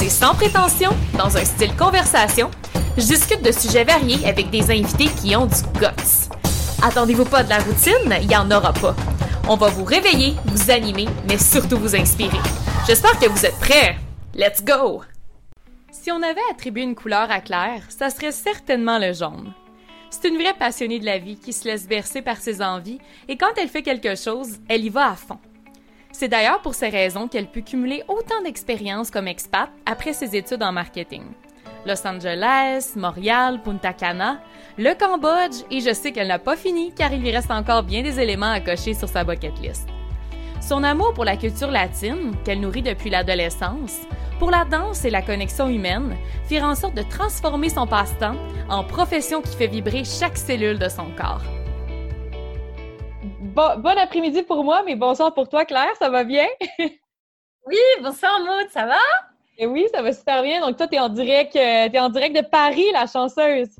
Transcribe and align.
C'est 0.00 0.10
sans 0.10 0.32
prétention, 0.32 0.90
dans 1.18 1.36
un 1.36 1.44
style 1.44 1.74
conversation. 1.74 2.52
Je 2.96 3.02
discute 3.02 3.42
de 3.42 3.50
sujets 3.50 3.82
variés 3.82 4.24
avec 4.28 4.48
des 4.48 4.70
invités 4.70 5.08
qui 5.20 5.34
ont 5.34 5.46
du 5.46 5.60
guts. 5.80 6.28
Attendez-vous 6.80 7.24
pas 7.24 7.42
de 7.42 7.48
la 7.48 7.58
routine, 7.58 8.16
il 8.22 8.30
y 8.30 8.36
en 8.36 8.48
aura 8.48 8.72
pas. 8.72 8.94
On 9.48 9.56
va 9.56 9.66
vous 9.66 9.84
réveiller, 9.84 10.34
vous 10.44 10.70
animer, 10.70 11.06
mais 11.28 11.36
surtout 11.36 11.78
vous 11.78 11.96
inspirer. 11.96 12.38
J'espère 12.86 13.18
que 13.18 13.28
vous 13.28 13.44
êtes 13.44 13.58
prêts. 13.58 13.96
Let's 14.36 14.64
go! 14.64 15.02
Si 15.90 16.12
on 16.12 16.22
avait 16.22 16.48
attribué 16.52 16.82
une 16.82 16.94
couleur 16.94 17.28
à 17.32 17.40
Claire, 17.40 17.82
ça 17.88 18.08
serait 18.08 18.30
certainement 18.30 19.00
le 19.00 19.12
jaune. 19.12 19.52
C'est 20.10 20.28
une 20.28 20.40
vraie 20.40 20.54
passionnée 20.56 21.00
de 21.00 21.06
la 21.06 21.18
vie 21.18 21.40
qui 21.40 21.52
se 21.52 21.66
laisse 21.66 21.88
bercer 21.88 22.22
par 22.22 22.36
ses 22.36 22.62
envies 22.62 23.00
et 23.26 23.36
quand 23.36 23.50
elle 23.56 23.68
fait 23.68 23.82
quelque 23.82 24.14
chose, 24.14 24.58
elle 24.68 24.84
y 24.84 24.90
va 24.90 25.10
à 25.10 25.16
fond. 25.16 25.40
C'est 26.18 26.26
d'ailleurs 26.26 26.60
pour 26.62 26.74
ces 26.74 26.88
raisons 26.88 27.28
qu'elle 27.28 27.46
peut 27.46 27.60
cumuler 27.60 28.02
autant 28.08 28.42
d'expériences 28.42 29.08
comme 29.08 29.28
expat 29.28 29.70
après 29.86 30.12
ses 30.12 30.34
études 30.34 30.64
en 30.64 30.72
marketing. 30.72 31.22
Los 31.86 32.04
Angeles, 32.04 32.94
Montréal, 32.96 33.60
Punta 33.62 33.92
Cana, 33.92 34.40
le 34.78 34.98
Cambodge 34.98 35.62
et 35.70 35.80
je 35.80 35.94
sais 35.94 36.10
qu'elle 36.10 36.26
n'a 36.26 36.40
pas 36.40 36.56
fini 36.56 36.92
car 36.92 37.12
il 37.12 37.20
lui 37.20 37.30
reste 37.30 37.52
encore 37.52 37.84
bien 37.84 38.02
des 38.02 38.18
éléments 38.18 38.50
à 38.50 38.58
cocher 38.58 38.94
sur 38.94 39.08
sa 39.08 39.22
bucket 39.22 39.60
list. 39.60 39.86
Son 40.60 40.82
amour 40.82 41.14
pour 41.14 41.24
la 41.24 41.36
culture 41.36 41.70
latine, 41.70 42.32
qu'elle 42.44 42.58
nourrit 42.58 42.82
depuis 42.82 43.10
l'adolescence, 43.10 44.00
pour 44.40 44.50
la 44.50 44.64
danse 44.64 45.04
et 45.04 45.10
la 45.10 45.22
connexion 45.22 45.68
humaine, 45.68 46.16
firent 46.48 46.64
en 46.64 46.74
sorte 46.74 46.96
de 46.96 47.02
transformer 47.02 47.68
son 47.68 47.86
passe-temps 47.86 48.34
en 48.68 48.82
profession 48.82 49.40
qui 49.40 49.56
fait 49.56 49.68
vibrer 49.68 50.02
chaque 50.02 50.36
cellule 50.36 50.80
de 50.80 50.88
son 50.88 51.12
corps. 51.16 51.44
Bon, 53.58 53.76
bon 53.76 53.98
après-midi 53.98 54.44
pour 54.44 54.62
moi, 54.62 54.84
mais 54.84 54.94
bonsoir 54.94 55.34
pour 55.34 55.48
toi, 55.48 55.64
Claire, 55.64 55.96
ça 55.98 56.08
va 56.08 56.22
bien? 56.22 56.46
oui, 57.66 57.76
bonsoir 58.00 58.38
Maud, 58.38 58.68
ça 58.70 58.86
va? 58.86 59.00
Et 59.56 59.64
eh 59.64 59.66
oui, 59.66 59.88
ça 59.92 60.00
va 60.00 60.12
super 60.12 60.44
bien. 60.44 60.60
Donc 60.60 60.76
toi, 60.76 60.86
tu 60.86 60.94
es 60.94 61.00
en 61.00 61.08
direct, 61.08 61.56
euh, 61.56 61.88
es 61.92 61.98
en 61.98 62.08
direct 62.08 62.36
de 62.36 62.46
Paris, 62.48 62.86
la 62.92 63.08
chanceuse. 63.08 63.74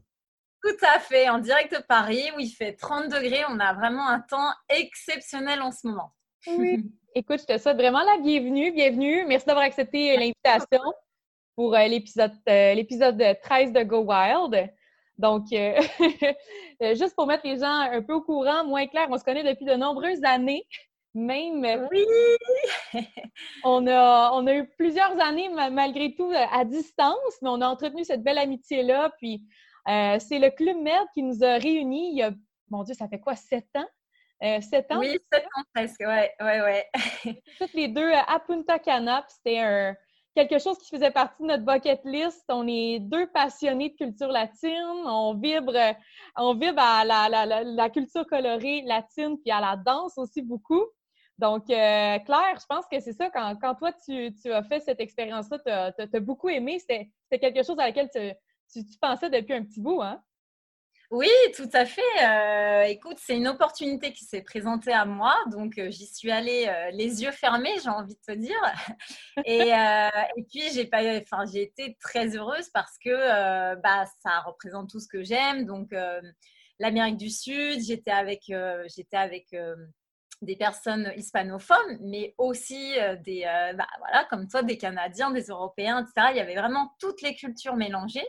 Tout 0.64 0.84
à 0.84 0.98
fait, 0.98 1.28
en 1.28 1.38
direct 1.38 1.72
de 1.72 1.80
Paris 1.80 2.24
où 2.36 2.40
il 2.40 2.48
fait 2.48 2.72
30 2.72 3.04
degrés. 3.04 3.44
On 3.50 3.60
a 3.60 3.72
vraiment 3.72 4.08
un 4.08 4.18
temps 4.18 4.50
exceptionnel 4.68 5.62
en 5.62 5.70
ce 5.70 5.86
moment. 5.86 6.10
Oui. 6.48 6.84
Écoute, 7.14 7.42
je 7.42 7.54
te 7.54 7.56
souhaite 7.56 7.76
vraiment 7.76 8.02
la 8.02 8.18
bienvenue. 8.20 8.72
Bienvenue. 8.72 9.26
Merci 9.28 9.46
d'avoir 9.46 9.64
accepté 9.64 10.10
euh, 10.10 10.18
l'invitation 10.18 10.82
pour 11.54 11.76
euh, 11.76 11.86
l'épisode 11.86 12.32
euh, 12.48 12.74
l'épisode 12.74 13.22
13 13.44 13.72
de 13.72 13.84
Go 13.84 14.00
Wild. 14.00 14.72
Donc, 15.19 15.47
juste 16.80 17.14
pour 17.16 17.27
mettre 17.27 17.47
les 17.47 17.58
gens 17.58 17.66
un 17.66 18.02
peu 18.02 18.14
au 18.14 18.22
courant, 18.22 18.64
moi 18.64 18.83
et 18.83 18.88
Claire, 18.88 19.08
on 19.11 19.19
se 19.19 19.24
connaît 19.24 19.44
depuis 19.44 19.64
de 19.64 19.74
nombreuses 19.74 20.22
années. 20.24 20.64
Même. 21.14 21.88
Oui! 21.91 22.06
on, 23.64 23.86
a, 23.89 24.30
on 24.33 24.46
a 24.46 24.55
eu 24.55 24.69
plusieurs 24.77 25.20
années, 25.20 25.48
malgré 25.48 26.14
tout, 26.14 26.30
à 26.52 26.64
distance, 26.64 27.39
mais 27.42 27.48
on 27.48 27.61
a 27.61 27.66
entretenu 27.66 28.05
cette 28.05 28.22
belle 28.22 28.39
amitié-là. 28.39 29.11
Puis, 29.19 29.42
c'est 29.86 30.39
le 30.39 30.50
Club 30.50 30.77
Med 30.77 31.06
qui 31.14 31.22
nous 31.22 31.42
a 31.42 31.55
réunis 31.55 32.11
il 32.12 32.19
y 32.19 32.22
a, 32.22 32.30
mon 32.70 32.84
Dieu, 32.84 32.94
ça 32.94 33.08
fait 33.08 33.19
quoi, 33.19 33.34
sept 33.34 33.68
ans? 33.74 33.89
Euh, 34.42 34.61
sept 34.61 34.90
ans? 34.92 35.00
Oui, 35.00 35.18
sept 35.33 35.45
ans 35.45 35.62
presque, 35.74 36.00
ouais, 36.00 36.33
ouais, 36.40 36.61
ouais. 36.61 36.90
Toutes 37.58 37.73
les 37.73 37.89
deux 37.89 38.08
euh, 38.08 38.20
à 38.27 38.39
Punta 38.39 38.79
Cana, 38.79 39.24
c'était 39.29 39.96
quelque 40.46 40.62
chose 40.62 40.78
qui 40.78 40.88
faisait 40.88 41.10
partie 41.10 41.42
de 41.42 41.48
notre 41.48 41.64
bucket 41.64 42.00
list. 42.04 42.44
On 42.48 42.66
est 42.68 43.00
deux 43.00 43.26
passionnés 43.26 43.90
de 43.90 43.96
culture 43.96 44.28
latine. 44.28 45.02
On 45.04 45.34
vibre, 45.34 45.74
on 46.36 46.54
vibre 46.54 46.80
à 46.80 47.04
la, 47.04 47.90
culture 47.90 48.24
colorée 48.26 48.82
latine 48.82 49.36
puis 49.38 49.50
à 49.50 49.60
la 49.60 49.76
danse 49.76 50.16
aussi 50.16 50.42
beaucoup. 50.42 50.84
Donc, 51.38 51.70
euh, 51.70 52.18
Claire, 52.20 52.56
je 52.60 52.66
pense 52.68 52.84
que 52.90 53.00
c'est 53.00 53.12
ça, 53.12 53.30
quand, 53.30 53.74
toi, 53.74 53.92
tu, 53.92 54.32
as 54.52 54.62
fait 54.64 54.80
cette 54.80 55.00
expérience-là, 55.00 55.92
tu 55.96 56.16
as, 56.16 56.20
beaucoup 56.20 56.48
aimé. 56.48 56.78
C'était 56.78 57.10
quelque 57.40 57.64
chose 57.64 57.78
à 57.78 57.86
laquelle 57.86 58.08
tu, 58.12 58.84
tu, 58.84 58.98
pensais 59.00 59.30
depuis 59.30 59.55
un 59.55 59.64
petit 59.64 59.80
bout, 59.80 60.02
hein? 60.02 60.22
Oui, 61.11 61.29
tout 61.57 61.70
à 61.73 61.86
fait. 61.86 62.02
Euh, 62.23 62.83
écoute, 62.83 63.17
c'est 63.19 63.35
une 63.35 63.48
opportunité 63.48 64.13
qui 64.13 64.27
s'est 64.27 64.42
présentée 64.42 64.92
à 64.92 65.07
moi, 65.07 65.35
donc 65.51 65.79
euh, 65.79 65.91
j'y 65.91 66.07
suis 66.07 66.30
allée 66.30 66.67
euh, 66.69 66.91
les 66.91 67.23
yeux 67.23 67.30
fermés, 67.30 67.77
j'ai 67.83 67.89
envie 67.89 68.14
de 68.14 68.20
te 68.20 68.33
dire. 68.33 68.61
Et, 69.47 69.73
puis 70.51 70.64
j'ai 70.74 70.91
enfin 71.23 71.45
j'ai 71.51 71.63
été 71.63 71.97
très 71.98 72.36
heureuse 72.36 72.68
parce 72.74 72.98
que 72.98 73.74
bah 73.77 74.05
ça 74.23 74.41
représente 74.41 74.91
tout 74.91 75.01
ce 75.01 75.08
que 75.08 75.23
j'aime. 75.23 75.64
Donc 75.64 75.95
l'Amérique 76.79 77.17
du 77.17 77.30
Sud, 77.30 77.80
j'étais 77.80 78.11
avec 78.11 78.42
j'étais 78.89 79.17
avec 79.17 79.55
des 80.40 80.56
personnes 80.56 81.12
hispanophones, 81.16 81.98
mais 82.00 82.34
aussi 82.38 82.98
euh, 82.98 83.16
des, 83.16 83.44
euh, 83.44 83.72
bah, 83.72 83.88
voilà, 83.98 84.24
comme 84.30 84.46
toi, 84.46 84.62
des 84.62 84.78
Canadiens, 84.78 85.30
des 85.30 85.46
Européens, 85.46 86.00
etc. 86.02 86.28
Il 86.30 86.36
y 86.36 86.40
avait 86.40 86.54
vraiment 86.54 86.92
toutes 87.00 87.22
les 87.22 87.34
cultures 87.34 87.74
mélangées. 87.74 88.26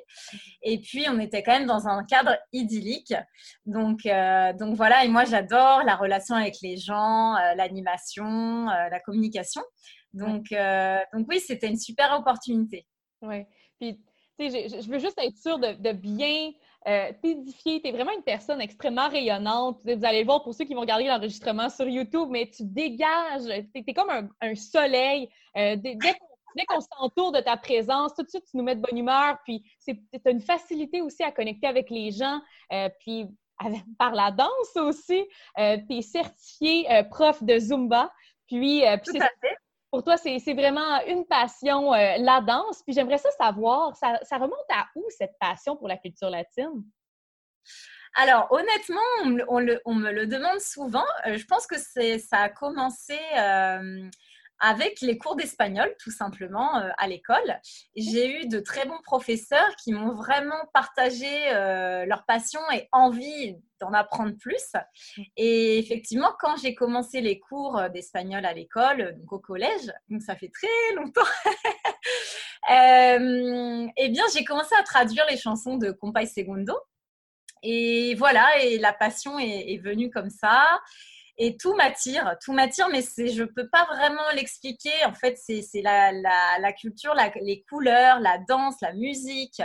Et 0.64 0.80
puis, 0.80 1.06
on 1.08 1.20
était 1.20 1.44
quand 1.44 1.52
même 1.52 1.68
dans 1.68 1.88
un 1.88 2.04
cadre 2.04 2.36
idyllique. 2.52 3.14
Donc, 3.66 4.06
euh, 4.06 4.54
donc 4.54 4.76
voilà, 4.76 5.06
et 5.06 5.08
moi, 5.08 5.26
j'adore 5.26 5.84
la 5.84 5.96
relation 5.96 6.36
avec 6.36 6.56
les 6.64 6.78
gens, 6.78 7.36
l'animation, 7.56 8.66
la 8.66 9.00
communication. 9.00 9.62
Donc, 10.14 10.46
donc 11.14 11.28
oui, 11.30 11.40
c'était 11.40 11.68
une 11.68 11.80
super 11.80 12.14
opportunité. 12.18 12.88
Oui. 13.22 13.44
Puis, 13.80 14.02
tu 14.40 14.50
sais, 14.50 14.70
je, 14.70 14.90
veux 14.90 15.00
juste 15.00 15.20
être 15.20 15.38
sûre 15.38 15.60
de, 15.60 15.74
de 15.74 15.92
bien 15.92 16.52
euh, 16.88 17.12
t'édifier. 17.22 17.82
Tu 17.82 17.90
es 17.90 17.92
vraiment 17.92 18.14
une 18.16 18.24
personne 18.24 18.62
extrêmement 18.62 19.10
rayonnante. 19.10 19.82
Vous 19.84 20.06
allez 20.06 20.22
le 20.22 20.26
voir 20.26 20.44
pour 20.44 20.54
ceux 20.54 20.66
qui 20.66 20.74
vont 20.74 20.82
regarder 20.82 21.06
l'enregistrement 21.06 21.70
sur 21.70 21.88
YouTube, 21.88 22.30
mais 22.30 22.50
tu 22.50 22.64
dégages. 22.64 23.44
Tu 23.74 23.84
es, 23.86 23.94
comme 23.94 24.30
un, 24.42 24.56
soleil. 24.56 25.30
Euh, 25.58 25.76
dès, 25.76 25.98
qu'on 26.68 26.80
s'entoure 26.80 27.32
de 27.32 27.42
ta 27.42 27.58
présence, 27.58 28.14
tout 28.16 28.24
de 28.24 28.30
suite, 28.30 28.46
tu 28.50 28.58
nous 28.58 28.64
mets 28.64 28.76
de 28.76 28.82
bonne 28.82 28.98
humeur. 28.98 29.38
Puis, 29.44 29.64
tu 29.86 29.94
as 30.26 30.30
une 30.30 30.42
facilité 30.42 31.02
aussi 31.02 31.24
à 31.24 31.32
connecter 31.32 31.68
avec 31.68 31.90
les 31.90 32.12
gens. 32.12 32.40
Euh, 32.72 32.90
puis, 33.00 33.28
par 33.98 34.14
la 34.14 34.32
danse 34.32 34.76
aussi. 34.78 35.26
tu 35.58 35.98
es 35.98 36.02
certifié 36.02 36.88
prof 37.10 37.44
de 37.44 37.60
Zumba. 37.60 38.10
Puis, 38.48 38.84
puis 39.04 39.20
pour 39.92 40.04
toi, 40.04 40.18
c'est 40.18 40.54
vraiment 40.54 41.04
une 41.08 41.26
passion, 41.26 41.94
euh, 41.94 42.18
la 42.20 42.42
danse. 42.42 42.84
Puis 42.84 42.94
j'aimerais 42.94 43.18
ça 43.18 43.32
savoir, 43.32 43.96
ça, 43.96 44.38
remonte 44.38 44.66
à 44.70 44.88
où 44.96 45.04
cette 45.10 45.38
passion 45.40 45.76
pour 45.76 45.88
la 45.88 45.98
culture 45.98 46.30
latine? 46.30 46.84
Alors, 48.16 48.52
honnêtement, 48.52 49.46
on, 49.48 49.96
me 49.96 50.12
le 50.12 50.26
demande 50.28 50.60
souvent. 50.60 51.06
Euh, 51.28 51.38
je 51.38 51.46
pense 51.46 51.68
que 51.68 51.78
ça 51.78 52.38
a 52.38 52.50
commencé 52.50 53.18
euh, 53.38 54.10
avec 54.60 55.02
les 55.02 55.18
cours 55.18 55.36
d'espagnol, 55.36 55.94
tout 56.00 56.12
simplement, 56.12 56.78
euh, 56.78 56.90
à 56.98 57.08
l'école. 57.08 57.60
J'ai 57.96 58.42
eu 58.42 58.48
de 58.48 58.60
très 58.60 58.86
bons 58.86 59.02
professeurs 59.04 59.76
qui 59.82 59.94
m'ont 59.94 60.16
vraiment 60.16 60.60
partagé 60.74 61.28
euh, 61.54 62.06
leur 62.06 62.26
passion 62.26 62.60
et 62.74 62.88
envie 62.92 63.56
d'en 63.80 63.94
apprendre 63.94 64.34
plus. 64.38 64.74
Et 65.38 65.80
effectivement, 65.80 66.34
quand 66.40 66.58
j'ai 66.58 66.76
commencé 66.76 67.22
les 67.22 67.40
cours 67.40 67.82
d'espagnol 67.94 68.46
à 68.46 68.54
l'école, 68.54 69.16
donc 69.18 69.32
au 69.32 69.40
collège, 69.40 69.94
donc 70.10 70.22
ça 70.22 70.36
fait 70.36 70.52
très 70.54 70.96
longtemps, 70.96 71.22
euh, 72.72 73.88
eh 73.96 74.10
bien, 74.10 74.24
j'ai 74.36 74.44
commencé 74.44 74.76
à 74.78 74.84
traduire 74.84 75.26
les 75.30 75.38
chansons 75.38 75.78
de 75.78 75.92
Compay 75.92 76.26
Segundo. 76.26 76.74
Et 77.64 78.16
voilà, 78.16 78.46
et 78.62 78.78
la 78.78 78.94
passion 78.94 79.38
est 79.38 79.82
venue 79.84 80.10
comme 80.10 80.30
ça 80.30 80.66
et 81.42 81.56
tout 81.56 81.74
m'attire, 81.74 82.36
tout 82.44 82.52
m'attire, 82.52 82.90
mais 82.92 83.02
je 83.02 83.42
ne 83.42 83.48
peux 83.48 83.70
pas 83.70 83.86
vraiment 83.86 84.30
l'expliquer. 84.36 84.92
En 85.06 85.14
fait, 85.14 85.38
c'est 85.38 85.82
la, 85.82 86.12
la, 86.12 86.74
culture, 86.74 87.16
les 87.42 87.64
couleurs, 87.64 88.20
la 88.20 88.38
danse, 88.40 88.76
la 88.82 88.92
musique. 88.94 89.62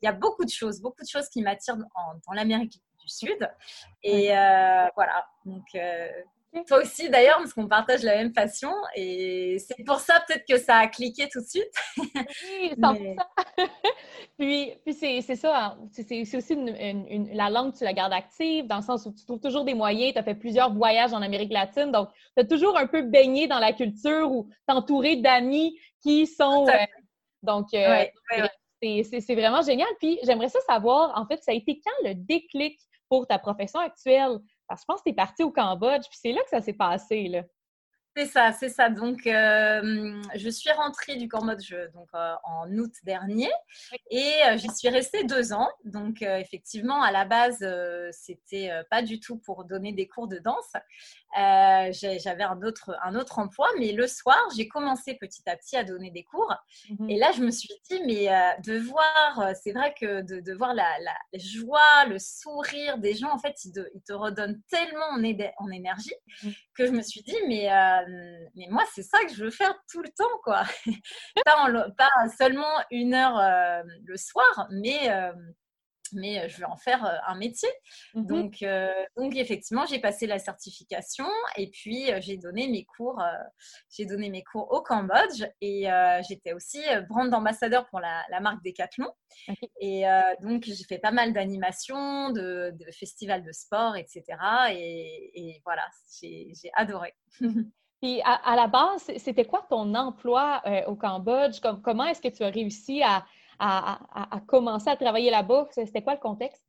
Il 0.00 0.06
y 0.06 0.08
a 0.08 0.12
beaucoup 0.12 0.44
de 0.44 0.50
choses, 0.50 0.80
beaucoup 0.80 1.02
de 1.02 1.08
choses 1.08 1.28
qui 1.28 1.42
m'attirent 1.42 1.76
dans 1.76 2.32
l'Amérique 2.32 2.80
du 3.00 3.08
Sud. 3.08 3.50
Et 4.04 4.36
euh, 4.36 4.86
voilà, 4.94 5.26
donc 5.44 5.64
euh, 5.74 6.08
toi 6.64 6.78
aussi 6.78 7.08
d'ailleurs, 7.10 7.38
parce 7.38 7.52
qu'on 7.52 7.66
partage 7.66 8.02
la 8.02 8.16
même 8.16 8.32
passion. 8.32 8.72
Et 8.94 9.58
c'est 9.58 9.84
pour 9.84 10.00
ça 10.00 10.22
peut-être 10.26 10.44
que 10.48 10.58
ça 10.58 10.76
a 10.76 10.86
cliqué 10.86 11.28
tout 11.28 11.40
de 11.40 11.46
suite. 11.46 11.72
Oui, 11.98 12.74
puis, 14.38 14.72
puis 14.84 14.94
c'est 14.94 15.36
ça, 15.36 15.66
hein. 15.66 15.78
c'est 15.92 16.36
aussi 16.36 16.56
la 17.32 17.50
langue, 17.50 17.74
tu 17.74 17.84
la 17.84 17.92
gardes 17.92 18.12
active, 18.12 18.66
dans 18.66 18.76
le 18.76 18.82
sens 18.82 19.06
où 19.06 19.12
tu 19.12 19.24
trouves 19.24 19.40
toujours 19.40 19.64
des 19.64 19.74
moyens. 19.74 20.12
Tu 20.12 20.18
as 20.18 20.22
fait 20.22 20.34
plusieurs 20.34 20.72
voyages 20.72 21.12
en 21.12 21.22
Amérique 21.22 21.52
latine, 21.52 21.92
donc 21.92 22.08
tu 22.36 22.42
as 22.42 22.46
toujours 22.46 22.76
un 22.76 22.86
peu 22.86 23.02
baigné 23.02 23.46
dans 23.46 23.58
la 23.58 23.72
culture 23.72 24.30
ou 24.30 24.48
t'entourer 24.66 25.16
d'amis 25.16 25.78
qui 26.02 26.26
sont... 26.26 26.66
Euh, 26.68 26.72
Donc, 27.42 27.68
c'est 27.70 29.34
vraiment 29.34 29.62
génial. 29.62 29.88
Puis, 29.98 30.18
j'aimerais 30.24 30.48
ça 30.48 30.60
savoir, 30.60 31.12
en 31.18 31.26
fait, 31.26 31.42
ça 31.42 31.52
a 31.52 31.54
été 31.54 31.80
quand 31.84 32.08
le 32.08 32.14
déclic 32.14 32.78
pour 33.08 33.26
ta 33.26 33.38
profession 33.38 33.80
actuelle? 33.80 34.38
Parce 34.68 34.80
que 34.80 34.84
je 34.84 34.86
pense 34.86 35.00
que 35.00 35.04
tu 35.04 35.10
es 35.10 35.14
partie 35.14 35.42
au 35.44 35.52
Cambodge, 35.52 36.08
puis 36.08 36.18
c'est 36.20 36.32
là 36.32 36.42
que 36.42 36.50
ça 36.50 36.60
s'est 36.60 36.72
passé, 36.74 37.28
là. 37.28 37.42
C'est 38.16 38.24
ça, 38.24 38.50
c'est 38.58 38.70
ça. 38.70 38.88
Donc, 38.88 39.26
euh, 39.26 40.22
je 40.36 40.48
suis 40.48 40.70
rentrée 40.70 41.16
du 41.16 41.28
Cambodge 41.28 41.74
donc, 41.92 42.08
euh, 42.14 42.32
en 42.44 42.66
août 42.78 42.92
dernier 43.04 43.50
et 44.10 44.32
euh, 44.46 44.56
j'y 44.56 44.70
suis 44.70 44.88
restée 44.88 45.24
deux 45.24 45.52
ans. 45.52 45.68
Donc, 45.84 46.22
effectivement, 46.22 47.02
à 47.02 47.12
la 47.12 47.26
base, 47.26 47.58
c'était 48.12 48.70
pas 48.90 49.02
du 49.02 49.20
tout 49.20 49.36
pour 49.36 49.64
donner 49.64 49.92
des 49.92 50.08
cours 50.08 50.28
de 50.28 50.38
danse. 50.38 50.72
J'avais 51.34 52.42
un 52.42 52.62
autre, 52.62 52.96
un 53.02 53.14
autre 53.16 53.38
emploi, 53.38 53.68
mais 53.78 53.92
le 53.92 54.06
soir, 54.06 54.38
j'ai 54.56 54.66
commencé 54.66 55.12
petit 55.20 55.42
à 55.50 55.54
petit 55.54 55.76
à 55.76 55.84
donner 55.84 56.10
des 56.10 56.24
cours. 56.24 56.54
Mhm. 56.88 57.10
Et 57.10 57.18
là, 57.18 57.32
je 57.36 57.42
me 57.42 57.50
suis 57.50 57.74
dit, 57.90 58.00
mais 58.06 58.28
de 58.64 58.78
voir, 58.78 59.52
c'est 59.62 59.72
vrai 59.72 59.92
que 60.00 60.22
de, 60.22 60.54
voir 60.54 60.72
la, 60.72 60.86
joie, 61.34 62.06
le 62.08 62.18
sourire 62.18 62.96
des 62.96 63.12
gens, 63.12 63.30
en 63.30 63.38
fait, 63.38 63.56
ils 63.66 63.72
te, 63.72 64.12
redonnent 64.14 64.62
tellement 64.70 65.10
en, 65.10 65.70
énergie 65.70 66.14
mhm. 66.42 66.52
que 66.74 66.86
je 66.86 66.92
me 66.92 67.02
suis 67.02 67.20
dit, 67.20 67.36
mais 67.46 67.68
mais 68.54 68.66
moi, 68.70 68.84
c'est 68.94 69.02
ça 69.02 69.24
que 69.24 69.32
je 69.32 69.44
veux 69.44 69.50
faire 69.50 69.74
tout 69.90 70.02
le 70.02 70.08
temps, 70.10 70.24
quoi. 70.42 70.62
pas, 71.96 72.08
seulement 72.38 72.74
une 72.90 73.14
heure 73.14 73.38
euh, 73.38 73.82
le 74.04 74.16
soir, 74.16 74.68
mais, 74.70 75.10
euh, 75.10 75.32
mais 76.12 76.48
je 76.48 76.58
veux 76.58 76.66
en 76.66 76.76
faire 76.76 77.04
un 77.26 77.36
métier. 77.36 77.68
Mmh 78.14 78.26
donc, 78.26 78.64
donc, 79.16 79.36
effectivement, 79.36 79.86
j'ai 79.86 79.98
passé 79.98 80.26
la 80.26 80.38
certification 80.38 81.26
et 81.56 81.68
puis 81.70 82.10
j'ai 82.20 82.36
donné 82.36 82.68
mes 82.68 82.84
cours. 82.84 83.22
j'ai 83.90 84.06
donné 84.06 84.30
mes 84.30 84.44
cours 84.44 84.70
au 84.70 84.82
Cambodge 84.82 85.44
et 85.60 85.88
j'étais 86.28 86.52
aussi 86.52 86.80
brand 87.08 87.32
ambassadeur 87.34 87.86
pour 87.86 88.00
la, 88.00 88.24
marque 88.40 88.62
Decathlon. 88.64 89.10
Et 89.80 90.04
donc, 90.42 90.64
j'ai 90.64 90.84
fait 90.84 90.98
pas 90.98 91.12
mal 91.12 91.32
d'animations, 91.32 92.30
de, 92.30 92.72
festivals 92.92 93.42
de 93.42 93.52
sport, 93.52 93.96
etc. 93.96 94.22
Et, 94.70 95.32
et 95.34 95.60
voilà, 95.64 95.86
j'ai 96.20 96.70
adoré. 96.74 97.14
Puis 98.06 98.20
à, 98.24 98.54
la 98.54 98.68
base, 98.68 99.10
c'était 99.18 99.46
quoi 99.46 99.66
ton 99.68 99.92
emploi 99.96 100.62
euh, 100.64 100.84
au 100.86 100.94
Cambodge? 100.94 101.58
comment 101.82 102.04
est-ce 102.04 102.20
que 102.20 102.28
tu 102.28 102.44
as 102.44 102.50
réussi 102.50 103.02
à, 103.02 103.26
commencer 104.46 104.88
à 104.88 104.96
travailler 104.96 105.28
là-bas? 105.28 105.66
C'était 105.72 106.02
quoi 106.02 106.14
le 106.14 106.20
contexte? 106.20 106.62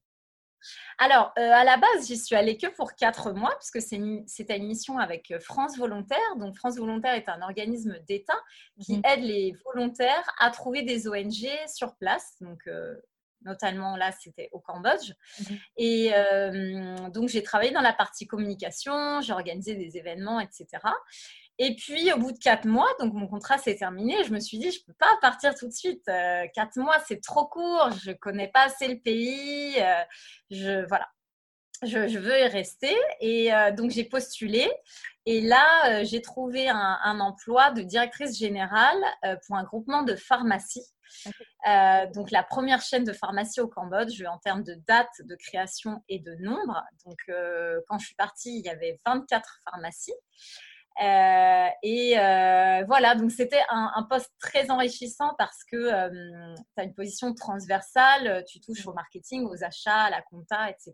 Alors, 0.98 1.34
euh, 1.38 1.52
à 1.54 1.64
la 1.64 1.78
base, 1.78 2.08
j'y 2.08 2.18
suis 2.18 2.36
allée 2.36 2.58
que 2.58 2.66
pour 2.76 2.96
quatre 2.96 3.34
mois, 3.34 3.56
puisque 3.60 3.88
c'était 4.26 4.58
une 4.58 4.66
mission 4.66 4.98
avec 4.98 5.30
euh, 5.30 5.40
France 5.40 5.78
Volontaire. 5.78 6.36
Donc, 6.38 6.56
France 6.56 6.78
Volontaire 6.78 7.14
est 7.14 7.30
un 7.30 7.44
organisme 7.44 8.00
d'État 8.08 8.42
qui 8.82 8.98
mmh 8.98 9.02
aide 9.06 9.22
les 9.22 9.56
volontaires 9.64 10.28
à 10.40 10.50
trouver 10.50 10.82
des 10.82 11.08
ONG 11.08 11.48
sur 11.68 11.96
place. 11.98 12.34
Donc, 12.42 12.68
notamment 13.42 13.96
là, 13.96 14.12
c'était 14.12 14.50
au 14.52 14.60
Cambodge. 14.60 15.14
Mhm. 15.40 15.58
Et 15.78 16.12
euh, 16.14 17.10
donc, 17.10 17.30
j'ai 17.30 17.44
travaillé 17.44 17.72
dans 17.72 17.82
la 17.82 17.94
partie 17.94 18.28
communication, 18.28 19.22
j'ai 19.22 19.34
organisé 19.34 19.76
des 19.76 19.98
événements, 19.98 20.40
etc. 20.40 20.68
Et 21.60 21.76
puis, 21.76 22.12
au 22.14 22.18
bout 22.18 22.32
de 22.32 22.38
quatre 22.38 22.66
mois, 22.66 22.90
donc 23.00 23.14
mon 23.14 23.28
contrat 23.28 23.58
s'est 23.58 23.76
terminé, 23.76 24.24
je 24.24 24.32
me 24.32 24.40
suis 24.40 24.60
dit, 24.60 24.72
je 24.72 24.80
ne 24.80 24.86
peux 24.86 24.98
pas 25.00 25.18
partir 25.22 25.56
tout 25.56 25.68
de 25.68 25.74
suite. 25.74 26.08
Euh, 26.08 26.46
quatre 26.54 26.78
mois, 26.78 26.98
c'est 27.08 27.22
trop 27.22 27.48
court, 27.48 27.90
je 28.04 28.12
ne 28.12 28.16
connais 28.16 28.48
pas 28.50 28.66
assez 28.66 28.88
le 28.88 29.00
pays. 29.00 29.76
Euh, 29.80 30.04
je, 30.52 30.86
voilà. 30.88 31.08
Je, 31.84 32.18
veux 32.18 32.40
y 32.40 32.48
rester. 32.48 32.96
Et 33.22 33.52
donc, 33.76 33.92
j'ai 33.92 34.04
postulé. 34.04 34.68
Et 35.28 35.42
là, 35.42 36.04
j'ai 36.06 36.24
trouvé 36.24 36.68
un, 36.70 36.98
un, 37.04 37.20
emploi 37.20 37.70
de 37.70 37.84
directrice 37.84 38.36
générale 38.36 38.98
pour 39.46 39.58
un 39.58 39.64
groupement 39.64 40.02
de 40.02 40.16
pharmacie 40.16 40.88
euh, 41.68 42.06
donc 42.14 42.32
la 42.32 42.44
première 42.44 42.82
chaîne 42.82 43.04
de 43.04 43.14
pharmacie 43.14 43.60
au 43.62 43.68
Cambodge 43.68 44.22
en 44.24 44.38
termes 44.38 44.64
de 44.64 44.76
date 44.88 45.12
de 45.24 45.36
création 45.36 46.04
et 46.10 46.20
de 46.20 46.36
nombre. 46.36 46.84
Donc 47.06 47.18
euh, 47.30 47.80
quand 47.88 48.00
je 48.00 48.08
suis 48.08 48.16
partie, 48.16 48.60
il 48.60 48.66
y 48.66 48.70
avait 48.70 49.00
24 49.06 49.62
pharmacies. 49.70 50.14
Euh, 51.04 51.68
et 51.84 52.14
voilà, 52.88 53.16
donc 53.16 53.32
c'était 53.32 53.64
un, 53.70 54.06
poste 54.10 54.32
très 54.40 54.72
enrichissant 54.72 55.36
parce 55.38 55.64
que 55.64 56.10
tu 56.10 56.82
as 56.82 56.84
une 56.84 56.94
position 56.94 57.34
transversale, 57.34 58.44
tu 58.48 58.60
touches 58.60 58.88
au 58.88 58.94
marketing, 58.94 59.46
aux 59.46 59.64
achats, 59.64 60.04
à 60.06 60.10
la 60.10 60.22
compta, 60.24 60.70
etc. 60.70 60.94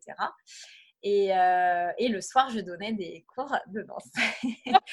Euh, 1.06 1.92
et, 1.98 2.08
le 2.08 2.22
soir, 2.22 2.50
je 2.50 2.62
donnais 2.62 2.94
des 2.94 3.26
cours 3.34 3.54
de 3.68 3.82
danse. 3.82 4.10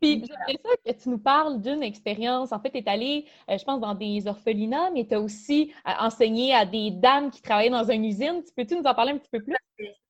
Puis 0.00 0.24
j'aimerais 0.24 0.58
ça 0.64 0.92
que 0.92 1.02
tu 1.02 1.08
nous 1.10 1.18
parles 1.18 1.60
d'une 1.60 1.82
expérience. 1.82 2.52
En 2.52 2.60
fait, 2.60 2.70
tu 2.70 2.78
es 2.78 2.88
allée, 2.88 3.26
euh, 3.50 3.58
je 3.58 3.64
pense, 3.64 3.80
dans 3.80 3.94
des 3.94 4.26
orphelinats, 4.26 4.90
mais 4.90 5.06
tu 5.06 5.14
as 5.14 5.20
aussi 5.20 5.72
euh, 5.86 5.92
enseigné 6.00 6.54
à 6.54 6.64
des 6.64 6.90
dames 6.90 7.30
qui 7.30 7.42
travaillaient 7.42 7.70
dans 7.70 7.90
une 7.90 8.04
usine. 8.04 8.42
Tu 8.42 8.52
peux-tu 8.56 8.76
nous 8.76 8.84
en 8.84 8.94
parler 8.94 9.12
un 9.12 9.18
petit 9.18 9.30
peu 9.30 9.42
plus? 9.42 9.56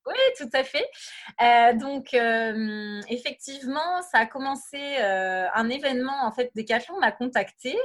Oui, 0.06 0.14
tout 0.38 0.49
à 0.55 0.64
fait. 0.64 0.88
Euh, 1.43 1.75
donc, 1.75 2.14
euh, 2.14 3.00
effectivement, 3.08 4.00
ça 4.11 4.19
a 4.19 4.26
commencé 4.26 4.79
euh, 4.99 5.47
un 5.55 5.69
événement. 5.69 6.25
En 6.25 6.32
fait, 6.32 6.50
Decathlon 6.56 6.99
m'a 6.99 7.12
contacté 7.12 7.76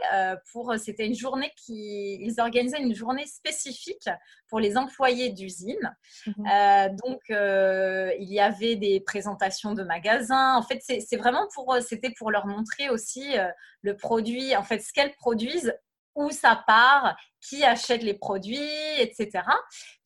pour. 0.52 0.74
C'était 0.78 1.06
une 1.06 1.16
journée 1.16 1.52
qui. 1.58 2.16
Ils 2.22 2.40
organisaient 2.40 2.82
une 2.82 2.96
journée 2.96 3.26
spécifique 3.26 4.10
pour 4.48 4.60
les 4.60 4.78
employés 4.78 5.30
d'usine. 5.30 5.96
Mhm. 6.26 6.96
donc, 6.96 7.22
il 7.30 8.34
y 8.34 8.40
avait 8.40 8.76
des 8.76 9.02
présentations 9.02 9.74
de 9.74 9.84
magasins. 9.84 10.56
En 10.56 10.64
fait, 10.64 10.82
c'est 10.82 11.18
vraiment 11.18 11.48
pour. 11.54 11.78
C'était 11.82 12.12
pour 12.12 12.32
leur 12.32 12.48
montrer 12.48 12.90
aussi 12.90 13.36
le 13.82 13.98
produit, 13.98 14.56
en 14.56 14.64
fait, 14.64 14.80
ce 14.80 14.94
qu'elles 14.94 15.14
produisent 15.16 15.76
où 16.16 16.32
ça 16.32 16.64
part, 16.66 17.16
qui 17.42 17.64
achète 17.64 18.02
les 18.02 18.14
produits, 18.14 18.60
etc. 18.98 19.44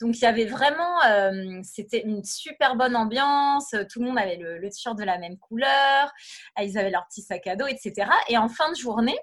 Donc 0.01 0.17
il 0.17 0.21
y 0.21 0.25
avait 0.25 0.45
vraiment, 0.45 1.03
euh, 1.03 1.59
c'était 1.63 2.01
une 2.01 2.23
super 2.23 2.75
bonne 2.75 2.95
ambiance, 2.95 3.73
tout 3.89 3.99
le 3.99 4.07
monde 4.07 4.17
avait 4.17 4.37
le, 4.37 4.59
t-shirt 4.69 4.97
de 4.97 5.03
la 5.03 5.17
même 5.17 5.37
couleur, 5.37 6.11
euh, 6.59 6.63
ils 6.63 6.77
avaient 6.77 6.89
leur 6.89 7.05
petit 7.07 7.21
sac 7.21 7.47
à 7.47 7.55
dos, 7.55 7.67
etc. 7.67 8.11
Et 8.27 8.37
en 8.37 8.49
fin 8.49 8.69
de 8.71 8.75
journée, 8.75 9.17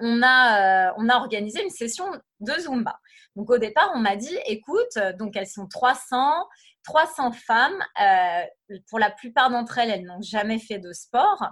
on 0.00 0.22
a, 0.22 0.88
euh, 0.88 0.92
on 0.96 1.08
a 1.08 1.16
organisé 1.16 1.62
une 1.62 1.70
session 1.70 2.06
de 2.40 2.52
Zumba. 2.52 2.98
Donc 3.36 3.50
au 3.50 3.58
départ, 3.58 3.90
on 3.94 3.98
m'a 3.98 4.16
dit, 4.16 4.36
écoute, 4.46 4.98
donc 5.18 5.36
elles 5.36 5.46
sont 5.46 5.66
300, 5.66 6.46
300 6.84 7.32
femmes, 7.32 7.84
pour 8.88 8.98
la 8.98 9.10
plupart 9.10 9.50
d'entre 9.50 9.78
elles, 9.78 9.90
elles 9.90 10.04
n'ont 10.04 10.22
jamais 10.22 10.58
fait 10.58 10.78
de 10.78 10.92
sport. 10.92 11.46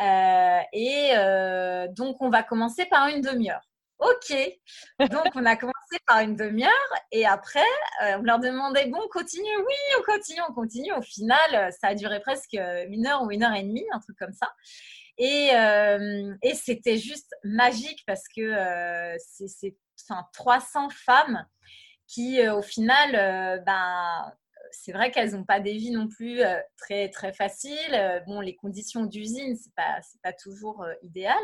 et 0.00 1.12
donc, 1.96 2.16
on 2.20 2.28
va 2.28 2.42
commencer 2.42 2.84
par 2.86 3.08
une 3.08 3.22
demi-heure. 3.22 3.62
OK. 4.04 4.36
Donc, 5.10 5.26
on 5.34 5.44
a 5.46 5.56
commencé 5.56 5.98
par 6.06 6.20
une 6.20 6.36
demi-heure 6.36 6.94
et 7.10 7.26
après, 7.26 7.60
euh, 8.02 8.18
on 8.18 8.22
leur 8.22 8.38
demandait, 8.38 8.86
bon, 8.86 9.00
continue, 9.10 9.56
oui, 9.58 9.74
on 9.98 10.02
continue, 10.02 10.40
on 10.48 10.52
continue. 10.52 10.92
Au 10.92 11.02
final, 11.02 11.54
euh, 11.54 11.70
ça 11.70 11.88
a 11.88 11.94
duré 11.94 12.20
presque 12.20 12.54
une 12.54 13.06
heure 13.06 13.22
ou 13.22 13.30
une 13.30 13.42
heure 13.42 13.54
et 13.54 13.62
demie, 13.62 13.84
un 13.92 14.00
truc 14.00 14.16
comme 14.18 14.32
ça. 14.32 14.52
Et, 15.16 15.50
euh, 15.54 16.34
c'était 16.54 16.98
juste 16.98 17.34
magique 17.44 18.02
parce 18.06 18.24
que 18.34 19.16
c'est 19.18 19.76
enfin, 20.08 20.26
300 20.32 20.90
femmes 20.90 21.46
qui, 22.06 22.46
au 22.48 22.62
final, 22.62 23.62
ben, 23.64 24.32
c'est 24.82 24.92
vrai 24.92 25.10
qu'elles 25.10 25.32
n'ont 25.32 25.44
pas 25.44 25.60
des 25.60 25.72
vies 25.72 25.90
non 25.90 26.08
plus 26.08 26.42
euh, 26.42 26.58
très, 26.76 27.08
très 27.08 27.32
faciles. 27.32 27.74
Euh, 27.92 28.20
bon, 28.20 28.40
les 28.40 28.54
conditions 28.56 29.04
d'usine, 29.04 29.56
ce 29.56 29.66
n'est 29.66 29.72
pas, 29.76 30.00
pas 30.22 30.32
toujours 30.32 30.82
euh, 30.82 30.92
idéal. 31.02 31.36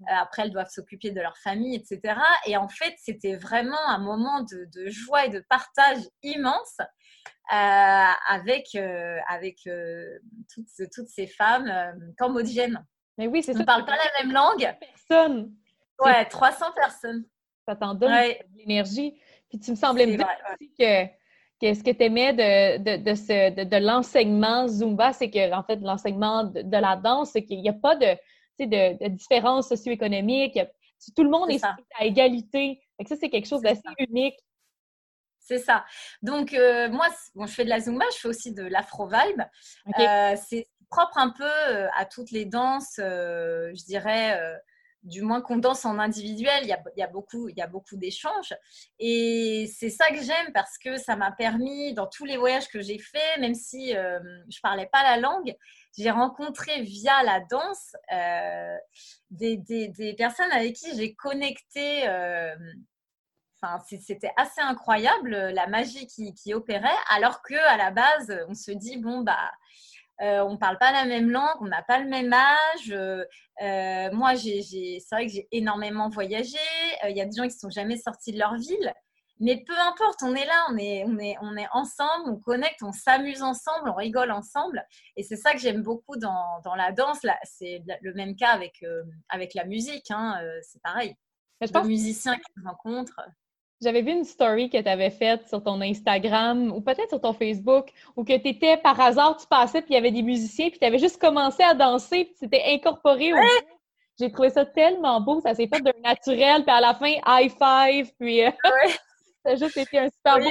Mhm. 0.00 0.06
après, 0.08 0.42
elles 0.42 0.50
doivent 0.50 0.70
s'occuper 0.70 1.10
de 1.10 1.20
leur 1.20 1.36
famille, 1.38 1.74
etc. 1.74 2.18
Et 2.46 2.56
en 2.56 2.68
fait, 2.68 2.94
c'était 2.98 3.36
vraiment 3.36 3.88
un 3.88 3.98
moment 3.98 4.42
de, 4.42 4.88
joie 4.88 5.26
et 5.26 5.30
de 5.30 5.40
partage 5.48 5.98
immense 6.22 6.76
avec, 7.48 8.76
avec 9.28 9.68
toutes, 10.52 10.90
toutes, 10.92 11.08
ces 11.08 11.26
femmes 11.26 11.72
cambodgiennes. 12.18 12.84
Mais 13.18 13.26
oui, 13.26 13.42
c'est 13.42 13.52
ça. 13.52 13.58
On 13.58 13.62
ne 13.62 13.66
parle 13.66 13.84
pas 13.84 13.96
la 13.96 14.22
même 14.22 14.32
langue. 14.32 14.76
Personne. 14.80 15.54
Ouais, 16.00 16.24
300 16.26 16.72
personnes. 16.74 17.24
Ça 17.66 17.74
t'en 17.74 17.94
donne 17.94 18.12
de 18.12 18.58
l'énergie. 18.58 19.18
Puis 19.48 19.60
tu 19.60 19.70
me 19.70 19.76
semblais 19.76 20.06
dire 20.06 20.26
aussi 20.52 20.72
que 20.78 21.06
ce 21.60 21.82
que 21.82 21.90
tu 21.90 22.04
aimais 22.04 22.32
de, 22.32 22.78
de, 22.78 22.96
de, 22.96 23.64
de 23.64 23.76
l'enseignement 23.76 24.68
Zumba, 24.68 25.12
c'est 25.12 25.30
que, 25.30 25.52
en 25.52 25.62
fait, 25.62 25.76
l'enseignement 25.76 26.44
de, 26.44 26.76
la 26.76 26.96
danse, 26.96 27.30
c'est 27.32 27.44
qu'il 27.44 27.60
n'y 27.60 27.68
a 27.68 27.72
pas 27.72 27.96
de, 27.96 28.16
de, 28.58 29.08
différence 29.08 29.68
socio-économique. 29.68 30.58
Tout 31.14 31.22
le 31.22 31.30
monde 31.30 31.50
est, 31.50 31.64
à 31.64 32.04
égalité. 32.04 32.80
ça, 33.06 33.16
c'est 33.16 33.30
quelque 33.30 33.48
chose 33.48 33.62
d'assez 33.62 33.82
unique. 33.98 34.36
C'est 35.38 35.58
ça. 35.58 35.84
Donc, 36.22 36.52
euh, 36.54 36.88
moi, 36.90 37.06
bon, 37.34 37.46
je 37.46 37.54
fais 37.54 37.64
de 37.64 37.68
la 37.68 37.78
Zumba, 37.78 38.04
je 38.12 38.18
fais 38.18 38.28
aussi 38.28 38.52
de 38.52 38.64
l'Afro-Vibe. 38.64 39.42
Euh, 39.98 40.34
c'est 40.48 40.68
propre 40.90 41.18
un 41.18 41.30
peu 41.30 41.44
euh, 41.44 41.88
à 41.96 42.04
toutes 42.04 42.32
les 42.32 42.44
danses, 42.44 42.94
je 42.96 43.84
dirais 43.84 44.38
du 45.06 45.22
moins 45.22 45.40
qu'on 45.40 45.56
danse 45.56 45.84
en 45.84 45.98
individuel, 45.98 46.64
il 46.64 46.68
y 46.68 47.02
a, 47.02 47.06
beaucoup, 47.06 47.48
il 47.48 47.56
y 47.56 47.62
a 47.62 47.68
beaucoup 47.68 47.96
d'échanges. 47.96 48.54
Et 48.98 49.70
c'est 49.72 49.88
ça 49.88 50.08
que 50.08 50.20
j'aime 50.20 50.52
parce 50.52 50.78
que 50.78 50.96
ça 50.96 51.14
m'a 51.14 51.30
permis, 51.30 51.94
dans 51.94 52.08
tous 52.08 52.24
les 52.24 52.36
voyages 52.36 52.68
que 52.68 52.80
j'ai 52.80 52.98
faits, 52.98 53.40
même 53.40 53.54
si 53.54 53.96
euh, 53.96 54.18
je 54.48 54.58
parlais 54.60 54.88
pas 54.92 55.04
la 55.04 55.16
langue, 55.18 55.54
j'ai 55.96 56.10
rencontré 56.10 56.82
via 56.82 57.22
la 57.22 57.40
danse 57.40 57.94
euh, 58.12 58.76
des, 59.30 60.14
personnes 60.18 60.50
avec 60.50 60.74
qui 60.74 60.96
j'ai 60.96 61.14
connecté. 61.14 62.08
Euh, 62.08 62.56
enfin, 63.62 63.80
c'était 64.00 64.32
assez 64.36 64.60
incroyable 64.60 65.30
la 65.30 65.68
magie 65.68 66.08
qui, 66.08 66.34
qui, 66.34 66.52
opérait, 66.52 66.88
alors 67.10 67.42
que 67.42 67.54
à 67.54 67.76
la 67.76 67.92
base, 67.92 68.36
on 68.48 68.54
se 68.54 68.72
dit 68.72 68.96
bon 68.96 69.20
bah 69.20 69.52
euh, 70.22 70.40
on 70.44 70.52
ne 70.52 70.56
parle 70.56 70.78
pas 70.78 70.92
la 70.92 71.04
même 71.04 71.30
langue, 71.30 71.56
on 71.60 71.66
n'a 71.66 71.82
pas 71.82 71.98
le 71.98 72.08
même 72.08 72.32
âge. 72.32 72.90
Euh, 72.90 73.24
euh, 73.62 74.10
moi, 74.12 74.34
c'est 74.36 74.98
vrai 75.10 75.26
que 75.26 75.32
j'ai 75.32 75.48
énormément 75.52 76.08
voyagé. 76.08 76.58
Il 77.08 77.16
y 77.16 77.20
a 77.20 77.26
des 77.26 77.36
gens 77.36 77.42
qui 77.42 77.54
ne 77.54 77.60
sont 77.60 77.70
jamais 77.70 77.96
sortis 77.96 78.32
de 78.32 78.38
leur 78.38 78.56
ville. 78.56 78.92
Mais 79.38 79.62
peu 79.66 79.78
importe, 79.78 80.22
on 80.22 80.34
est 80.34 80.46
là, 80.46 80.66
on 80.70 80.78
est, 80.78 81.04
on 81.04 81.18
est, 81.18 81.36
on 81.42 81.56
est 81.58 81.66
ensemble, 81.72 82.30
on 82.30 82.36
connecte, 82.36 82.82
on 82.82 82.92
s'amuse 82.92 83.42
ensemble, 83.42 83.90
on 83.90 83.94
rigole 83.94 84.30
ensemble. 84.30 84.82
Et 85.16 85.22
c'est 85.22 85.36
ça 85.36 85.52
que 85.52 85.58
j'aime 85.58 85.82
beaucoup 85.82 86.16
dans, 86.16 86.60
dans, 86.64 86.74
la 86.74 86.92
danse. 86.92 87.18
C'est 87.44 87.82
le 88.00 88.14
même 88.14 88.34
cas 88.34 88.48
avec, 88.48 88.82
avec 89.28 89.52
la 89.52 89.66
musique. 89.66 90.10
Hein, 90.10 90.40
c'est 90.62 90.80
pareil. 90.80 91.14
Les 91.60 91.82
musiciens 91.82 92.36
qui 92.36 92.52
se 92.56 92.66
rencontrent. 92.66 93.20
J'avais 93.82 94.00
vu 94.00 94.10
une 94.10 94.24
story 94.24 94.70
que 94.70 94.80
tu 94.80 94.88
avais 94.88 95.10
faite 95.10 95.48
sur 95.48 95.62
ton 95.62 95.80
Instagram 95.82 96.72
ou 96.72 96.80
peut-être 96.80 97.10
sur 97.10 97.20
ton 97.20 97.34
Facebook 97.34 97.90
où 98.16 98.24
que 98.24 98.36
tu 98.36 98.48
étais 98.48 98.78
par 98.78 98.98
hasard, 98.98 99.36
tu 99.36 99.46
passais 99.46 99.82
puis 99.82 99.90
il 99.90 99.94
y 99.94 99.98
avait 99.98 100.10
des 100.10 100.22
musiciens 100.22 100.70
puis 100.70 100.78
tu 100.78 100.86
avais 100.86 100.98
juste 100.98 101.20
commencé 101.20 101.62
à 101.62 101.74
danser 101.74 102.24
puis 102.24 102.34
tu 102.34 102.48
t'étais 102.48 102.64
incorporé 102.72 103.34
au 103.34 103.36
J'ai 104.18 104.32
trouvé 104.32 104.48
ça 104.48 104.64
tellement 104.64 105.20
beau, 105.20 105.40
ça 105.40 105.54
s'est 105.54 105.68
fait 105.68 105.82
d'un 105.82 105.92
naturel 106.02 106.62
puis 106.64 106.74
à 106.74 106.80
la 106.80 106.94
fin 106.94 107.12
high 107.26 107.52
five 107.52 108.10
puis 108.18 108.46
euh, 108.46 108.50
ça 109.44 109.52
a 109.52 109.56
juste 109.56 109.76
été 109.76 109.98
un 109.98 110.08
super 110.08 110.38
beau. 110.38 110.50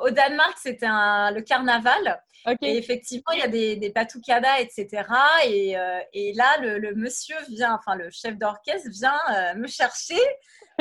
Au, 0.00 0.06
au, 0.06 0.10
Danemark, 0.10 0.56
c'était 0.56 0.86
le 0.86 1.40
carnaval. 1.42 2.18
Et 2.62 2.78
effectivement, 2.78 3.32
il 3.34 3.40
y 3.40 3.42
a 3.42 3.48
des, 3.48 3.76
des 3.76 3.90
patoukadas, 3.90 4.60
etc. 4.60 5.04
Et, 5.44 5.76
euh, 5.76 6.00
et 6.12 6.32
là, 6.32 6.56
le, 6.60 6.94
monsieur 6.94 7.36
vient, 7.48 7.74
enfin 7.74 7.96
le 7.96 8.10
chef 8.10 8.36
d'orchestre 8.38 8.88
vient 8.90 9.18
euh, 9.30 9.54
me 9.54 9.66
chercher 9.66 10.18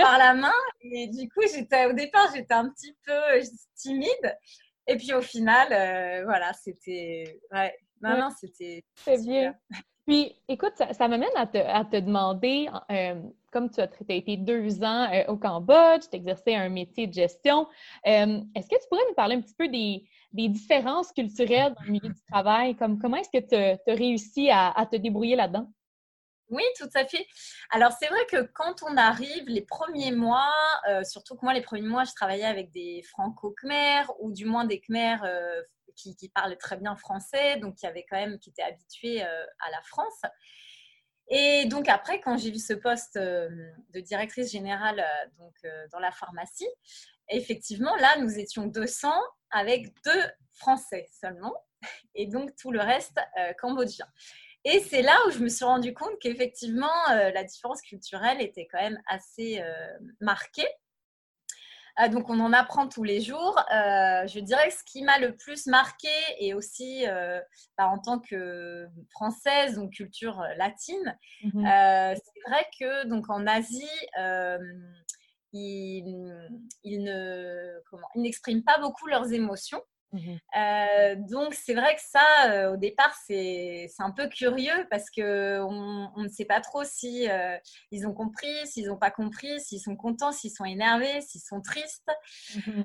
par 0.02 0.18
la 0.18 0.34
main. 0.34 0.52
Et 0.82 1.08
du 1.08 1.30
coup, 1.30 1.42
j'étais 1.54 1.86
au 1.86 1.94
départ, 1.94 2.30
j'étais 2.34 2.54
un 2.54 2.70
petit 2.70 2.96
peu 3.06 3.14
timide. 3.76 4.38
Et 4.88 4.98
puis 4.98 5.14
au 5.14 5.22
final, 5.22 5.68
euh, 5.72 6.26
voilà, 6.26 6.52
c'était. 6.54 7.40
Ouais, 7.52 7.76
non, 8.02 8.18
non, 8.18 8.30
c'était. 8.38 8.84
C'est 8.96 9.22
bien. 9.22 9.56
Puis, 10.08 10.36
écoute, 10.48 10.74
ça, 10.76 11.08
m'amène 11.08 11.30
à 11.36 11.46
te, 11.46 11.60
à 11.60 11.86
te 11.86 11.98
demander, 11.98 12.68
euh, 12.90 13.22
comme 13.52 13.70
tu 13.70 13.80
as, 13.80 13.88
été 14.10 14.38
deux 14.38 14.84
ans 14.84 15.08
euh, 15.14 15.24
au 15.28 15.38
Cambodge, 15.38 16.02
tu 16.10 16.18
exerçais 16.18 16.56
un 16.56 16.70
métier 16.70 17.06
de 17.06 17.14
gestion, 17.14 17.68
est-ce 18.04 18.68
que 18.68 18.82
tu 18.82 18.88
pourrais 18.90 19.04
nous 19.08 19.14
parler 19.14 19.36
un 19.36 19.42
petit 19.42 19.54
peu 19.54 19.68
des, 19.68 20.04
des 20.34 20.50
différences 20.50 21.12
culturelles 21.12 21.76
dans 21.76 21.86
le 21.86 21.92
milieu 21.92 22.10
du 22.10 22.22
travail? 22.32 22.76
Comme, 22.76 22.98
comment 22.98 23.18
est-ce 23.18 23.30
que 23.30 23.48
tu 23.48 23.56
as 23.56 23.94
réussi 23.94 24.50
à, 24.50 24.72
à 24.72 24.88
te 24.88 24.96
débrouiller 24.96 25.36
là-dedans? 25.36 25.70
Oui, 26.50 26.64
tout 26.78 26.90
à 26.96 27.06
fait. 27.06 27.28
Alors, 27.70 27.92
c'est 28.00 28.08
vrai 28.08 28.26
que 28.26 28.42
quand 28.54 28.82
on 28.84 28.98
arrive, 28.98 29.44
les 29.48 29.62
premiers 29.62 30.12
mois, 30.12 30.52
euh, 30.90 31.04
surtout 31.04 31.36
que 31.36 31.42
moi, 31.44 31.54
les 31.54 31.62
premiers 31.62 31.88
mois, 31.88 32.06
je 32.06 32.14
travaillais 32.14 32.46
avec 32.46 32.72
des 32.72 33.04
franco-khmers 33.04 34.12
ou 34.20 34.32
du 34.32 34.46
moins 34.46 34.66
des 34.66 34.80
khmers 34.82 35.24
euh, 35.24 35.62
qui, 35.96 36.16
parlent 36.34 36.58
très 36.58 36.78
bien 36.78 36.96
français, 36.96 37.58
donc 37.58 37.76
qui 37.76 37.86
avaient 37.86 38.06
quand 38.10 38.18
même, 38.18 38.40
qui 38.40 38.50
étaient 38.50 38.64
habitués 38.64 39.24
euh, 39.24 39.46
à 39.60 39.72
la 39.72 39.82
France. 39.84 40.22
Et 41.28 41.66
donc 41.66 41.88
après, 41.88 42.20
quand 42.20 42.38
j'ai 42.38 42.50
vu 42.50 42.58
ce 42.58 42.74
poste 42.74 43.16
de 43.16 44.00
directrice 44.00 44.52
générale 44.52 45.06
donc, 45.38 45.54
dans 45.92 46.00
la 46.00 46.12
pharmacie, 46.12 46.68
effectivement, 47.28 47.96
là, 47.98 48.18
nous 48.18 48.40
étions 48.40 48.66
200 48.66 49.14
avec 49.52 49.94
deux 50.04 50.24
Français 50.54 51.06
seulement, 51.22 51.54
et 52.16 52.26
donc 52.26 52.56
tout 52.56 52.72
le 52.72 52.80
reste 52.80 53.20
cambodgien. 53.60 54.08
Et 54.66 54.82
c'est 54.82 55.02
là 55.02 55.18
où 55.28 55.32
je 55.32 55.40
me 55.40 55.50
suis 55.50 55.66
rendu 55.66 55.94
compte 55.94 56.20
qu'effectivement, 56.20 57.10
euh, 57.12 57.32
la 57.32 57.44
différence 57.44 57.82
culturelle 57.82 58.42
était 58.42 58.68
quand 58.70 58.82
même 58.82 59.00
assez 59.08 59.62
euh, 59.62 59.98
marquée. 60.20 60.68
Euh, 62.02 62.10
donc, 62.10 62.30
on 62.30 62.40
en 62.40 62.52
apprend 62.52 62.88
tous 62.88 63.04
les 63.04 63.22
jours. 63.22 63.58
je 63.70 64.40
dirais 64.40 64.68
que 64.68 64.74
ce 64.74 64.84
qui 64.86 65.02
m'a 65.04 65.18
le 65.20 65.36
plus 65.36 65.66
marqué, 65.68 66.10
et 66.40 66.54
aussi 66.54 67.06
bah, 67.78 67.88
en 67.88 68.00
tant 68.00 68.20
que 68.20 68.86
française, 69.12 69.76
donc 69.76 69.94
culture 69.94 70.42
latine, 70.58 71.18
mmh 71.44 71.66
c'est 71.66 72.50
vrai 72.50 72.66
que 72.80 73.08
donc 73.08 73.30
en 73.30 73.46
Asie, 73.48 74.00
ils, 75.52 76.50
ils 76.84 77.14
n'expriment 78.16 78.64
pas 78.64 78.78
beaucoup 78.80 79.08
leurs 79.08 79.34
émotions. 79.34 79.82
Mmh 80.12 80.38
euh, 80.58 81.16
donc 81.30 81.54
c'est 81.54 81.76
vrai 81.76 81.96
que 81.96 82.02
ça, 82.02 82.52
euh, 82.52 82.74
au 82.74 82.78
départ, 82.78 83.16
c'est 83.28 83.88
un 84.00 84.12
peu 84.12 84.28
curieux 84.28 84.88
parce 84.90 85.10
que 85.10 85.62
on, 85.62 86.24
ne 86.24 86.28
sait 86.28 86.46
pas 86.46 86.62
trop 86.62 86.84
si 86.84 87.30
euh, 87.30 87.56
ils 87.92 88.08
ont 88.08 88.14
compris, 88.14 88.66
s'ils 88.66 88.88
n'ont 88.88 88.98
pas 88.98 89.12
compris, 89.12 89.62
s'ils 89.62 89.80
sont 89.80 89.96
contents, 89.96 90.32
s'ils 90.32 90.52
sont 90.52 90.66
énervés, 90.66 91.22
s'ils 91.22 91.42
sont 91.42 91.62
tristes, 91.62 92.10
mmh 92.56 92.82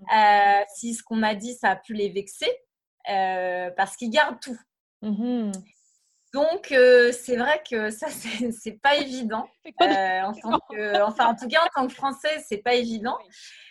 si 0.75 0.95
ce 0.95 1.03
qu'on 1.03 1.17
m'a 1.17 1.35
dit 1.35 1.55
ça 1.55 1.71
a 1.71 1.77
pu 1.77 1.95
les 1.95 2.11
vexer, 2.11 2.51
parce 3.07 3.97
qu'ils 3.97 4.11
gardent 4.11 4.41
tout. 4.41 4.61
Mmh 5.03 5.51
donc, 6.35 6.73
euh, 6.73 7.13
c'est 7.13 7.37
vrai 7.37 7.63
que 7.69 7.91
ça, 7.91 8.09
c'est 8.61 8.81
pas 8.83 8.97
évident. 8.97 9.49
Euh, 9.81 10.21
en 10.23 10.33
tant 10.33 10.59
que, 10.69 11.03
enfin, 11.03 11.27
en 11.27 11.37
tout 11.37 11.47
cas, 11.47 11.61
en 11.63 11.69
tant 11.73 11.87
que 11.87 11.95
Français, 11.95 12.45
c'est 12.49 12.59
pas 12.59 12.75
évident. 12.75 13.17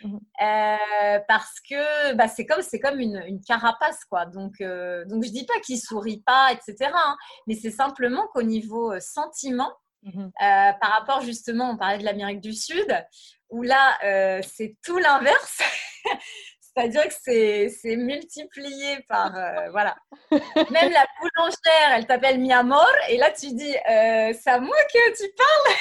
Mhm. 0.02 0.18
Euh, 0.40 1.18
parce 1.28 1.60
que 1.60 2.14
bah, 2.14 2.26
c'est 2.26 2.46
comme, 2.46 2.62
comme 2.82 3.00
une, 3.00 3.22
une, 3.26 3.42
carapace, 3.42 4.02
quoi. 4.06 4.24
Donc, 4.24 4.60
donc 4.60 5.24
je 5.24 5.30
dis 5.30 5.44
pas 5.44 5.60
qu'il 5.60 5.78
sourit 5.78 6.22
pas, 6.24 6.52
etc. 6.52 6.90
Hein, 6.94 7.16
mais 7.46 7.54
c'est 7.54 7.70
simplement 7.70 8.26
qu'au 8.32 8.42
niveau 8.42 8.98
sentiment, 8.98 9.70
mhm. 10.02 10.32
par 10.40 10.90
rapport 10.90 11.20
justement, 11.20 11.70
on 11.70 11.76
parlait 11.76 11.98
de 11.98 12.04
l'Amérique 12.04 12.40
du 12.40 12.54
Sud, 12.54 13.06
où 13.50 13.62
là, 13.62 13.98
c'est 14.42 14.78
tout 14.82 14.96
l'inverse. 14.96 15.60
C'est-à-dire 16.76 17.04
que 17.08 17.68
c'est 17.68 17.96
multiplié 17.96 19.00
par. 19.08 19.36
Euh, 19.36 19.70
voilà. 19.70 19.96
Même 20.32 20.90
la 20.92 21.06
boulangère, 21.20 21.92
elle 21.92 22.06
t'appelle 22.06 22.40
mi 22.40 22.52
amor, 22.52 22.90
et 23.08 23.16
là 23.16 23.30
tu 23.30 23.52
dis 23.54 23.74
euh, 23.90 24.32
C'est 24.32 24.50
à 24.50 24.58
moi 24.58 24.76
que 24.92 25.16
tu 25.16 25.32
parles 25.36 25.76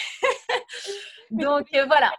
Donc 1.32 1.68
euh, 1.74 1.86
voilà. 1.86 2.14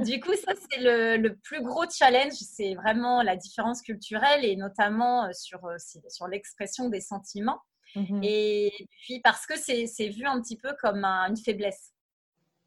Du 0.00 0.20
coup, 0.20 0.34
ça, 0.34 0.52
c'est 0.70 0.80
le, 0.80 1.16
le, 1.16 1.36
plus 1.36 1.62
gros 1.62 1.88
challenge, 1.88 2.32
c'est 2.32 2.74
vraiment 2.74 3.22
la 3.22 3.36
différence 3.36 3.80
culturelle 3.82 4.44
et 4.44 4.56
notamment 4.56 5.32
sur, 5.32 5.60
sur 6.08 6.28
l'expression 6.28 6.88
des 6.88 7.00
sentiments. 7.00 7.60
Mm-hmm. 7.94 8.20
Et 8.24 8.88
puis 9.02 9.20
parce 9.20 9.46
que 9.46 9.56
c'est 9.56 10.08
vu 10.08 10.26
un 10.26 10.40
petit 10.42 10.56
peu 10.58 10.74
comme 10.80 11.04
une 11.04 11.36
faiblesse. 11.36 11.92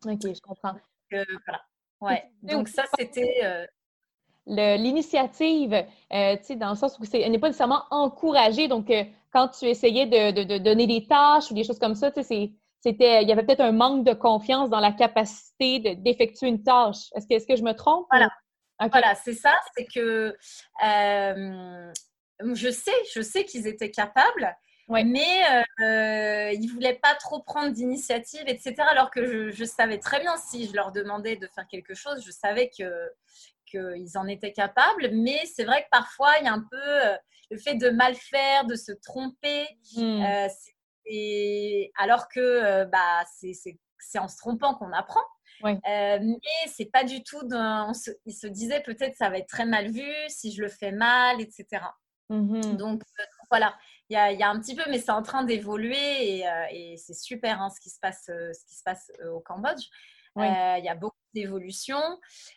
Ok, 0.06 0.22
je 0.24 0.42
comprends. 0.42 0.76
voilà. 1.12 1.62
Ouais. 2.00 2.24
Donc 2.42 2.70
ça, 2.70 2.86
c'était 2.98 3.68
l'initiative, 4.48 5.74
euh, 6.14 6.36
dans 6.56 6.70
le 6.70 6.76
sens 6.76 6.98
où 7.00 7.04
elle 7.14 7.32
n'est 7.32 7.40
pas 7.40 7.48
nécessairement 7.48 7.84
encouragée. 7.92 8.68
Donc, 8.68 8.90
euh, 8.90 9.04
quand 9.34 9.50
tu 9.50 9.66
essayais 9.66 10.06
de, 10.06 10.44
de, 10.44 10.58
donner 10.58 10.88
des 10.88 11.06
tâches 11.06 11.52
ou 11.52 11.54
des 11.54 11.64
choses 11.64 11.80
comme 11.80 11.96
ça, 11.96 12.12
c'était, 12.14 13.22
il 13.24 13.28
y 13.28 13.32
avait 13.32 13.44
peut-être 13.44 13.62
un 13.62 13.72
manque 13.72 14.06
de 14.06 14.14
confiance 14.14 14.70
dans 14.70 14.80
la 14.80 14.92
capacité 14.92 15.96
d'effectuer 15.96 16.48
une 16.48 16.64
tâche. 16.64 17.10
Est-ce 17.16 17.28
que, 17.28 17.34
est-ce 17.34 17.48
que 17.48 17.56
je 17.56 17.64
me 17.64 17.74
trompe? 17.74 18.08
Voilà. 18.10 18.30
Voilà, 18.80 19.16
c'est 19.16 19.34
ça. 19.34 19.56
C'est 19.76 19.86
que 19.86 20.36
euh, 20.86 21.94
je 22.54 22.70
sais, 22.70 22.92
je 23.14 23.22
sais 23.22 23.44
qu'ils 23.44 23.66
étaient 23.66 23.90
capables, 23.90 24.56
mais 24.88 25.66
euh, 25.82 26.52
ils 26.54 26.68
ne 26.68 26.72
voulaient 26.72 27.00
pas 27.02 27.16
trop 27.16 27.42
prendre 27.42 27.72
d'initiative, 27.72 28.44
etc. 28.46 28.76
Alors 28.92 29.10
que 29.10 29.26
je, 29.26 29.52
je, 29.52 29.66
savais 29.66 29.98
très 29.98 30.20
bien 30.20 30.38
si 30.38 30.68
je 30.68 30.74
leur 30.74 30.92
demandais 30.92 31.36
de 31.36 31.48
faire 31.48 31.68
quelque 31.68 31.96
chose, 31.96 32.24
je 32.24 32.32
savais 32.32 32.70
que 32.78 32.84
qu'ils 33.70 34.18
en 34.18 34.28
étaient 34.28 34.54
capables, 34.54 35.10
mais 35.14 35.46
c'est 35.46 35.66
vrai 35.66 35.84
que 35.84 35.90
parfois, 35.92 36.32
il 36.40 36.46
y 36.46 36.48
a 36.48 36.54
un 36.54 36.66
peu 36.70 37.06
euh, 37.06 37.16
le 37.52 37.58
fait 37.58 37.76
de 37.76 37.90
mal 37.90 38.16
faire, 38.16 38.66
de 38.66 38.76
se 38.76 38.92
tromper, 38.92 39.68
hmm. 39.96 40.24
euh, 40.24 41.86
alors 41.98 42.28
que 42.28 42.40
euh, 42.40 42.86
bah, 42.86 43.24
c'est 43.30 44.20
en 44.20 44.28
se 44.28 44.38
trompant 44.38 44.76
qu'on 44.76 44.92
apprend. 44.92 45.24
Oui. 45.64 45.72
Euh, 45.72 46.20
mais 46.22 46.72
c'est 46.72 46.92
pas 46.92 47.04
du 47.04 47.24
tout. 47.24 47.42
Dans, 47.48 47.94
se, 47.94 48.12
il 48.26 48.34
se 48.34 48.48
disait 48.48 48.82
peut-être 48.82 49.16
ça 49.16 49.30
va 49.30 49.38
être 49.38 49.48
très 49.48 49.66
mal 49.66 49.90
vu 49.90 50.12
si 50.28 50.52
je 50.52 50.62
le 50.62 50.70
fais 50.70 50.92
mal, 50.92 51.42
etc. 51.42 51.84
Mm-hmm. 52.30 52.76
Donc 52.76 53.02
voilà, 53.50 53.76
il 54.10 54.14
y, 54.14 54.18
a, 54.18 54.32
y, 54.32 54.44
a, 54.44 54.50
un 54.50 54.60
petit 54.60 54.76
peu, 54.76 54.84
mais 54.90 55.00
c'est 55.00 55.12
en 55.12 55.24
train 55.24 55.44
d'évoluer 55.44 55.96
et, 55.96 56.46
et 56.72 56.98
c'est 56.98 57.16
super 57.16 57.62
hein, 57.62 57.70
ce 57.70 57.80
qui 57.80 57.90
se 57.90 58.00
passe, 58.00 58.26
ce 58.28 58.66
qui 58.68 58.76
se 58.76 58.84
passe 58.84 59.12
au 59.32 59.40
Cambodge. 59.40 59.88
il 60.36 60.84
y 60.84 60.90
a 60.90 60.96
beaucoup 60.96 61.17
d'évolution, 61.40 62.00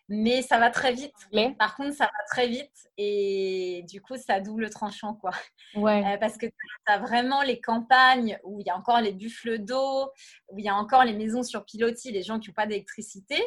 mais 0.08 0.42
ça 0.42 0.58
va 0.58 0.70
très 0.70 0.92
vite. 0.92 1.14
Par 1.58 1.76
contre, 1.76 1.94
ça 1.94 2.04
va 2.04 2.24
très 2.30 2.48
vite 2.48 2.90
et 2.96 3.84
du 3.88 4.00
coup, 4.00 4.16
ça 4.16 4.40
double 4.40 4.70
tranchant, 4.70 5.14
quoi. 5.14 5.32
Ouais. 5.74 6.18
parce 6.18 6.36
que 6.36 6.46
tu 6.46 6.52
as 6.86 6.98
vraiment 6.98 7.42
les 7.42 7.60
campagnes 7.60 8.38
où 8.44 8.60
il 8.60 8.66
y 8.66 8.70
a 8.70 8.76
encore 8.76 9.00
les 9.00 9.12
buffles 9.12 9.58
d'eau, 9.58 10.10
où 10.48 10.58
il 10.58 10.64
y 10.64 10.68
a 10.68 10.74
encore 10.74 11.04
les 11.04 11.14
maisons 11.14 11.42
sur 11.42 11.64
pilotis, 11.64 12.12
les 12.12 12.22
gens 12.22 12.40
qui 12.40 12.48
n'ont 12.48 12.54
pas 12.54 12.66
d'électricité. 12.66 13.40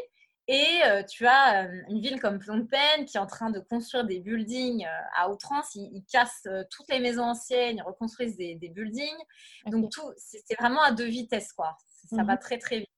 Et 0.47 0.81
euh, 0.85 1.03
tu 1.03 1.25
as 1.25 1.63
euh, 1.63 1.81
une 1.87 2.01
ville 2.01 2.19
comme 2.19 2.41
Phnom 2.41 2.65
Penh 2.65 3.05
qui 3.05 3.15
est 3.15 3.19
en 3.19 3.25
train 3.25 3.49
de 3.49 3.59
construire 3.59 4.03
des 4.03 4.19
buildings 4.19 4.85
euh, 4.85 5.01
à 5.15 5.29
outrance. 5.29 5.75
Ils, 5.75 6.03
cassent 6.11 6.47
toutes 6.69 6.89
les 6.89 6.99
maisons 6.99 7.23
anciennes, 7.23 7.77
ils 7.77 7.81
reconstruisent 7.81 8.35
des, 8.35 8.57
buildings. 8.69 9.23
Donc, 9.67 9.89
tout, 9.91 10.11
c'est 10.17 10.55
vraiment 10.59 10.81
à 10.81 10.91
deux 10.91 11.05
vitesses, 11.05 11.53
quoi. 11.53 11.77
Ça 12.09 12.23
va 12.23 12.33
mhm. 12.33 12.39
très, 12.39 12.57
très 12.57 12.79
vite. 12.79 12.89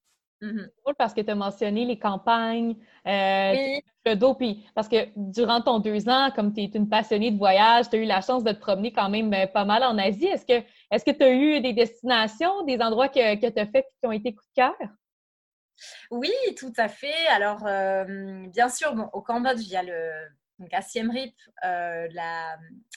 C'est 0.52 0.82
drôle 0.84 0.96
parce 0.98 1.14
que 1.14 1.22
tu 1.22 1.30
as 1.30 1.36
mentionné 1.36 1.86
les 1.86 1.98
campagnes, 1.98 2.76
le 3.06 4.14
dos, 4.16 4.36
puis 4.36 4.66
parce 4.76 4.88
que 4.88 5.08
durant 5.16 5.62
ton 5.62 5.80
deux 5.80 6.08
ans, 6.10 6.30
comme 6.36 6.54
tu 6.54 6.62
es 6.62 6.72
une 6.74 6.90
passionnée 6.90 7.32
de 7.32 7.38
voyage, 7.38 7.90
tu 7.90 7.96
as 7.96 8.00
eu 8.00 8.06
la 8.06 8.22
chance 8.22 8.44
de 8.44 8.52
te 8.52 8.60
promener 8.60 8.92
quand 8.92 9.10
même 9.10 9.34
pas 9.54 9.66
mal 9.66 9.84
en 9.84 9.98
Asie. 9.98 10.28
Est-ce 10.28 10.46
que 10.46 11.12
tu 11.12 11.24
as 11.24 11.32
eu 11.32 11.62
des 11.62 11.74
destinations, 11.74 12.64
des 12.66 12.80
endroits 12.80 13.10
que, 13.10 13.36
que 13.36 13.48
tu 13.48 13.60
as 13.60 13.66
fait 13.66 13.86
qui 14.00 14.08
ont 14.08 14.12
été 14.12 14.34
coup 14.34 14.44
de 14.56 14.62
cœur? 14.62 14.76
Oui, 16.12 16.32
tout 16.58 16.74
à 16.78 16.88
fait. 16.88 17.28
Alors, 17.28 17.66
euh, 17.66 18.48
bien 18.48 18.70
sûr, 18.70 18.94
au 19.14 19.22
Cambodge, 19.22 19.62
il 19.62 19.70
y 19.70 19.76
a 19.76 19.84
le, 19.84 20.12
donc 20.60 20.74
à 20.74 20.82
Siem 20.82 21.12
Reap, 21.12 21.34
euh, 21.64 22.08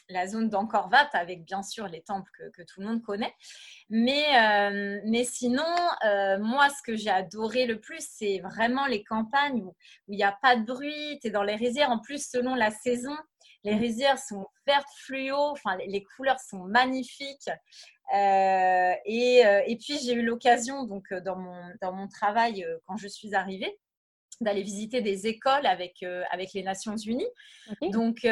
la, 0.09 0.27
zone 0.27 0.49
d'Angkor 0.49 0.89
Wat, 0.93 1.09
avec 1.13 1.45
bien 1.45 1.63
sûr 1.63 1.89
les 1.89 2.03
temples 2.03 2.31
que, 2.55 2.63
tout 2.63 2.81
le 2.81 2.87
monde 2.87 3.03
connaît. 3.03 3.35
Mais, 3.91 4.25
euh, 4.37 5.01
mais 5.05 5.25
sinon, 5.25 5.65
moi, 6.41 6.69
ce 6.71 6.83
que 6.83 6.97
j'ai 6.97 7.11
adoré 7.11 7.67
le 7.67 7.81
plus, 7.81 8.07
c'est 8.09 8.41
vraiment 8.41 8.87
les 8.87 9.05
campagnes 9.05 9.63
où 9.63 9.75
il 10.09 10.17
n'y 10.17 10.25
a 10.25 10.37
pas 10.41 10.57
de 10.57 10.65
bruit, 10.65 11.19
tu 11.21 11.29
es 11.29 11.31
dans 11.31 11.43
les 11.43 11.57
rizières. 11.57 11.91
En 11.91 11.99
plus, 11.99 12.29
selon 12.29 12.55
la 12.55 12.71
saison, 12.71 13.17
les 13.65 13.75
rizières 13.75 14.19
sont 14.19 14.47
vertes 14.67 14.89
fluo, 15.05 15.37
enfin, 15.37 15.77
les 15.77 16.05
couleurs 16.05 16.41
sont 16.41 16.65
magnifiques. 16.65 17.51
Euh, 18.15 18.93
et, 19.05 19.47
euh, 19.47 19.63
et, 19.67 19.77
puis 19.77 19.99
j'ai 19.99 20.15
eu 20.15 20.23
l'occasion, 20.23 20.85
donc 20.85 21.13
euh, 21.13 21.21
dans 21.21 21.37
mon, 21.37 21.75
dans 21.83 21.93
mon 21.93 22.09
travail, 22.09 22.65
quand 22.87 22.97
je 22.97 23.09
suis 23.09 23.35
arrivée, 23.35 23.79
d'aller 24.41 24.63
visiter 24.63 25.01
des 25.01 25.27
écoles 25.27 25.67
avec, 25.67 26.05
avec 26.31 26.53
les 26.53 26.63
Nations 26.63 26.97
Unies. 26.97 27.29
Donc, 27.93 28.27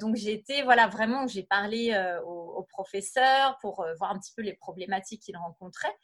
donc 0.00 0.16
j'ai 0.16 0.32
été, 0.32 0.62
voilà, 0.62 0.86
vraiment, 0.86 1.26
j'ai 1.26 1.42
parlé 1.42 1.94
aux, 2.26 2.66
professeurs 2.68 3.58
pour 3.60 3.84
voir 3.98 4.12
un 4.12 4.18
petit 4.18 4.32
peu 4.34 4.42
les 4.42 4.54
problématiques 4.54 5.22
qu'ils 5.22 5.36
rencontraient. 5.36 5.94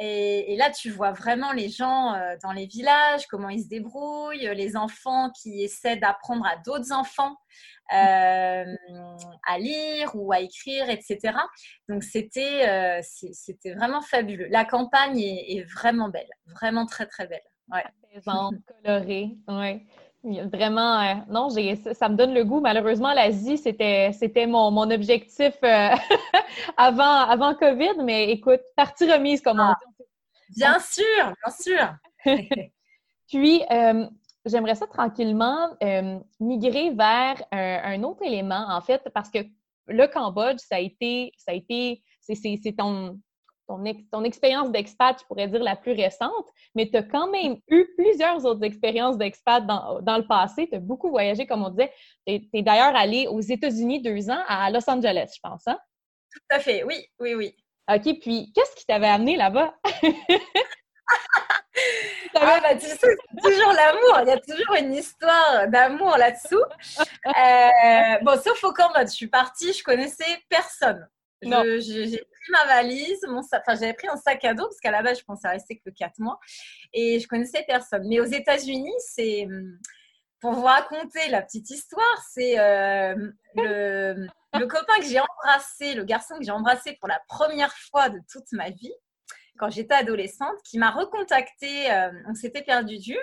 Et, 0.00 0.52
et, 0.52 0.56
là, 0.56 0.70
tu 0.70 0.90
vois 0.90 1.12
vraiment 1.12 1.52
les 1.52 1.68
gens 1.68 2.14
dans 2.42 2.52
les 2.52 2.66
villages, 2.66 3.26
comment 3.28 3.48
ils 3.48 3.64
se 3.64 3.68
débrouillent, 3.68 4.50
les 4.54 4.76
enfants 4.76 5.30
qui 5.30 5.62
essaient 5.62 5.96
d'apprendre 5.96 6.46
à 6.46 6.56
d'autres 6.56 6.92
enfants 6.92 7.36
euh, 7.94 8.74
à 9.46 9.58
lire 9.58 10.10
ou 10.14 10.30
à 10.30 10.40
écrire, 10.40 10.90
etc. 10.90 11.34
Donc 11.88 12.02
c'était 12.04 12.68
euh, 12.68 13.00
c'était 13.02 13.72
vraiment 13.72 14.02
fabuleux. 14.02 14.46
La 14.50 14.66
campagne 14.66 15.18
est, 15.18 15.64
vraiment 15.72 16.10
belle, 16.10 16.28
vraiment 16.48 16.84
très 16.84 17.06
très 17.06 17.26
belle. 17.26 17.40
Ouais. 17.72 17.84
colorée, 18.84 19.36
ouais. 19.48 19.84
Vraiment, 20.52 21.00
euh, 21.00 21.14
non, 21.30 21.48
ça 21.48 22.08
me 22.08 22.16
donne 22.16 22.34
le 22.34 22.44
goût. 22.44 22.60
Malheureusement, 22.60 23.12
l'Asie, 23.14 23.56
c'était, 23.56 24.12
c'était 24.12 24.46
mon, 24.46 24.70
mon 24.70 24.90
objectif 24.90 25.54
avant, 26.76 27.02
avant 27.02 27.54
COVID, 27.54 28.02
mais 28.02 28.30
écoute, 28.30 28.60
partie 28.76 29.10
remise, 29.10 29.40
comme 29.40 29.60
on 29.60 29.72
ah. 29.72 29.76
dit. 29.98 30.04
Bien 30.56 30.78
sûr, 30.80 31.04
bien 31.44 31.52
sûr. 31.52 31.94
Puis, 33.28 33.62
j'aimerais 34.44 34.74
ça 34.74 34.86
tranquillement 34.86 35.68
euh, 35.82 36.18
migrer 36.40 36.90
vers 36.90 37.36
un, 37.52 38.02
autre 38.02 38.22
élément, 38.24 38.66
en 38.68 38.80
fait, 38.80 39.02
parce 39.14 39.30
que 39.30 39.38
le 39.86 40.06
Cambodge, 40.06 40.58
ça 40.58 40.76
a 40.76 40.80
été, 40.80 41.32
ça 41.36 41.52
a 41.52 41.54
été, 41.54 42.02
c'est 42.20 42.76
ton, 42.76 43.20
ton, 43.68 44.24
expérience 44.24 44.70
d'expat, 44.70 45.18
je 45.20 45.26
pourrais 45.26 45.48
dire, 45.48 45.62
la 45.62 45.76
plus 45.76 45.92
récente, 45.92 46.46
mais 46.74 46.88
tu 46.88 46.96
as 46.96 47.02
quand 47.02 47.28
même 47.30 47.58
eu 47.68 47.86
plusieurs 47.96 48.44
autres 48.44 48.64
expériences 48.64 49.18
d'expat 49.18 49.64
dans, 49.66 50.00
le 50.00 50.26
passé. 50.26 50.68
Tu 50.68 50.76
as 50.76 50.80
beaucoup 50.80 51.10
voyagé, 51.10 51.46
comme 51.46 51.64
on 51.64 51.70
disait. 51.70 51.92
Tu 52.26 52.48
es, 52.52 52.62
d'ailleurs 52.62 52.96
allé 52.96 53.26
aux 53.26 53.40
États-Unis 53.40 54.02
deux 54.02 54.30
ans, 54.30 54.42
à 54.48 54.70
Los 54.70 54.88
Angeles, 54.88 55.32
je 55.34 55.40
pense. 55.42 55.66
Hein? 55.68 55.78
Tout 56.32 56.56
à 56.56 56.58
fait, 56.58 56.82
oui, 56.84 57.06
oui, 57.20 57.34
oui. 57.34 57.54
OK, 57.90 58.20
puis 58.20 58.52
qu'est-ce 58.54 58.74
qui 58.76 58.86
t'avait 58.86 59.08
amené 59.08 59.36
là-bas? 59.36 59.74
Ah 62.40 62.60
bah, 62.60 62.74
tu 62.74 62.86
sais, 62.86 62.96
c'est 63.00 63.42
toujours 63.42 63.72
l'amour. 63.72 64.20
Il 64.22 64.28
y 64.28 64.32
a 64.32 64.38
toujours 64.38 64.74
une 64.78 64.94
histoire 64.94 65.68
d'amour 65.68 66.16
là-dessous. 66.16 66.62
Euh, 67.26 68.18
bon, 68.22 68.40
sauf 68.40 68.62
au 68.64 68.72
Cambodge, 68.72 69.08
je 69.08 69.14
suis 69.14 69.26
partie, 69.28 69.72
je 69.72 69.82
connaissais 69.82 70.42
personne. 70.48 71.08
J'ai 71.42 72.18
pris 72.18 72.50
ma 72.50 72.64
valise, 72.66 73.20
mon 73.28 73.40
enfin, 73.40 73.74
j'avais 73.74 73.94
pris 73.94 74.08
un 74.08 74.16
sac 74.16 74.44
à 74.44 74.54
dos 74.54 74.64
parce 74.64 74.80
qu'à 74.80 74.90
la 74.90 75.02
base, 75.02 75.18
je 75.18 75.24
pensais 75.24 75.48
rester 75.48 75.78
que 75.78 75.90
4 75.90 76.18
mois 76.18 76.38
et 76.92 77.20
je 77.20 77.28
connaissais 77.28 77.64
personne. 77.66 78.06
Mais 78.08 78.20
aux 78.20 78.24
États-Unis, 78.24 78.94
c'est 78.98 79.46
pour 80.40 80.52
vous 80.52 80.62
raconter 80.62 81.28
la 81.30 81.42
petite 81.42 81.68
histoire, 81.70 82.22
c'est 82.32 82.58
euh, 82.58 83.14
le, 83.56 84.26
le 84.54 84.66
copain 84.66 84.98
que 84.98 85.06
j'ai 85.06 85.20
embrassé, 85.20 85.94
le 85.94 86.04
garçon 86.04 86.38
que 86.38 86.44
j'ai 86.44 86.52
embrassé 86.52 86.96
pour 87.00 87.08
la 87.08 87.20
première 87.28 87.74
fois 87.90 88.08
de 88.08 88.20
toute 88.30 88.50
ma 88.52 88.70
vie 88.70 88.94
quand 89.58 89.70
j'étais 89.70 89.94
adolescente, 89.94 90.56
qui 90.64 90.78
m'a 90.78 90.90
recontacté. 90.90 91.90
Euh, 91.90 92.10
on 92.28 92.34
s'était 92.34 92.62
perdu 92.62 92.98
du. 92.98 93.16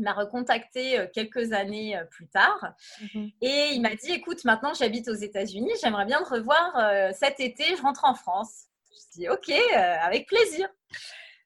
Il 0.00 0.04
m'a 0.04 0.12
recontacté 0.12 0.98
euh, 0.98 1.06
quelques 1.12 1.52
années 1.52 1.96
euh, 1.96 2.04
plus 2.04 2.26
tard 2.26 2.74
mhm. 3.14 3.30
et 3.42 3.68
il 3.72 3.80
m'a 3.82 3.94
dit 3.94 4.12
écoute, 4.12 4.44
maintenant 4.44 4.74
j'habite 4.74 5.08
aux 5.08 5.14
États-Unis, 5.14 5.70
j'aimerais 5.82 6.06
bien 6.06 6.22
te 6.22 6.34
revoir 6.34 7.14
cet 7.14 7.38
été, 7.40 7.76
je 7.76 7.82
rentre 7.82 8.04
en 8.04 8.14
France. 8.14 8.66
Je 8.90 9.20
dis 9.20 9.28
ok, 9.28 9.50
avec 9.74 10.26
plaisir. 10.26 10.68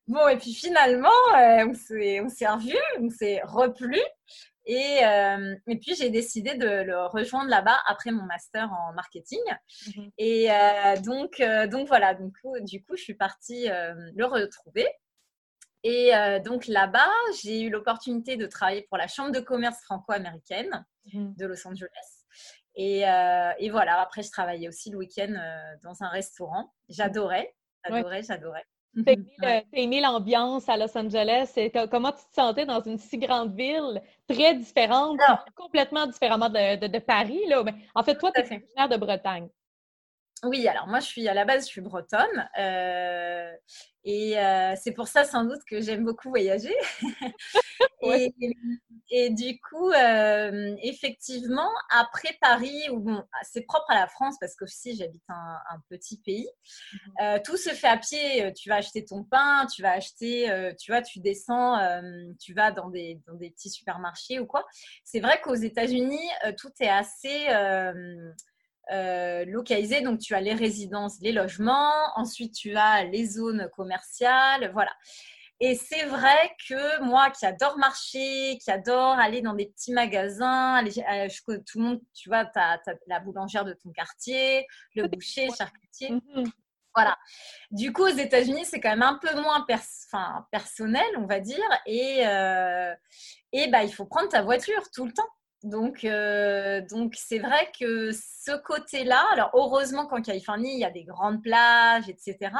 Bon, 0.07 0.29
et 0.29 0.37
puis 0.37 0.55
finalement, 0.55 1.09
on 1.33 1.75
s'est 1.75 2.21
revus, 2.21 2.77
on 3.01 3.11
s'est 3.11 3.41
replu. 3.45 3.99
Et, 4.67 5.05
euh, 5.05 5.55
et, 5.67 5.79
puis, 5.79 5.95
j'ai 5.95 6.11
décidé 6.11 6.55
de 6.55 6.67
le 6.67 7.07
rejoindre 7.07 7.51
là-bas 7.51 7.79
après 7.87 8.11
mon 8.11 8.25
master 8.25 8.71
en 8.73 8.95
marketing. 8.95 9.41
Mhm. 9.97 10.11
Et 10.19 10.51
euh, 10.51 10.97
donc, 11.03 11.41
euh, 11.41 11.67
donc, 11.67 11.87
voilà, 11.87 12.15
donc, 12.15 12.33
du 12.63 12.83
coup, 12.83 12.97
je 12.97 13.03
suis 13.03 13.15
partie 13.15 13.67
le 13.69 14.25
retrouver. 14.25 14.87
Et 15.85 16.13
donc, 16.45 16.67
là-bas, 16.67 17.13
j'ai 17.43 17.61
eu 17.61 17.71
l'opportunité 17.71 18.37
de 18.37 18.47
travailler 18.47 18.83
pour 18.89 18.97
la 18.97 19.07
Chambre 19.07 19.33
de 19.33 19.41
commerce 19.41 19.81
franco-américaine 19.83 20.85
mhm. 21.13 21.35
de 21.37 21.47
Los 21.47 21.67
Angeles. 21.67 21.89
Et, 22.75 23.01
et, 23.01 23.71
voilà, 23.71 24.01
après, 24.01 24.23
je 24.23 24.31
travaillais 24.31 24.67
aussi 24.67 24.91
le 24.91 24.97
week-end 24.97 25.35
dans 25.83 26.03
un 26.03 26.09
restaurant. 26.09 26.73
J'adorais, 26.89 27.55
j'adorais, 27.85 28.23
j'adorais. 28.23 28.65
T'as 29.43 29.63
aimé, 29.73 30.01
l'ambiance 30.01 30.69
à 30.69 30.77
Los 30.77 30.97
Angeles? 30.97 31.53
comment 31.91 32.13
tu 32.13 32.25
te 32.31 32.35
sentais 32.35 32.65
dans 32.65 32.81
une 32.81 32.99
si 32.99 33.19
grande 33.19 33.55
ville, 33.55 34.01
très 34.29 34.55
différente, 34.55 35.19
complètement 35.55 36.07
différemment 36.07 36.49
de, 36.49 36.99
Paris? 37.01 37.41
Là? 37.49 37.65
En 37.95 38.03
fait, 38.03 38.17
toi, 38.17 38.31
tu 38.33 38.41
es 38.41 38.45
originaire 38.45 38.89
de 38.89 38.97
Bretagne. 38.97 39.49
Oui, 40.45 40.69
alors 40.69 40.87
moi, 40.87 41.01
je 41.01 41.07
suis 41.07 41.27
à 41.29 41.35
la 41.35 41.45
base, 41.45 41.65
je 41.65 41.71
suis 41.71 41.81
bretonne. 41.81 42.49
Euh, 42.59 43.51
et 44.05 44.39
euh, 44.39 44.75
c'est 44.81 44.93
pour 44.93 45.09
ça, 45.09 45.25
sans 45.25 45.45
doute, 45.45 45.61
que 45.69 45.81
j'aime 45.81 46.05
beaucoup 46.05 46.29
voyager. 46.29 46.75
et, 49.11 49.31
du 49.31 49.59
coup, 49.61 49.91
euh, 49.91 50.77
effectivement, 50.83 51.71
après 51.89 52.37
Paris, 52.43 52.91
où 52.91 53.01
bon, 53.01 53.25
c'est 53.43 53.63
propre 53.63 53.87
à 53.89 53.95
la 53.95 54.07
France, 54.07 54.37
parce 54.39 54.55
qu'aussi, 54.57 54.95
j'habite 54.97 55.23
un, 55.29 55.59
un, 55.71 55.81
petit 55.89 56.21
pays, 56.21 56.49
mhm. 56.93 57.41
tout 57.43 57.57
se 57.57 57.71
fait 57.71 57.89
à 57.89 57.97
pied. 57.97 58.53
Tu 58.53 58.69
vas 58.69 58.77
acheter 58.77 59.05
ton 59.07 59.25
pain, 59.25 59.67
tu 59.75 59.81
vas 59.81 59.93
acheter, 59.93 60.75
tu 60.79 60.93
vois, 60.93 61.01
tu 61.01 61.21
descends, 61.21 61.79
tu 62.39 62.53
vas 62.53 62.73
dans 62.73 62.91
des, 62.91 63.21
dans 63.27 63.35
des 63.35 63.51
petits 63.51 63.71
supermarchés 63.71 64.39
ou 64.39 64.47
quoi. 64.47 64.67
C'est 65.05 65.21
vrai 65.21 65.41
qu'aux 65.41 65.55
États-Unis, 65.55 66.29
tout 66.59 66.73
est 66.81 66.89
assez 66.89 67.47
euh, 68.93 69.45
localisé. 69.47 70.01
Donc, 70.01 70.21
tu 70.21 70.35
as 70.35 70.41
les 70.41 70.55
résidences, 70.55 71.19
les 71.21 71.33
logements, 71.33 71.93
ensuite 72.17 72.55
tu 72.55 72.77
as 72.77 73.05
les 73.05 73.27
zones 73.27 73.69
commerciales, 73.75 74.71
voilà. 74.73 74.93
Et 75.61 75.77
c'est 75.77 76.05
vrai 76.07 76.55
que 76.69 77.03
moi 77.03 77.31
qui 77.31 77.47
adore 77.47 77.79
marcher, 77.79 78.59
qui 78.59 78.71
adore 78.71 79.19
aller 79.19 79.41
dans 79.41 79.55
des 79.55 79.67
petits 79.67 79.93
magasins, 79.93 80.75
aller, 80.75 80.93
euh, 81.11 81.29
tout 81.65 81.79
le 81.79 81.85
monde, 81.85 82.01
tu 82.13 82.29
vois, 82.29 82.45
tu 82.45 82.59
as, 82.59 82.81
la 83.07 83.21
boulangère 83.21 83.65
de 83.65 83.73
ton 83.73 83.91
quartier, 83.93 84.67
le 84.95 85.07
boucher, 85.07 85.49
charcutier. 85.57 86.11
Mhm. 86.11 86.51
Voilà. 86.95 87.17
Du 87.71 87.93
coup, 87.93 88.03
aux 88.03 88.09
États-Unis, 88.09 88.65
c'est 88.67 88.81
quand 88.81 88.91
même 88.91 89.03
un 89.03 89.19
peu 89.21 89.35
moins 89.41 89.67
personnel, 90.53 91.07
on 91.19 91.27
va 91.27 91.41
dire. 91.41 91.65
Et, 91.87 92.27
euh, 92.27 92.95
et 93.53 93.69
bah, 93.69 93.85
il 93.85 93.93
faut 93.93 94.07
prendre 94.07 94.29
ta 94.29 94.43
voiture 94.43 94.83
tout 94.93 95.07
le 95.07 95.13
temps. 95.13 95.29
Donc, 95.65 96.05
euh, 96.05 96.83
donc 96.91 97.15
c'est 97.17 97.39
vrai 97.39 97.73
que 97.81 98.11
ce 98.13 98.55
côté-là, 98.65 99.25
alors 99.33 99.51
heureusement 99.55 100.07
qu'en 100.07 100.21
Californie, 100.21 100.75
il 100.75 100.79
y 100.79 100.85
a 100.85 100.91
des 100.91 101.05
grandes 101.05 101.43
plages, 101.43 102.07
etc. 102.11 102.53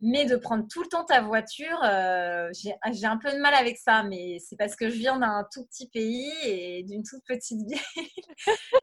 Mais 0.00 0.26
de 0.26 0.34
prendre 0.34 0.66
tout 0.68 0.82
le 0.82 0.88
temps 0.88 1.04
ta 1.04 1.20
voiture, 1.22 1.80
euh, 1.84 2.50
j'ai 2.52 3.06
un 3.06 3.18
peu 3.18 3.30
de 3.30 3.38
mal 3.38 3.54
avec 3.54 3.78
ça. 3.78 4.02
Mais 4.02 4.38
c'est 4.40 4.56
parce 4.56 4.74
que 4.74 4.90
je 4.90 4.96
viens 4.96 5.16
d'un 5.16 5.46
tout 5.52 5.64
petit 5.66 5.88
pays 5.88 6.32
et 6.42 6.82
d'une 6.82 7.04
toute 7.04 7.22
petite 7.24 7.60
ville 7.68 8.08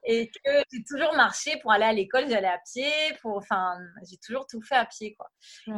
et 0.05 0.29
que 0.29 0.51
j'ai 0.71 0.83
toujours 0.89 1.13
marché 1.15 1.59
pour 1.61 1.73
aller 1.73 1.83
à 1.83 1.93
l'école. 1.93 2.29
J'allais 2.29 2.47
à 2.47 2.59
pied. 2.73 2.89
Pour, 3.21 3.35
enfin, 3.35 3.77
j'ai 4.09 4.17
toujours 4.25 4.47
tout 4.47 4.61
fait 4.61 4.75
à 4.75 4.85
pied, 4.85 5.13
quoi. 5.15 5.29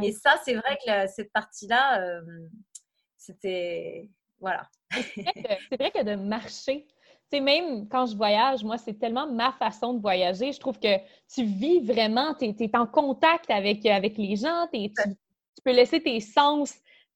Et 0.03 0.11
ça, 0.11 0.39
c'est 0.45 0.53
vrai 0.53 0.77
que 0.85 1.07
cette 1.07 1.33
partie-là, 1.33 2.01
euh, 2.03 2.21
c'était 3.17 4.11
voilà. 4.39 4.69
c'est 4.91 5.77
vrai 5.79 5.91
que 5.91 6.03
de 6.03 6.15
marcher, 6.15 6.85
même 7.39 7.87
quand 7.89 8.05
je 8.05 8.15
voyage, 8.15 8.63
moi, 8.63 8.77
c'est 8.77 8.99
tellement 8.99 9.27
ma 9.27 9.51
façon 9.53 9.93
de 9.93 10.01
voyager. 10.01 10.51
Je 10.51 10.59
trouve 10.59 10.79
que 10.79 10.97
tu 11.33 11.43
vis 11.43 11.81
vraiment, 11.81 12.33
tu 12.33 12.45
es, 12.45 12.75
en 12.75 12.85
contact 12.85 13.49
avec, 13.49 13.85
avec 13.85 14.17
les 14.17 14.35
gens, 14.35 14.67
tu, 14.73 14.89
peux 15.63 15.71
laisser 15.71 16.01
tes 16.01 16.19
sens 16.19 16.73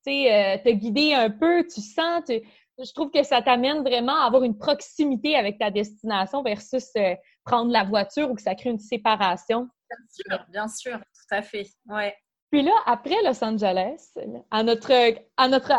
euh, 0.07 0.57
te 0.63 0.69
guider 0.69 1.13
un 1.13 1.29
peu, 1.29 1.65
tu 1.67 1.81
sens. 1.81 2.23
je 2.29 2.93
trouve 2.93 3.11
que 3.11 3.23
ça 3.23 3.41
t'amène 3.41 3.81
vraiment 3.81 4.15
à 4.15 4.25
avoir 4.27 4.43
une 4.43 4.57
proximité 4.57 5.35
avec 5.35 5.59
ta 5.59 5.69
destination 5.69 6.43
versus 6.43 6.89
euh, 6.95 7.15
prendre 7.43 7.71
la 7.71 7.83
voiture 7.83 8.31
ou 8.31 8.35
que 8.35 8.41
ça 8.41 8.55
crée 8.55 8.69
une 8.69 8.79
séparation. 8.79 9.67
Bien 9.89 9.97
sûr, 10.09 10.45
bien 10.49 10.67
sûr, 10.67 10.97
tout 10.97 11.35
à 11.35 11.41
fait. 11.41 11.67
Ouais. 11.87 12.15
Puis 12.49 12.61
là, 12.61 12.71
après 12.85 13.21
Los 13.23 13.43
Angeles, 13.43 14.13
à 14.51 14.63
notre, 14.63 14.91
à 15.35 15.47
notre, 15.49 15.71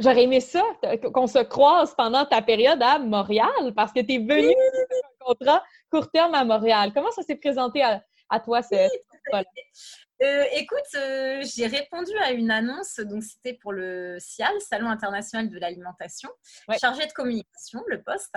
j'aurais 0.00 0.24
aimé 0.24 0.40
ça, 0.40 0.62
qu'on 1.14 1.26
se 1.26 1.38
croise 1.38 1.94
pendant 1.94 2.26
ta 2.26 2.42
période 2.42 2.82
à 2.82 2.98
Montréal, 2.98 3.72
parce 3.74 3.92
que 3.92 4.00
tu 4.00 4.14
es 4.14 4.18
venu 4.18 4.48
oui. 4.48 4.54
un 5.22 5.24
contrat 5.24 5.64
court 5.90 6.10
terme 6.10 6.34
à 6.34 6.44
Montréal. 6.44 6.92
Comment 6.94 7.10
ça 7.10 7.22
s'est 7.22 7.36
présenté 7.36 7.82
à, 7.82 8.40
toi, 8.40 8.60
cette 8.62 8.92
euh, 10.22 10.44
écoute, 10.52 10.78
euh, 10.96 11.42
j'ai 11.42 11.66
répondu 11.66 12.12
à 12.22 12.32
une 12.32 12.50
annonce, 12.50 13.00
donc 13.00 13.22
c'était 13.22 13.54
pour 13.54 13.72
le 13.72 14.18
CIAL, 14.18 14.52
Salon 14.60 14.90
international 14.90 15.48
de 15.48 15.58
l'alimentation, 15.58 16.28
chargé 16.78 17.06
de 17.06 17.12
communication, 17.12 17.82
le 17.86 18.02
poste. 18.02 18.34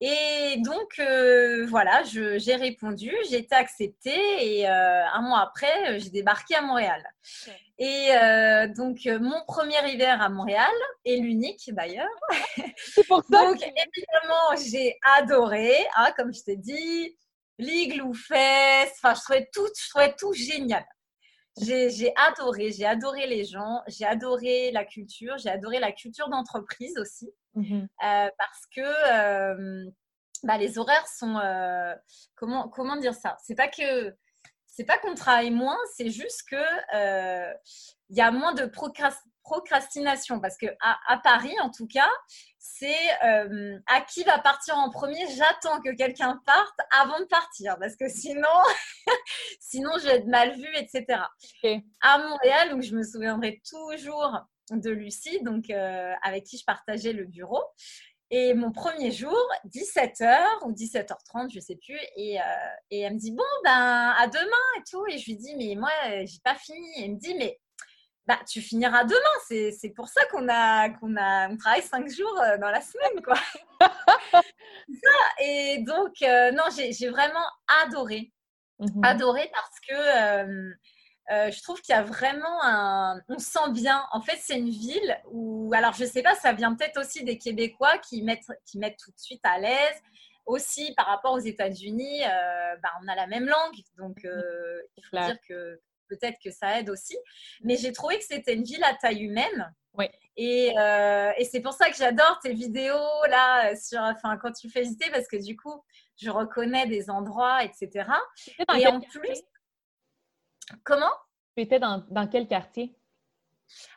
Et 0.00 0.56
donc, 0.64 0.98
euh, 1.00 1.66
voilà, 1.66 2.02
j'ai 2.04 2.54
répondu, 2.54 3.14
j'ai 3.28 3.38
été 3.38 3.54
acceptée 3.54 4.56
et 4.58 4.66
un 4.66 5.20
mois 5.20 5.40
après, 5.40 6.00
j'ai 6.00 6.10
débarqué 6.10 6.54
à 6.54 6.62
Montréal. 6.62 7.04
Et 7.78 8.08
donc, 8.74 9.04
mon 9.04 9.44
premier 9.44 9.86
hiver 9.92 10.22
à 10.22 10.30
Montréal, 10.30 10.72
et 11.04 11.18
l'unique 11.18 11.74
d'ailleurs. 11.74 12.08
C'est 12.78 13.06
pour 13.06 13.22
ça. 13.30 13.44
donc, 13.44 13.60
évidemment, 13.60 14.56
j'ai 14.70 14.98
adoré, 15.18 15.74
hein, 15.96 16.10
comme 16.16 16.32
je 16.32 16.42
t'ai 16.42 16.56
dit, 16.56 17.16
l'igloo 17.58 18.14
fest, 18.14 18.94
enfin, 19.02 19.14
je 19.14 19.20
trouvais 19.20 19.48
tout, 19.52 19.66
je 19.78 19.88
trouvais 19.90 20.14
tout 20.16 20.32
génial. 20.32 20.84
J'ai 21.60 22.12
adoré, 22.16 22.72
j'ai 22.72 22.86
adoré 22.86 23.26
les 23.26 23.44
gens, 23.44 23.82
j'ai 23.86 24.04
adoré 24.04 24.70
la 24.70 24.84
culture, 24.84 25.36
j'ai 25.38 25.50
adoré 25.50 25.78
la 25.78 25.92
culture 25.92 26.28
d'entreprise 26.28 26.96
aussi, 26.98 27.30
mmh 27.54 27.80
euh, 28.04 28.30
parce 28.38 28.66
que 28.74 28.80
euh, 28.80 29.90
bah, 30.44 30.58
les 30.58 30.78
horaires 30.78 31.08
sont 31.08 31.36
euh, 31.36 31.94
comment 32.34 32.68
comment 32.68 32.96
dire 32.96 33.14
ça? 33.14 33.36
C'est 33.42 33.56
pas 33.56 33.68
que 33.68 34.14
c'est 34.66 34.84
pas 34.84 34.98
qu'on 34.98 35.14
travaille 35.14 35.50
moins, 35.50 35.78
c'est 35.96 36.10
juste 36.10 36.42
que 36.48 37.54
il 38.10 38.16
y 38.16 38.20
a 38.20 38.30
moins 38.30 38.54
de 38.54 38.66
procrastination 39.48 40.40
parce 40.40 40.58
que 40.58 40.66
à 40.80 41.18
Paris 41.22 41.54
en 41.60 41.70
tout 41.70 41.86
cas, 41.86 42.10
c'est 42.58 43.24
euh, 43.24 43.78
à 43.86 44.00
qui 44.02 44.24
va 44.24 44.38
partir 44.38 44.76
en 44.76 44.90
premier. 44.90 45.26
J'attends 45.36 45.80
que 45.80 45.94
quelqu'un 45.96 46.40
parte 46.44 46.78
avant 46.90 47.18
de 47.20 47.24
partir 47.24 47.76
parce 47.78 47.96
que 47.96 48.08
sinon, 48.08 48.48
sinon 49.60 49.90
je 49.98 50.06
vais 50.06 50.16
être 50.16 50.26
mal 50.26 50.54
vue, 50.54 50.76
etc. 50.76 51.22
À 52.00 52.18
Montréal, 52.18 52.70
donc 52.70 52.82
je 52.82 52.94
me 52.94 53.02
souviendrai 53.02 53.60
toujours 53.68 54.38
de 54.70 54.90
Lucie, 54.90 55.42
donc 55.42 55.70
euh, 55.70 56.12
avec 56.22 56.44
qui 56.44 56.58
je 56.58 56.64
partageais 56.64 57.12
le 57.12 57.24
bureau. 57.24 57.62
Et 58.30 58.52
mon 58.52 58.72
premier 58.72 59.10
jour, 59.10 59.38
17h 59.66 60.66
ou 60.66 60.72
17h30, 60.72 61.50
je 61.50 61.60
sais 61.60 61.76
plus, 61.76 61.98
et, 62.16 62.38
euh, 62.38 62.44
et 62.90 63.00
elle 63.00 63.14
me 63.14 63.18
dit 63.18 63.30
bon 63.30 63.44
ben 63.64 64.14
à 64.18 64.26
demain 64.26 64.66
et 64.78 64.82
tout, 64.90 65.06
et 65.06 65.16
je 65.16 65.24
lui 65.24 65.36
dis 65.36 65.56
mais 65.56 65.74
moi 65.74 65.90
j'ai 66.24 66.40
pas 66.44 66.54
fini. 66.54 66.86
Et 66.98 67.04
elle 67.04 67.12
me 67.12 67.18
dit 67.18 67.34
mais 67.36 67.58
bah, 68.28 68.38
tu 68.46 68.60
finiras 68.60 69.04
demain. 69.04 69.70
C'est 69.72 69.88
pour 69.96 70.08
ça 70.08 70.20
qu'on 70.26 70.48
a, 70.50 70.90
qu'on 70.90 71.16
a, 71.16 71.48
on 71.48 71.56
travaille 71.56 71.82
cinq 71.82 72.10
jours 72.10 72.38
euh, 72.42 72.58
dans 72.58 72.70
la 72.70 72.82
semaine, 72.82 73.22
quoi. 73.24 73.38
Et 75.40 75.78
donc, 75.78 76.20
euh, 76.22 76.50
non, 76.52 76.64
j'ai 76.70 77.08
vraiment 77.08 77.46
adoré. 77.82 78.30
Mhm. 78.80 79.02
Adoré 79.02 79.50
parce 79.52 79.80
que 79.80 79.94
euh, 79.94 81.50
je 81.50 81.62
trouve 81.62 81.80
qu'il 81.80 81.94
y 81.94 81.98
a 81.98 82.02
vraiment 82.02 82.62
un. 82.62 83.18
On 83.28 83.38
sent 83.38 83.72
bien. 83.72 84.06
En 84.12 84.20
fait, 84.20 84.38
c'est 84.42 84.58
une 84.58 84.68
ville 84.68 85.18
où. 85.30 85.72
Alors, 85.74 85.94
je 85.94 86.04
sais 86.04 86.22
pas, 86.22 86.34
ça 86.34 86.52
vient 86.52 86.74
peut-être 86.74 87.00
aussi 87.00 87.24
des 87.24 87.38
Québécois 87.38 87.96
qui 87.98 88.22
mettent, 88.22 88.46
qui 88.66 88.78
mettent 88.78 88.98
tout 89.02 89.10
de 89.10 89.18
suite 89.18 89.44
à 89.44 89.58
l'aise. 89.58 90.02
Aussi, 90.44 90.94
par 90.96 91.06
rapport 91.06 91.32
aux 91.32 91.40
États-Unis, 91.40 92.22
bah, 92.82 92.90
on 93.02 93.08
a 93.08 93.14
la 93.14 93.26
même 93.26 93.46
langue. 93.46 93.80
Donc, 93.96 94.20
il 94.22 95.04
faut 95.10 95.16
dire 95.16 95.38
que 95.48 95.80
peut-être 96.08 96.38
que 96.44 96.50
ça 96.50 96.78
aide 96.78 96.90
aussi. 96.90 97.16
Mais 97.62 97.76
j'ai 97.76 97.92
trouvé 97.92 98.18
que 98.18 98.24
c'était 98.24 98.54
une 98.54 98.64
ville 98.64 98.84
à 98.84 98.94
taille 98.94 99.22
humaine. 99.22 99.74
Oui. 99.94 100.06
Et, 100.36 100.72
euh, 100.78 101.32
et 101.36 101.44
c'est 101.44 101.60
pour 101.60 101.72
ça 101.72 101.90
que 101.90 101.96
j'adore 101.96 102.38
tes 102.42 102.52
vidéos 102.52 103.26
là, 103.28 103.74
sur, 103.74 104.00
enfin, 104.00 104.36
quand 104.36 104.52
tu 104.52 104.70
fais 104.70 104.82
visiter, 104.82 105.10
parce 105.10 105.26
que 105.26 105.36
du 105.42 105.56
coup, 105.56 105.82
je 106.16 106.30
reconnais 106.30 106.86
des 106.86 107.10
endroits, 107.10 107.64
etc. 107.64 108.08
Et 108.76 108.86
en 108.86 109.00
plus, 109.00 109.42
comment? 110.84 111.12
Tu 111.56 111.62
étais 111.62 111.80
dans, 111.80 112.04
dans 112.10 112.28
quel 112.28 112.46
quartier? 112.46 112.94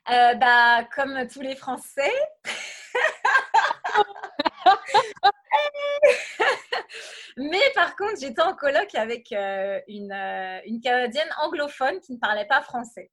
Euh, 0.10 0.34
bah, 0.36 0.84
Comme 0.95 1.28
tous 1.28 1.41
les 1.41 1.56
Français. 1.56 2.12
Contre, 8.08 8.20
j'étais 8.20 8.42
en 8.42 8.56
colloque 8.56 8.96
avec 8.96 9.32
euh, 9.32 9.80
une, 9.88 10.12
euh, 10.12 10.60
une, 10.66 10.82
Canadienne 10.82 11.30
anglophone 11.42 12.00
qui 12.02 12.14
ne 12.14 12.18
parlait 12.18 12.48
pas 12.48 12.62
français. 12.62 13.12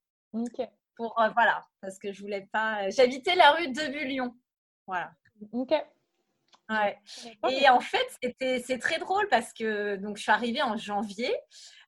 Pour, 0.97 1.21
euh, 1.21 1.29
voilà, 1.31 1.65
parce 1.81 1.99
que 1.99 2.13
je 2.13 2.21
voulais 2.21 2.49
pas. 2.53 2.91
J'habitais 2.91 3.35
la 3.35 3.53
rue 3.53 3.69
de 3.69 3.93
Bullion. 3.93 4.35
Voilà. 4.87 5.11
Ok. 5.53 5.73
Ouais. 6.71 6.99
Et 7.49 7.69
en 7.71 7.81
fait, 7.81 8.07
c'est 8.67 8.79
très 8.79 8.99
drôle 8.99 9.27
parce 9.29 9.55
que 9.55 9.97
donc, 9.97 10.19
je 10.19 10.23
suis 10.23 10.33
arrivée 10.33 10.61
en 10.61 10.77
janvier. 10.77 11.35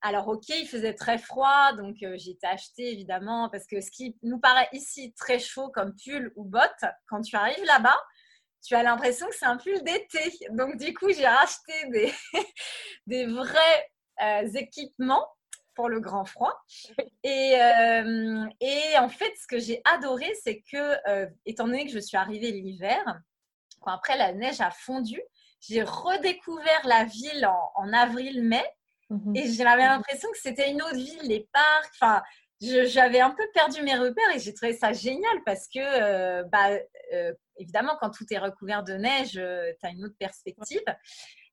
Alors, 0.01 0.29
ok, 0.29 0.49
il 0.49 0.67
faisait 0.67 0.95
très 0.95 1.19
froid, 1.19 1.75
donc 1.75 1.97
j'ai 2.01 2.31
été 2.31 2.47
achetée 2.47 2.93
évidemment 2.93 3.51
parce 3.51 3.67
que 3.67 3.83
ce 3.83 3.91
qui 3.91 4.17
nous 4.23 4.39
paraît 4.39 4.69
ici 4.73 5.13
très 5.19 5.39
chaud 5.39 5.69
comme 5.69 5.95
pull 5.95 6.33
ou 6.37 6.45
bottes, 6.45 6.85
quand 7.09 7.21
tu 7.21 7.37
arrives 7.37 7.65
là-bas, 7.65 7.99
tu 8.63 8.75
as 8.75 8.83
l'impression 8.83 9.27
que 9.29 9.35
c'est 9.35 9.47
un 9.47 9.57
pull 9.57 9.83
d'été. 9.83 10.33
Donc, 10.51 10.77
du 10.77 10.95
coup, 10.95 11.11
j'ai 11.13 11.27
racheté 11.27 11.73
des, 11.91 12.13
des 13.07 13.27
vrais 13.27 13.91
euh, 14.23 14.49
équipements 14.55 15.27
pour 15.75 15.89
le 15.89 16.01
grand 16.01 16.25
froid. 16.25 16.55
Et, 17.23 17.55
euh, 17.59 18.47
et 18.61 18.99
en 18.99 19.09
fait, 19.09 19.33
ce 19.41 19.47
que 19.47 19.59
j'ai 19.59 19.81
adoré, 19.85 20.31
c'est 20.43 20.63
que, 20.71 21.09
euh, 21.09 21.27
étant 21.47 21.67
donné 21.67 21.87
que 21.87 21.93
je 21.93 21.99
suis 21.99 22.19
arrivée 22.19 22.53
l'hiver, 22.53 23.03
quand 23.81 23.93
après 23.93 24.19
la 24.19 24.33
neige 24.33 24.61
a 24.61 24.71
fondu, 24.71 25.21
j'ai 25.61 25.83
redécouvert 25.83 26.87
la 26.87 27.05
ville 27.05 27.49
en, 27.77 27.93
avril-mai. 27.93 28.65
Mhm. 29.09 29.37
Et 29.37 29.51
j'avais 29.51 29.85
l'impression 29.87 30.31
que 30.33 30.39
c'était 30.39 30.71
une 30.71 30.83
autre 30.83 30.97
ville, 30.97 31.23
les 31.23 31.49
parcs. 31.53 31.93
Enfin, 31.95 32.23
j'avais 32.61 33.21
un 33.21 33.31
peu 33.31 33.45
perdu 33.55 33.83
mes 33.83 33.97
repères 33.97 34.31
et 34.35 34.39
j'ai 34.39 34.53
trouvé 34.53 34.75
ça 34.75 34.93
génial 34.93 35.43
parce 35.47 35.67
que, 35.67 36.43
bah, 36.43 36.79
évidemment, 37.61 37.97
quand 38.01 38.11
tout 38.11 38.25
est 38.31 38.39
recouvert 38.39 38.83
de 38.83 38.95
neige, 38.95 39.37
euh, 39.37 39.73
tu 39.79 39.87
as 39.87 39.91
une 39.91 40.05
autre 40.05 40.17
perspective. 40.19 40.83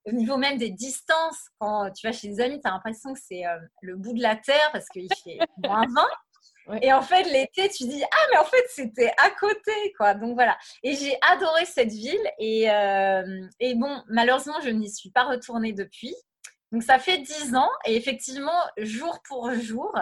Au 0.06 0.12
niveau 0.12 0.38
même 0.38 0.58
des 0.58 0.72
distances, 0.72 1.50
quand 1.60 1.92
tu 1.92 2.08
vas 2.08 2.14
chez 2.14 2.30
des 2.30 2.40
amis, 2.40 2.60
tu 2.62 2.68
as 2.68 2.72
l'impression 2.72 3.14
que 3.14 3.20
c'est 3.22 3.46
euh, 3.46 3.58
le 3.82 3.98
bout 3.98 4.14
de 4.14 4.22
la 4.22 4.38
terre 4.38 4.70
parce 4.72 4.88
qu'il 4.88 5.10
fait 5.24 5.38
moins 5.68 5.86
20. 5.86 6.08
Et 6.82 6.92
en 6.92 7.02
fait, 7.02 7.24
l'été, 7.24 7.70
tu 7.70 7.86
dis 7.86 8.04
ah 8.04 8.28
mais 8.32 8.38
en 8.40 8.44
fait 8.44 8.64
c'était 8.70 9.14
à 9.18 9.30
côté 9.32 9.72
quoi. 9.98 10.16
Donc 10.16 10.34
voilà. 10.34 10.58
Et 10.84 10.96
j'ai 10.96 11.18
adoré 11.22 11.66
cette 11.66 11.92
ville 11.92 12.32
et, 12.40 12.70
euh, 12.70 13.48
et 13.62 13.74
bon 13.76 14.04
malheureusement 14.10 14.60
je 14.62 14.70
n'y 14.70 14.90
suis 14.90 15.12
pas 15.12 15.24
retournée 15.24 15.72
depuis. 15.72 16.14
Donc 16.74 16.84
ça 16.84 17.00
fait 17.00 17.20
dix 17.20 17.56
ans 17.56 17.70
et 17.86 17.96
effectivement 17.96 18.60
jour 18.78 19.22
pour 19.26 19.54
jour. 19.54 19.98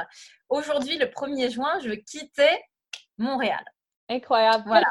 Aujourd'hui 0.50 0.98
le 0.98 1.06
1er 1.06 1.52
juin 1.52 1.80
je 1.84 1.92
quittais 1.92 2.64
Montréal. 3.20 3.64
Incroyable. 4.08 4.64
Voilà. 4.68 4.86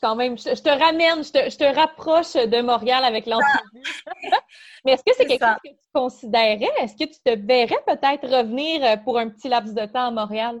quand 0.00 0.14
même. 0.14 0.36
Je, 0.36 0.60
te 0.60 0.68
ramène, 0.68 1.24
je 1.24 1.32
te, 1.32 1.50
je 1.50 1.56
te, 1.56 1.64
rapproche 1.64 2.34
de 2.34 2.60
Montréal 2.60 3.02
avec 3.04 3.26
l'entrevue. 3.26 3.82
Mais 4.84 4.92
est-ce 4.92 5.02
que 5.02 5.12
c'est 5.16 5.26
quelque 5.26 5.44
chose 5.44 5.56
que 5.64 5.70
tu 5.70 5.88
considérais? 5.94 6.70
Est-ce 6.80 6.92
que 6.92 7.10
tu 7.10 7.18
te 7.24 7.46
verrais 7.46 7.82
peut-être 7.86 8.28
revenir 8.28 8.84
euh, 8.84 8.96
pour 8.98 9.18
un 9.18 9.30
petit 9.30 9.48
laps 9.48 9.74
de 9.74 9.86
temps 9.86 10.08
à 10.08 10.10
Montréal? 10.10 10.60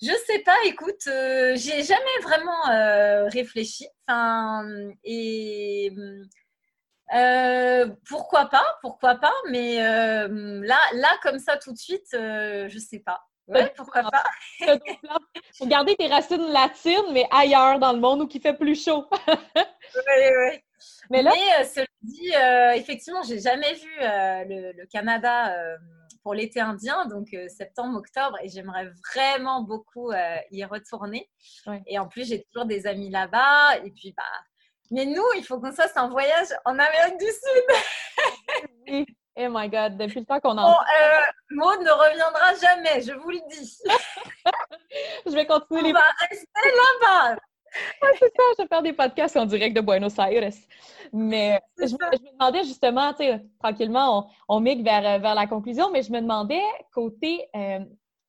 Je 0.00 0.12
sais 0.26 0.38
pas, 0.40 0.56
écoute, 0.64 1.06
euh, 1.06 1.54
j'ai 1.56 1.82
jamais 1.82 2.18
vraiment 2.22 2.70
euh, 2.70 3.28
réfléchi. 3.28 3.86
Enfin, 4.08 4.66
et 5.04 5.92
pourquoi 8.08 8.46
pas, 8.46 8.66
pourquoi 8.80 9.16
pas, 9.16 9.34
mais 9.50 9.76
là, 9.76 10.78
là, 10.94 11.18
comme 11.22 11.38
ça, 11.38 11.58
tout 11.58 11.72
de 11.72 11.78
suite, 11.78 12.08
je 12.12 12.78
sais 12.78 13.00
pas. 13.00 13.20
Ouais, 13.46 13.72
pourquoi 13.76 14.02
pas? 14.04 14.24
Faut 15.58 15.66
garder 15.66 15.94
tes 15.96 16.06
racines 16.06 16.50
latines, 16.50 17.12
mais 17.12 17.26
ailleurs 17.30 17.78
dans 17.78 17.92
le 17.92 18.00
monde 18.00 18.22
où 18.22 18.28
il 18.32 18.40
fait 18.40 18.54
plus 18.54 18.82
chaud. 18.82 19.06
oui, 19.26 19.62
oui. 19.96 20.60
Mais 21.10 21.22
là, 21.22 21.32
mais, 21.34 21.64
cela 21.64 21.86
dit, 22.02 22.32
effectivement, 22.74 23.22
j'ai 23.22 23.38
jamais 23.38 23.74
vu 23.74 23.90
le, 23.98 24.86
Canada 24.86 25.54
pour 26.22 26.34
l'été 26.34 26.60
indien, 26.60 27.04
donc 27.06 27.28
septembre, 27.48 27.98
octobre, 27.98 28.38
et 28.42 28.48
j'aimerais 28.48 28.90
vraiment 29.12 29.62
beaucoup 29.62 30.12
y 30.50 30.64
retourner. 30.64 31.30
Et 31.86 31.98
en 31.98 32.08
plus, 32.08 32.28
j'ai 32.28 32.44
toujours 32.44 32.66
des 32.66 32.86
amis 32.86 33.10
là-bas, 33.10 33.78
et 33.84 33.90
puis 33.90 34.14
bah. 34.16 34.22
Mais 34.90 35.06
nous, 35.06 35.24
il 35.36 35.44
faut 35.44 35.58
qu'on 35.58 35.72
fasse 35.72 35.96
un 35.96 36.08
voyage 36.08 36.48
en 36.64 36.78
Amérique 36.78 37.18
du 37.18 37.26
Sud. 38.86 39.06
Oh 39.36 39.48
my 39.50 39.68
God, 39.68 39.96
depuis 39.96 40.20
le 40.20 40.26
temps 40.26 40.38
qu'on 40.38 40.56
en. 40.56 40.70
Bon, 40.70 40.76
euh, 40.76 41.20
Maud 41.50 41.80
ne 41.80 41.90
reviendra 41.90 42.54
jamais, 42.60 43.02
je 43.02 43.12
vous 43.12 43.30
le 43.30 43.40
dis. 43.50 43.78
je 45.26 45.32
vais 45.32 45.46
continuer 45.46 45.80
On 45.80 45.84
les. 45.86 45.92
va 45.92 46.04
rester 46.30 46.46
là-bas. 46.64 47.36
Ouais, 48.02 48.10
c'est 48.20 48.26
ça, 48.26 48.42
je 48.56 48.62
vais 48.62 48.68
faire 48.68 48.82
des 48.82 48.92
podcasts 48.92 49.36
en 49.36 49.46
direct 49.46 49.74
de 49.74 49.80
Buenos 49.80 50.16
Aires. 50.18 50.52
Mais 51.12 51.60
je, 51.78 51.94
me 51.94 52.32
demandais 52.32 52.62
justement, 52.62 53.12
tu 53.12 53.24
sais, 53.24 53.44
tranquillement, 53.60 54.30
on, 54.48 54.56
on 54.56 54.60
migre 54.60 54.84
vers, 54.84 55.18
vers 55.18 55.34
la 55.34 55.48
conclusion, 55.48 55.90
mais 55.90 56.02
je 56.02 56.12
me 56.12 56.20
demandais 56.20 56.62
côté 56.92 57.48
euh, 57.56 57.80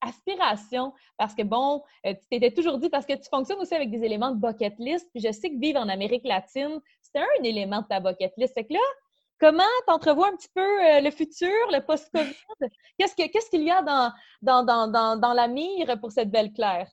aspiration, 0.02 0.94
parce 1.18 1.34
que 1.34 1.44
bon, 1.44 1.84
euh, 2.06 2.14
tu 2.14 2.28
t'étais 2.30 2.52
toujours 2.52 2.78
dit, 2.78 2.90
parce 2.90 3.06
que 3.06 3.14
tu 3.14 3.28
fonctionnes 3.30 3.60
aussi 3.60 3.76
avec 3.76 3.92
des 3.92 4.04
éléments 4.04 4.32
de 4.32 4.40
bucket 4.40 4.76
list, 4.80 5.08
puis 5.12 5.22
je 5.22 5.32
sais 5.32 5.50
que 5.50 5.60
vivre 5.60 5.80
en 5.80 5.90
Amérique 5.90 6.26
latine, 6.26 6.80
c'est 7.02 7.20
un 7.20 7.44
élément 7.44 7.82
de 7.82 7.88
ta 7.88 8.00
bucket 8.00 8.34
list. 8.38 8.54
Fait 8.54 8.66
que 8.66 8.74
là, 8.74 8.80
Comment 9.40 9.64
tu 9.86 9.94
entrevois 9.94 10.30
un 10.30 10.36
petit 10.36 10.52
peu 10.54 10.62
euh, 10.62 11.02
le 11.02 11.12
futur, 11.12 11.50
le 11.72 11.86
post-COVID? 11.86 12.34
Qu'est-ce 12.98 13.50
qu'il 13.50 13.64
y 13.64 13.72
a 13.72 13.82
dans, 13.82 15.34
la 15.34 15.48
mire 15.48 16.00
pour 16.00 16.12
cette 16.12 16.32
belle 16.32 16.54
Claire? 16.54 16.90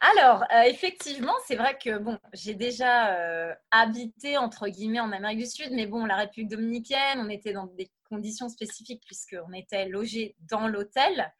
Alors, 0.00 0.44
euh, 0.52 0.62
effectivement, 0.62 1.34
c'est 1.46 1.56
vrai 1.56 1.78
que 1.78 1.98
bon, 1.98 2.18
j'ai 2.32 2.54
déjà 2.54 3.14
euh, 3.14 3.54
habité 3.70 4.38
entre 4.38 4.68
guillemets 4.68 5.00
en 5.00 5.12
Amérique 5.12 5.38
du 5.38 5.46
Sud, 5.46 5.70
mais 5.72 5.86
bon, 5.86 6.06
la 6.06 6.16
République 6.16 6.50
dominicaine, 6.50 7.20
on 7.20 7.28
était 7.28 7.52
dans 7.52 7.66
des 7.66 7.90
conditions 8.08 8.48
spécifiques 8.48 9.02
puisqu'on 9.04 9.52
était 9.52 9.88
logé 9.88 10.36
dans 10.50 10.68
l'hôtel. 10.68 11.32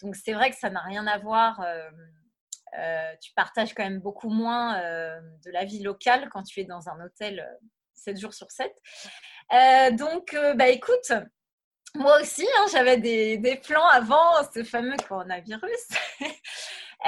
Donc, 0.00 0.16
c'est 0.16 0.32
vrai 0.32 0.50
que 0.50 0.56
ça 0.56 0.70
n'a 0.70 0.80
rien 0.80 1.06
à 1.06 1.18
voir. 1.18 1.64
tu 3.20 3.32
partages 3.34 3.74
quand 3.74 3.84
même 3.84 4.00
beaucoup 4.00 4.30
moins 4.30 4.80
de 4.80 5.50
la 5.50 5.64
vie 5.64 5.82
locale 5.82 6.28
quand 6.30 6.42
tu 6.42 6.60
es 6.60 6.64
dans 6.64 6.88
un 6.88 7.04
hôtel 7.04 7.46
7 8.02 8.18
jours 8.18 8.34
sur 8.34 8.50
7. 8.50 8.72
Euh, 9.52 9.90
donc, 9.92 10.34
euh, 10.34 10.54
bah, 10.54 10.68
écoute, 10.68 11.12
moi 11.94 12.20
aussi, 12.20 12.46
hein, 12.58 12.66
j'avais 12.70 12.96
des, 12.96 13.36
des, 13.38 13.56
plans 13.56 13.86
avant 13.86 14.42
ce 14.54 14.64
fameux 14.64 14.96
coronavirus. 15.08 15.88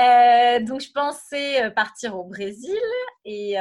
Euh, 0.01 0.59
donc, 0.59 0.81
je 0.81 0.91
pensais 0.91 1.71
partir 1.71 2.19
au 2.19 2.25
Brésil. 2.25 2.83
Et 3.25 3.55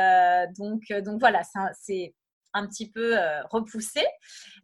donc, 0.58 0.82
donc, 1.04 1.19
voilà, 1.19 1.43
c'est 1.80 2.15
un 2.54 2.65
petit 2.65 2.89
peu 2.89 3.15
repoussé. 3.52 4.04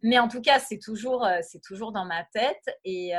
Mais 0.02 0.18
en 0.18 0.26
tout 0.26 0.40
cas, 0.40 0.58
c'est 0.58 0.80
toujours, 0.80 1.28
c'est 1.42 1.62
toujours 1.62 1.92
dans 1.92 2.04
ma 2.06 2.24
tête. 2.32 2.76
Et, 2.82 3.12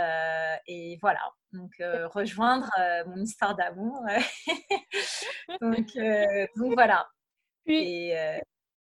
et 0.67 0.97
voilà. 1.01 1.21
Donc, 1.53 1.71
rejoindre 2.13 2.69
mon 3.07 3.23
histoire 3.23 3.55
d'amour. 3.55 4.03
donc, 5.61 5.87
donc, 6.57 6.73
voilà. 6.73 7.07
Et, 7.67 8.13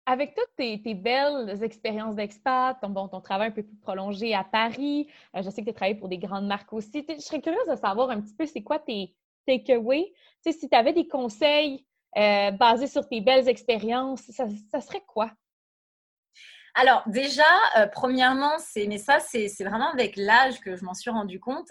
avec 0.07 0.33
toutes 0.35 0.55
tes, 0.55 0.93
belles 0.93 1.61
expériences 1.61 2.15
d'expat, 2.15 2.79
ton, 2.81 2.89
bon, 2.89 3.07
travail 3.19 3.49
un 3.49 3.51
peu 3.51 3.61
plus 3.61 3.75
prolongé 3.75 4.33
à 4.33 4.45
Paris, 4.45 5.09
euh, 5.35 5.41
je 5.43 5.49
sais 5.49 5.61
que 5.61 5.65
tu 5.65 5.71
as 5.71 5.73
travaillé 5.73 5.95
pour 5.95 6.07
des 6.07 6.17
grandes 6.17 6.47
marques 6.47 6.71
aussi. 6.71 7.05
Je 7.07 7.19
serais 7.19 7.41
curieuse 7.41 7.67
de 7.69 7.75
savoir 7.75 8.09
un 8.09 8.21
petit 8.21 8.33
peu 8.33 8.45
c'est 8.45 8.63
quoi 8.63 8.79
tes 8.79 9.13
takeaways. 9.45 10.13
Si 10.41 10.69
tu 10.69 10.75
avais 10.75 10.93
des 10.93 11.09
conseils 11.09 11.85
euh, 12.17 12.51
basés 12.51 12.87
sur 12.87 13.05
tes 13.05 13.19
belles 13.19 13.49
expériences, 13.49 14.21
ça, 14.31 14.47
serait 14.79 15.03
quoi? 15.05 15.29
Alors 16.73 17.03
déjà, 17.07 17.43
euh, 17.77 17.87
premièrement, 17.87 18.59
c'est 18.59 18.87
mais 18.87 18.99
ça 18.99 19.19
c'est 19.19 19.49
vraiment 19.59 19.91
avec 19.91 20.15
l'âge 20.15 20.61
que 20.61 20.77
je 20.77 20.85
m'en 20.85 20.93
suis 20.93 21.09
rendu 21.09 21.41
compte. 21.41 21.67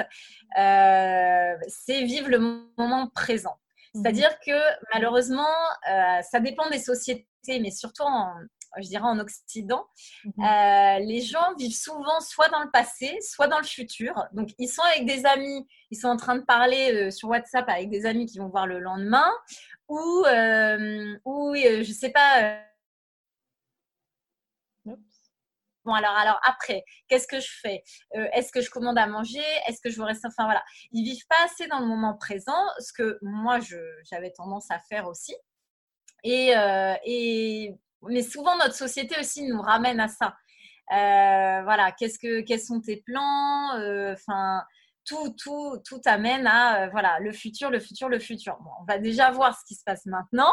c'est 0.55 2.03
vivre 2.03 2.29
le 2.29 2.39
moment 2.77 3.09
présent. 3.15 3.57
Mmh 3.97 4.03
C'est-à-dire 4.03 4.39
que 4.47 4.53
malheureusement, 4.93 5.55
ça 6.23 6.41
dépend 6.41 6.69
des 6.71 6.79
sociétés 6.79 7.27
mais 7.49 7.71
surtout 7.71 8.03
en, 8.03 8.33
je 8.79 8.89
dirais 8.89 9.05
en 9.05 9.19
Occident, 9.19 9.87
mhm. 10.25 10.33
euh, 10.45 10.99
les 11.01 11.21
gens 11.21 11.55
vivent 11.59 11.77
souvent 11.77 12.21
soit 12.21 12.49
dans 12.49 12.63
le 12.63 12.71
passé, 12.71 13.19
soit 13.23 13.49
dans 13.49 13.59
le 13.59 13.65
futur. 13.65 14.15
Donc, 14.33 14.51
ils 14.59 14.69
sont 14.69 14.83
avec 14.95 15.07
des 15.07 15.25
amis, 15.27 15.67
ils 15.91 15.97
sont 15.97 16.09
en 16.09 16.17
train 16.17 16.37
de 16.37 16.45
parler 16.45 16.93
euh, 16.93 17.11
sur 17.11 17.29
WhatsApp 17.29 17.69
avec 17.69 17.91
des 17.91 18.07
amis 18.07 18.27
qui 18.27 18.39
vont 18.39 18.49
voir 18.49 18.67
le 18.67 18.79
lendemain, 18.79 19.31
ou, 19.89 20.25
euh, 20.27 21.17
ou 21.25 21.55
je 21.55 21.93
sais 21.93 22.11
pas. 22.11 22.59
Bon, 25.87 25.95
alors, 25.95 26.17
alors 26.17 26.41
après, 26.45 26.85
qu'est-ce 27.09 27.27
que 27.27 27.41
je 27.41 27.51
fais? 27.63 27.83
Est-ce 28.33 28.53
que 28.53 28.61
je 28.61 28.69
commande 28.71 28.99
à 28.99 29.07
manger? 29.07 29.45
Est-ce 29.67 29.81
que 29.81 29.89
je 29.89 29.97
veux 29.97 30.05
rester 30.05 30.27
Enfin, 30.27 30.45
voilà. 30.45 30.63
Ils 30.93 31.05
vivent 31.05 31.27
pas 31.29 31.45
assez 31.45 31.67
dans 31.69 31.79
le 31.79 31.87
moment 31.87 32.15
présent, 32.19 32.67
ce 32.81 32.93
que 32.93 33.19
moi, 33.23 33.61
j'avais 34.11 34.33
tendance 34.33 34.71
à 34.71 34.79
faire 34.81 35.07
aussi. 35.07 35.35
Euh, 36.27 36.95
et, 37.05 37.75
mais 38.03 38.23
souvent, 38.23 38.57
notre 38.59 38.75
société 38.75 39.19
aussi 39.19 39.45
nous 39.45 39.61
ramène 39.63 40.01
à 40.01 40.09
ça. 40.09 40.37
Euh, 40.93 41.63
voilà, 41.65 41.93
qu'est-ce 41.93 42.19
que, 42.19 42.41
quels 42.43 42.61
sont 42.61 42.81
tes 42.81 43.03
plans? 43.05 43.75
Euh, 43.77 44.13
Enfin, 44.13 44.63
tout, 45.05 45.35
tout, 45.41 45.79
tout 45.87 46.01
amène 46.05 46.49
à 46.49 46.89
voilà 46.89 47.21
le 47.21 47.33
futur, 47.33 47.71
le 47.71 47.79
futur, 47.79 48.09
le 48.09 48.19
futur. 48.19 48.59
on 48.81 48.85
va 48.87 48.99
déjà 48.99 49.31
voir 49.31 49.57
ce 49.57 49.65
qui 49.65 49.77
se 49.77 49.85
passe 49.85 50.05
maintenant. 50.07 50.53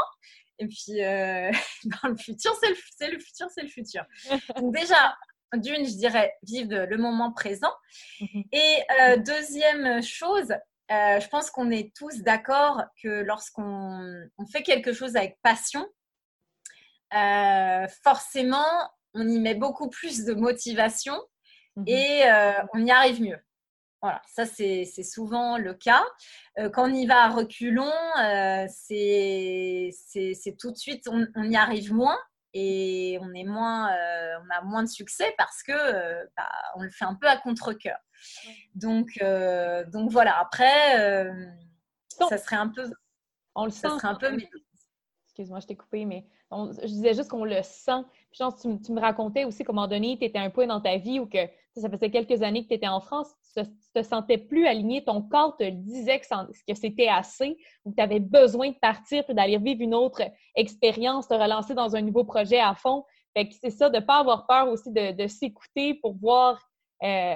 Et 0.60 0.68
puis, 0.68 0.98
dans 2.04 2.10
le 2.10 2.18
futur, 2.18 2.54
c'est 2.62 2.70
le, 2.70 3.14
le, 3.14 3.20
futur, 3.20 3.48
c'est 3.54 3.64
le 3.64 3.70
futur. 3.70 4.04
Donc 4.58 4.74
déjà, 4.74 5.16
d'une, 5.54 5.86
je 5.86 5.96
dirais, 5.98 6.34
vivre 6.44 6.86
le 6.86 6.98
moment 6.98 7.32
présent. 7.32 7.74
Mhm. 8.20 8.44
Et 8.52 8.84
deuxième 9.26 10.02
chose, 10.02 10.54
euh, 10.92 11.20
je 11.20 11.28
pense 11.30 11.50
qu'on 11.50 11.72
est 11.72 11.96
tous 11.96 12.22
d'accord 12.24 12.84
que 13.02 13.08
lorsqu'on 13.08 14.30
fait 14.52 14.64
quelque 14.64 14.94
chose 14.94 15.16
avec 15.16 15.40
passion, 15.42 15.88
euh, 17.14 17.88
forcément, 18.04 18.92
on 19.14 19.28
y 19.28 19.40
met 19.40 19.56
beaucoup 19.56 19.90
plus 19.90 20.26
de 20.26 20.34
motivation 20.34 21.16
mhm. 21.78 21.86
et 21.88 22.24
euh, 22.26 22.54
on 22.74 22.86
y 22.86 22.92
arrive 22.92 23.22
mieux. 23.22 23.40
Voilà, 24.04 24.22
ça 24.28 24.46
c'est 24.46 24.86
souvent 24.86 25.58
le 25.58 25.74
cas. 25.74 26.04
quand 26.74 26.92
on 26.92 26.94
y 26.94 27.08
va 27.08 27.24
à 27.24 27.30
reculons, 27.30 27.90
c'est 28.68 29.92
tout 30.60 30.72
de 30.72 30.78
suite, 30.78 31.08
on, 31.08 31.44
y 31.44 31.56
arrive 31.56 31.92
moins 31.94 32.20
et 32.54 33.18
on 33.22 33.34
est 33.34 33.46
moins, 33.46 33.88
on 33.88 34.50
a 34.54 34.62
moins 34.64 34.84
de 34.84 34.90
succès 34.90 35.34
parce 35.38 35.64
que 35.64 35.74
bah, 36.36 36.50
on 36.76 36.84
le 36.84 36.90
fait 36.92 37.06
un 37.06 37.16
peu 37.16 37.28
à 37.28 37.38
contre-cœur. 37.38 37.98
Donc, 38.76 39.10
euh, 39.22 39.86
donc 39.86 40.12
voilà. 40.12 40.40
Après, 40.40 41.00
euh, 41.00 41.46
ça 42.10 42.38
serait 42.38 42.56
un 42.56 42.70
peu. 42.70 42.90
On 43.56 43.66
le 43.66 43.72
sent. 43.72 43.88
Ça 43.88 43.98
serait 43.98 44.08
un 44.08 44.16
peu. 44.16 44.38
Excuse-moi, 45.26 45.60
je 45.60 45.68
t'ai 45.68 45.76
coupé, 45.76 46.06
mais 46.06 46.28
je 46.52 46.88
disais 46.88 47.14
juste 47.14 47.30
qu'on 47.30 47.46
le 47.46 47.62
sent. 47.64 48.04
Puis, 48.32 48.40
je 48.40 48.62
tu, 48.62 48.82
tu, 48.82 48.92
me 48.92 49.00
racontais 49.02 49.46
aussi 49.46 49.64
qu'à 49.64 49.72
un 49.72 49.76
moment 49.76 49.88
donné, 49.88 50.18
tu 50.18 50.26
étais 50.26 50.40
un 50.40 50.50
point 50.50 50.68
dans 50.68 50.82
ta 50.82 50.98
vie 50.98 51.20
où 51.20 51.26
que 51.26 51.40
ça 51.76 51.90
faisait 51.90 52.12
quelques 52.12 52.44
années 52.44 52.64
que 52.64 52.70
tu 52.70 52.76
étais 52.76 52.88
en 52.88 53.02
France, 53.02 53.34
tu 53.56 53.64
te, 53.64 54.00
te 54.00 54.04
sentais 54.04 54.38
plus 54.38 54.66
aligné, 54.66 55.04
ton 55.04 55.22
corps 55.22 55.56
te 55.58 55.70
disait 55.70 56.20
que, 56.20 56.74
c'était 56.76 57.08
assez, 57.08 57.58
ou 57.86 57.92
que 57.92 57.96
tu 57.96 58.02
avais 58.02 58.20
besoin 58.20 58.70
de 58.70 58.76
partir 58.76 59.24
puis 59.26 59.34
d'aller 59.34 59.58
vivre 59.58 59.82
une 59.82 59.96
autre 59.96 60.22
expérience, 60.56 61.28
te 61.28 61.34
relancer 61.34 61.74
dans 61.74 61.96
un 61.96 62.02
nouveau 62.02 62.24
projet 62.24 62.60
à 62.60 62.76
fond. 62.76 63.04
C'est 63.62 63.72
ça, 63.72 63.90
de 63.90 63.98
ne 63.98 64.02
pas 64.02 64.20
avoir 64.20 64.46
peur 64.46 64.70
aussi 64.70 64.92
de, 64.92 65.28
s'écouter 65.28 65.96
pour 65.96 66.16
voir 66.16 66.60
euh, 67.04 67.36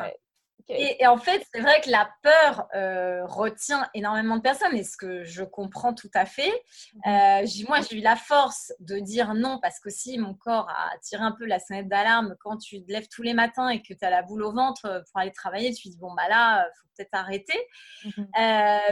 Et, 0.69 1.07
en 1.07 1.17
fait, 1.17 1.45
c'est 1.53 1.61
vrai 1.61 1.79
que 1.81 1.89
la 1.89 2.09
peur 2.21 2.67
euh, 2.75 3.25
retient 3.25 3.87
énormément 3.93 4.35
de 4.35 4.41
personnes, 4.41 4.75
et 4.75 4.83
ce 4.83 4.97
que 4.97 5.23
je 5.23 5.43
comprends 5.43 5.93
tout 5.93 6.09
à 6.13 6.25
fait. 6.25 6.51
Mhm. 7.05 7.13
Euh, 7.13 7.47
moi, 7.69 7.79
j'ai 7.81 7.97
eu 7.97 8.01
la 8.01 8.15
force 8.15 8.73
de 8.79 8.99
dire 8.99 9.33
non, 9.33 9.59
parce 9.61 9.79
que 9.79 9.89
si 9.89 10.17
mon 10.17 10.33
corps 10.33 10.69
a 10.69 10.97
tiré 10.99 11.23
un 11.23 11.31
peu 11.31 11.45
la 11.45 11.59
sonnette 11.59 11.87
d'alarme 11.87 12.35
quand 12.41 12.57
tu 12.57 12.83
te 12.83 12.91
lèves 12.91 13.07
tous 13.07 13.21
les 13.21 13.33
matins 13.33 13.69
et 13.69 13.81
que 13.81 13.93
tu 13.93 14.03
as 14.05 14.09
la 14.09 14.23
boule 14.23 14.43
au 14.43 14.51
ventre 14.51 14.85
euh, 14.85 15.01
pour 15.11 15.21
aller 15.21 15.31
travailler, 15.31 15.73
tu 15.73 15.83
te 15.83 15.93
dis, 15.93 15.99
bon, 15.99 16.13
bah 16.13 16.27
là, 16.27 16.67
il 16.67 16.79
faut 16.81 16.87
peut-être 16.97 17.13
arrêter. 17.13 17.59
Mhm. 18.03 18.27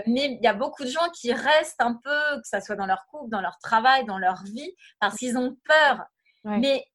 mais 0.07 0.37
il 0.37 0.39
y 0.41 0.47
a 0.47 0.53
beaucoup 0.53 0.83
de 0.83 0.89
gens 0.89 1.09
qui 1.13 1.33
restent 1.33 1.81
un 1.81 1.93
peu, 1.95 2.41
que 2.41 2.47
ce 2.47 2.59
soit 2.61 2.75
dans 2.75 2.85
leur 2.85 3.05
couple, 3.07 3.29
dans 3.29 3.41
leur 3.41 3.57
travail, 3.57 4.05
dans 4.05 4.17
leur 4.17 4.43
vie, 4.43 4.75
parce 4.99 5.15
qu'ils 5.15 5.37
ont 5.37 5.57
peur. 5.65 6.05
Mais 6.43 6.85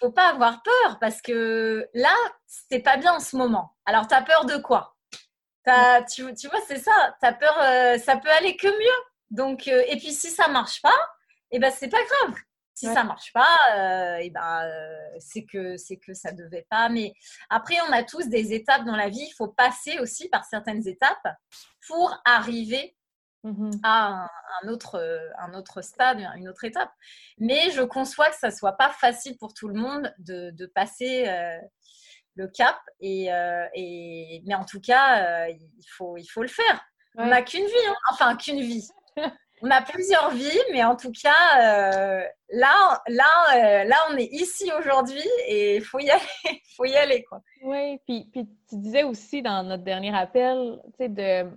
faut 0.00 0.10
pas 0.10 0.28
avoir 0.28 0.62
peur 0.62 0.98
parce 1.00 1.22
que 1.22 1.88
là, 1.94 2.14
c'est 2.46 2.80
pas 2.80 2.96
bien 2.96 3.14
en 3.14 3.20
ce 3.20 3.36
moment. 3.36 3.76
Alors, 3.84 4.06
tu 4.06 4.14
as 4.14 4.22
peur 4.22 4.44
de 4.44 4.56
quoi? 4.56 4.96
Tu, 6.12 6.34
tu, 6.34 6.48
vois, 6.48 6.60
c'est 6.66 6.78
ça. 6.78 7.16
Tu 7.20 7.26
as 7.26 7.32
peur, 7.32 7.56
euh, 7.62 7.98
ça 7.98 8.16
peut 8.18 8.30
aller 8.30 8.56
que 8.56 8.66
mieux. 8.66 9.04
Donc, 9.30 9.66
euh, 9.68 9.82
et 9.88 9.96
puis 9.96 10.12
si 10.12 10.30
ça 10.30 10.48
marche 10.48 10.82
pas, 10.82 10.90
et 11.50 11.56
eh 11.56 11.58
ben 11.58 11.72
c'est 11.72 11.88
pas 11.88 12.02
grave. 12.02 12.36
Si 12.74 12.86
ça 12.86 13.04
marche 13.04 13.32
pas, 13.32 13.56
euh, 13.76 14.16
et 14.16 14.30
ben, 14.30 14.68
c'est 15.20 15.44
que 15.44 15.76
c'est 15.76 15.96
que 15.96 16.12
ça 16.12 16.32
devait 16.32 16.66
pas. 16.68 16.88
Mais 16.88 17.14
après, 17.48 17.76
on 17.88 17.92
a 17.92 18.02
tous 18.02 18.26
des 18.26 18.52
étapes 18.52 18.84
dans 18.84 18.96
la 18.96 19.08
vie. 19.08 19.26
Il 19.28 19.34
faut 19.34 19.46
passer 19.46 20.00
aussi 20.00 20.28
par 20.28 20.44
certaines 20.44 20.86
étapes 20.88 21.28
pour 21.86 22.20
arriver 22.24 22.96
mmh 23.44 23.70
à 23.82 24.28
un, 24.62 24.68
autre, 24.68 24.98
un 25.38 25.54
autre 25.54 25.82
stade, 25.82 26.18
une 26.36 26.48
autre 26.48 26.64
étape. 26.64 26.90
Mais 27.38 27.70
je 27.70 27.82
conçois 27.82 28.28
que 28.30 28.36
ça 28.36 28.50
soit 28.50 28.76
pas 28.76 28.90
facile 28.90 29.36
pour 29.38 29.54
tout 29.54 29.68
le 29.68 29.74
monde 29.74 30.12
de, 30.18 30.50
de 30.50 30.66
passer 30.66 31.28
le 32.34 32.48
cap. 32.48 32.76
Et, 33.00 33.28
et, 33.74 34.42
mais 34.46 34.54
en 34.54 34.64
tout 34.64 34.80
cas, 34.80 35.48
il, 35.48 35.86
faut, 35.90 36.16
il 36.16 36.26
faut 36.26 36.42
le 36.42 36.48
faire. 36.48 36.84
On 37.16 37.26
n'a 37.26 37.42
qu'une 37.42 37.66
vie, 37.66 37.86
hein. 37.86 37.94
enfin 38.10 38.36
qu'une 38.36 38.60
vie. 38.60 38.88
on 39.62 39.70
a 39.70 39.82
plusieurs 39.82 40.30
vies, 40.30 40.60
mais 40.72 40.84
en 40.84 40.96
tout 40.96 41.12
cas, 41.12 41.30
euh, 41.56 42.22
là, 42.50 43.02
là, 43.08 43.24
euh, 43.54 43.84
là, 43.84 43.96
on 44.10 44.16
est 44.16 44.28
ici 44.32 44.70
aujourd'hui 44.78 45.26
et 45.46 45.76
il 45.76 45.84
faut 45.84 46.00
y 46.00 46.10
aller, 46.10 46.62
faut 46.76 46.84
y 46.84 46.94
aller, 46.96 47.24
quoi. 47.24 47.40
Oui, 47.62 47.98
puis, 48.06 48.28
puis 48.30 48.46
tu 48.68 48.76
disais 48.76 49.04
aussi 49.04 49.42
dans 49.42 49.62
notre 49.62 49.84
dernier 49.84 50.14
appel, 50.14 50.80
tu 50.98 51.04
sais, 51.04 51.08
de 51.08 51.50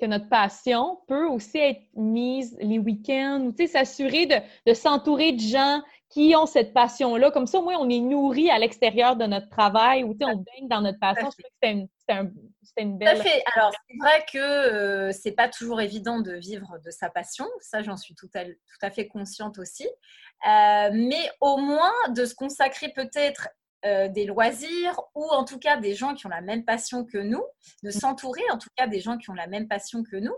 que 0.00 0.06
notre 0.06 0.28
passion 0.28 0.98
peut 1.06 1.26
aussi 1.26 1.58
être 1.58 1.82
mise 1.94 2.56
les 2.60 2.78
week-ends, 2.78 3.50
ou 3.50 3.66
s'assurer 3.66 4.26
de, 4.26 4.36
de 4.66 4.74
s'entourer 4.74 5.32
de 5.32 5.40
gens 5.40 5.82
qui 6.10 6.34
ont 6.36 6.46
cette 6.46 6.72
passion-là. 6.72 7.30
Comme 7.30 7.46
ça, 7.46 7.58
au 7.58 7.62
moins, 7.62 7.76
on 7.78 7.88
est 7.88 8.00
nourri 8.00 8.50
à 8.50 8.58
l'extérieur 8.58 9.16
de 9.16 9.24
notre 9.26 9.48
travail 9.48 10.02
ou 10.02 10.16
on 10.20 10.36
baigne 10.36 10.68
dans 10.68 10.80
notre 10.80 10.98
passion. 10.98 11.28
Je 11.30 11.42
trouve 11.42 11.50
que 11.62 11.86
c'est 12.08 12.12
un, 12.12 12.30
une, 12.78 12.98
belle. 12.98 13.14
Tout 13.14 13.20
à 13.20 13.24
fait. 13.24 13.42
Alors, 13.54 13.72
c'est 13.88 13.96
vrai 13.98 14.24
que 14.32 14.38
euh, 14.38 15.12
c'est 15.12 15.32
pas 15.32 15.48
toujours 15.48 15.80
évident 15.80 16.20
de 16.20 16.32
vivre 16.32 16.78
de 16.84 16.90
sa 16.90 17.10
passion. 17.10 17.46
Ça, 17.60 17.82
j'en 17.82 17.96
suis 17.96 18.14
tout 18.14 18.30
à, 18.34 18.44
tout 18.44 18.80
à, 18.82 18.90
fait 18.90 19.06
consciente 19.06 19.58
aussi. 19.58 19.86
Euh, 19.86 20.90
mais 20.92 21.30
au 21.40 21.58
moins 21.58 21.92
de 22.08 22.24
se 22.24 22.34
consacrer 22.34 22.88
peut-être 22.88 23.48
euh, 23.84 24.08
des 24.08 24.26
loisirs 24.26 25.00
ou 25.14 25.24
en 25.24 25.44
tout 25.44 25.58
cas 25.58 25.76
des 25.78 25.94
gens 25.94 26.14
qui 26.14 26.26
ont 26.26 26.30
la 26.30 26.42
même 26.42 26.64
passion 26.64 27.04
que 27.04 27.18
nous, 27.18 27.42
de 27.82 27.90
s'entourer 27.90 28.42
en 28.52 28.58
tout 28.58 28.68
cas 28.76 28.86
des 28.86 29.00
gens 29.00 29.16
qui 29.16 29.30
ont 29.30 29.34
la 29.34 29.46
même 29.46 29.68
passion 29.68 30.02
que 30.02 30.16
nous 30.16 30.34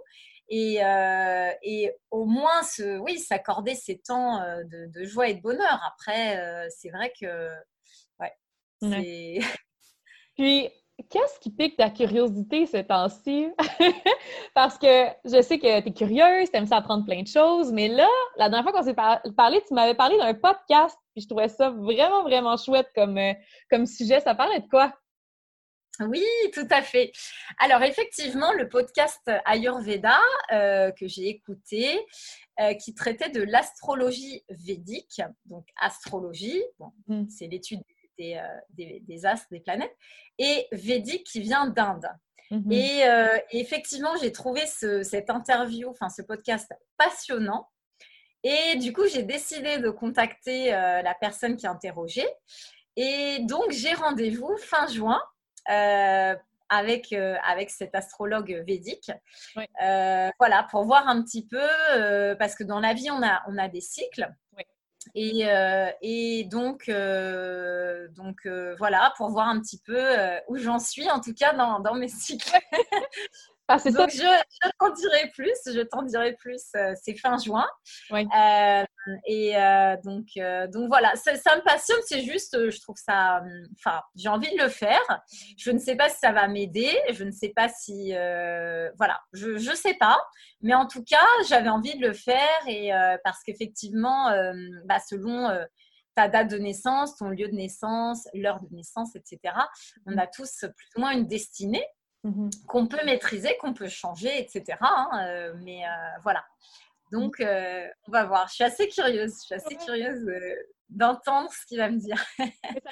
et, 0.48 0.85
euh, 0.85 1.50
et 1.62 1.92
au 2.11 2.24
moins 2.24 2.62
se, 2.62 2.98
oui, 2.98 3.18
s'accorder 3.18 3.74
ces 3.74 3.98
temps 3.98 4.40
euh, 4.42 4.62
de, 4.64 5.05
joie 5.05 5.28
et 5.28 5.35
de 5.35 5.40
bonheur. 5.40 5.81
Après, 5.92 6.68
c'est 6.70 6.90
vrai 6.90 7.12
que 7.20 7.48
ouais, 8.20 8.33
Puis 10.37 10.68
qu'est-ce 11.11 11.40
qui 11.40 11.50
pique 11.50 11.76
ta 11.76 11.90
curiosité 11.90 12.66
ces 12.66 12.85
temps-ci? 12.87 13.48
Parce 14.55 14.78
que 14.78 15.09
je 15.24 15.42
sais 15.42 15.59
que 15.59 15.81
tu 15.81 15.88
es 15.88 15.92
curieuse, 15.92 16.50
tu 16.50 16.57
aimes 16.57 16.66
ça 16.66 16.76
apprendre 16.76 17.05
plein 17.05 17.22
de 17.22 17.28
choses, 17.28 17.72
mais 17.72 17.88
là, 17.88 18.09
la 18.37 18.48
dernière 18.48 18.70
fois 18.70 18.72
qu'on 18.72 18.87
s'est 18.87 19.33
parlé, 19.37 19.62
tu 19.66 19.74
m'avais 19.74 19.94
parlé 19.94 20.16
d'un 20.18 20.35
podcast, 20.35 20.96
puis 21.12 21.22
je 21.22 21.29
trouvais 21.29 21.48
ça 21.48 21.70
vraiment, 21.70 22.22
vraiment 22.22 22.57
chouette 22.57 22.88
comme, 22.94 23.18
euh, 23.18 23.33
comme 23.70 23.87
sujet. 23.87 24.20
Ça 24.20 24.35
parlait 24.35 24.61
de 24.61 24.68
quoi? 24.68 24.92
Oui, 26.01 26.25
tout 26.55 26.66
à 26.70 26.83
fait. 26.83 27.12
Alors 27.59 27.83
effectivement, 27.83 28.53
le 28.53 28.68
podcast 28.68 29.20
Ayurveda 29.44 30.18
euh, 30.51 30.90
que 30.92 31.07
j'ai 31.07 31.29
écouté, 31.29 32.01
euh, 32.61 32.75
qui 32.75 32.94
traitait 32.94 33.29
de 33.29 33.42
l'astrologie 33.42 34.42
védique, 34.48 35.20
donc 35.44 35.68
astrologie, 35.79 36.62
mmh. 37.09 37.29
c'est 37.29 37.46
l'étude 37.46 37.83
des, 38.18 38.40
des, 39.07 39.27
astres, 39.27 39.48
des 39.51 39.61
planètes, 39.61 39.94
et 40.38 40.66
védique 40.72 41.25
qui 41.25 41.40
vient 41.40 41.66
d'Inde. 41.66 42.09
Mhm. 42.53 42.70
Euh, 42.70 43.38
et, 43.51 43.61
effectivement, 43.61 44.14
j'ai 44.20 44.31
trouvé 44.31 44.66
cette 44.66 45.31
interview, 45.31 45.88
enfin 45.88 46.11
ce 46.11 46.22
podcast 46.22 46.70
passionnant. 46.98 47.68
Et 48.44 48.76
du 48.76 48.92
coup, 48.92 49.07
j'ai 49.07 49.22
décidé 49.22 49.78
de 49.78 49.90
contacter 49.90 50.74
euh, 50.74 51.02
la 51.02 51.14
personne 51.14 51.57
qui 51.57 51.66
a 51.66 51.70
interrogé. 51.70 52.26
Et 52.96 53.38
donc, 53.40 53.70
j'ai 53.70 53.94
rendez-vous 53.94 54.57
fin 54.59 54.87
juin 54.87 55.20
euh, 55.70 56.35
avec, 56.68 57.12
avec 57.12 57.70
cet 57.70 57.94
astrologue 57.94 58.62
védique. 58.66 59.11
voilà, 60.38 60.66
pour 60.70 60.85
voir 60.85 61.09
un 61.09 61.22
petit 61.22 61.46
peu, 61.46 61.66
parce 62.38 62.55
que 62.55 62.64
dans 62.64 62.81
la 62.81 62.94
vie, 62.94 63.11
on 63.11 63.22
a, 63.22 63.42
on 63.48 63.59
a 63.59 63.68
des 63.68 63.81
cycles. 63.81 64.28
Et, 65.14 65.46
euh, 65.46 65.90
et, 66.00 66.44
donc, 66.44 66.88
euh, 66.88 68.09
donc 68.09 68.46
euh, 68.46 68.74
voilà, 68.78 69.12
pour 69.16 69.31
voir 69.31 69.48
un 69.48 69.61
petit 69.61 69.78
peu 69.78 70.00
où 70.48 70.57
j'en 70.57 70.78
suis, 70.78 71.11
en 71.11 71.20
tout 71.20 71.35
cas 71.35 71.52
dans, 71.52 71.81
dans 71.81 71.94
mes 71.94 72.09
cycles. 72.09 72.59
Ah, 73.68 73.77
donc, 73.77 74.11
je, 74.11 74.18
je 74.18 74.70
t'en 74.79 74.90
dirai 74.90 75.31
plus, 75.33 75.57
je 75.66 75.81
t'en 75.83 76.03
dirai 76.03 76.35
plus, 76.35 76.61
c'est 76.94 77.16
fin 77.16 77.38
juin. 77.38 77.66
et 79.27 79.55
donc, 80.05 80.27
donc 80.72 80.88
voilà, 80.88 81.14
ça, 81.16 81.37
ça 81.37 81.57
me 81.57 81.62
passionne, 81.62 82.01
c'est 82.07 82.22
juste, 82.22 82.70
je 82.70 82.81
trouve 82.81 82.96
ça, 82.96 83.42
enfin, 83.79 84.01
j'ai 84.14 84.29
envie 84.29 84.55
de 84.57 84.62
le 84.62 84.68
faire. 84.68 85.01
Je 85.57 85.70
ne 85.70 85.79
sais 85.79 85.96
pas 85.96 86.09
si 86.09 86.18
ça 86.18 86.33
va 86.33 86.48
m'aider, 86.48 86.90
je 87.12 87.25
ne 87.25 87.31
sais 87.31 87.51
pas 87.51 87.68
si, 87.68 88.11
voilà, 88.98 89.20
je 89.33 89.70
ne 89.70 89.77
sais 89.77 89.94
pas, 89.94 90.18
mais 90.61 90.75
en 90.75 90.87
tout 90.87 91.05
cas, 91.05 91.27
j'avais 91.48 91.70
envie 91.70 91.96
de 91.96 92.07
le 92.07 92.12
faire 92.12 92.61
et 92.66 92.90
parce 93.25 93.42
qu'effectivement, 93.42 94.31
bah, 94.85 94.98
selon 94.98 95.48
ta 96.14 96.29
date 96.29 96.51
de 96.51 96.59
naissance, 96.59 97.16
ton 97.16 97.29
lieu 97.29 97.48
de 97.48 97.55
naissance, 97.55 98.29
l'heure 98.35 98.61
de 98.61 98.75
naissance, 98.75 99.16
etc. 99.16 99.55
On 100.07 100.18
a 100.18 100.27
tous 100.27 100.64
plus 100.77 100.88
ou 100.96 101.01
moins 101.01 101.12
une 101.12 101.27
destinée. 101.27 101.87
Mmh 102.24 102.50
qu'on 102.68 102.87
peut 102.87 103.04
maîtriser, 103.04 103.56
qu'on 103.61 103.74
peut 103.74 103.88
changer, 103.88 104.30
etc. 104.38 104.78
Hein, 104.80 105.08
euh, 105.14 105.54
mais 105.64 105.85
euh, 105.85 105.88
voilà. 106.22 106.44
Donc, 107.11 107.40
euh, 107.40 107.85
on 108.06 108.12
va 108.12 108.24
voir. 108.24 108.46
Je 108.48 108.54
suis 108.54 108.64
assez 108.64 108.88
curieuse. 108.88 109.35
Je 109.40 109.46
suis 109.46 109.54
assez 109.54 109.76
curieuse 109.76 110.24
d'entendre 110.88 111.50
ce 111.52 111.66
qu'il 111.66 111.78
va 111.78 111.90
me 111.90 111.98
dire. 111.98 112.22
ça 112.38 112.44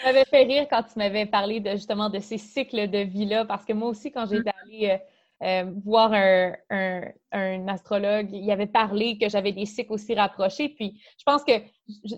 m'avait 0.05 0.25
fait 0.25 0.43
rire 0.43 0.67
quand 0.69 0.83
tu 0.83 0.99
m'avais 0.99 1.27
parlé 1.27 1.61
de, 1.61 1.71
justement 1.73 2.11
de 2.11 2.19
ces 2.19 2.39
cycles 2.39 2.91
de 2.91 2.99
vie-là, 2.99 3.45
parce 3.45 3.65
que 3.65 3.73
moi 3.73 3.89
aussi, 3.89 4.11
quand 4.11 4.27
j'étais 4.27 4.51
mmh. 4.51 4.65
allée 4.67 5.73
voir 5.85 6.13
un, 6.13 7.69
astrologue, 7.69 8.31
il 8.33 8.51
avait 8.51 8.67
parlé 8.67 9.17
que 9.17 9.29
j'avais 9.29 9.53
des 9.53 9.65
cycles 9.65 9.93
aussi 9.93 10.15
rapprochés. 10.15 10.71
Puis, 10.71 11.01
je 11.19 11.25
pense 11.25 11.45
que 11.45 11.53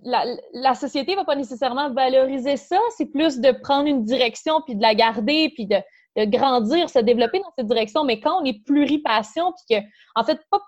la, 0.03 0.25
la 0.55 0.75
société 0.75 1.12
ne 1.12 1.18
va 1.18 1.25
pas 1.25 1.37
nécessairement 1.37 1.92
valoriser 1.92 2.57
ça. 2.57 2.81
C'est 2.96 3.12
plus 3.12 3.38
de 3.38 3.53
prendre 3.53 3.87
une 3.87 4.03
direction, 4.03 4.62
puis 4.62 4.75
de 4.77 4.83
la 4.83 4.94
garder, 4.94 5.53
puis 5.55 5.66
de 5.66 5.77
de 6.16 6.25
grandir, 6.25 6.90
se 6.90 6.98
développer 6.98 7.38
dans 7.40 7.53
cette 7.57 7.66
direction. 7.66 8.05
Mais 8.05 8.20
quand 8.20 8.40
on 8.40 8.44
est 8.44 8.64
pluripassion, 8.64 9.53
puis 9.53 9.79
que, 9.79 9.87
en 10.14 10.25
fait, 10.25 10.40
pas 10.51 10.61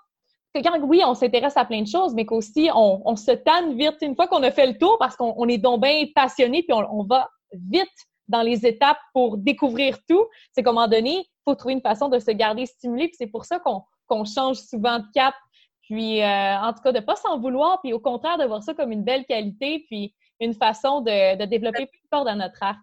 que 0.53 0.61
quand, 0.61 0.79
oui, 0.81 1.01
on 1.05 1.13
s'intéresse 1.13 1.57
à 1.57 1.65
plein 1.65 1.81
de 1.81 1.87
choses, 1.87 2.13
mais 2.13 2.25
qu'aussi 2.25 2.69
on, 2.73 3.15
se 3.15 3.31
tanne 3.31 3.77
vite 3.77 3.97
une 4.01 4.15
fois 4.15 4.27
qu'on 4.27 4.43
a 4.43 4.51
fait 4.51 4.67
le 4.67 4.77
tour 4.77 4.97
parce 4.99 5.15
qu'on 5.15 5.47
est 5.47 5.57
donc 5.57 5.81
bien 5.81 6.05
passionné, 6.15 6.63
puis 6.63 6.73
on, 6.73 7.03
va 7.03 7.29
vite 7.51 7.89
dans 8.27 8.41
les 8.41 8.65
étapes 8.65 8.97
pour 9.13 9.37
découvrir 9.37 9.97
tout. 10.07 10.25
C'est 10.53 10.63
qu'à 10.63 10.69
un 10.69 10.73
moment 10.73 10.87
donné, 10.87 11.17
il 11.19 11.41
faut 11.43 11.55
trouver 11.55 11.73
une 11.73 11.81
façon 11.81 12.09
de 12.09 12.19
se 12.19 12.31
garder 12.31 12.65
stimulé, 12.65 13.07
puis 13.07 13.17
c'est 13.17 13.27
pour 13.27 13.45
ça 13.45 13.59
qu'on 13.59 14.25
change 14.25 14.57
souvent 14.57 14.99
de 14.99 15.05
cap. 15.13 15.35
Puis, 15.81 16.23
euh, 16.23 16.57
en 16.57 16.73
tout 16.73 16.81
cas, 16.81 16.91
de 16.91 16.97
ne 16.97 17.03
pas 17.03 17.15
s'en 17.15 17.37
vouloir, 17.37 17.79
puis 17.81 17.93
au 17.93 17.99
contraire, 17.99 18.39
de 18.39 18.45
voir 18.45 18.63
ça 18.63 18.73
comme 18.73 18.91
une 18.91 19.03
belle 19.03 19.25
qualité, 19.25 19.85
puis 19.87 20.15
une 20.39 20.55
façon 20.55 21.01
de, 21.01 21.37
de 21.37 21.45
développer 21.45 21.85
plus 21.85 22.01
fort 22.09 22.25
dans 22.25 22.35
notre 22.35 22.63
art. 22.63 22.77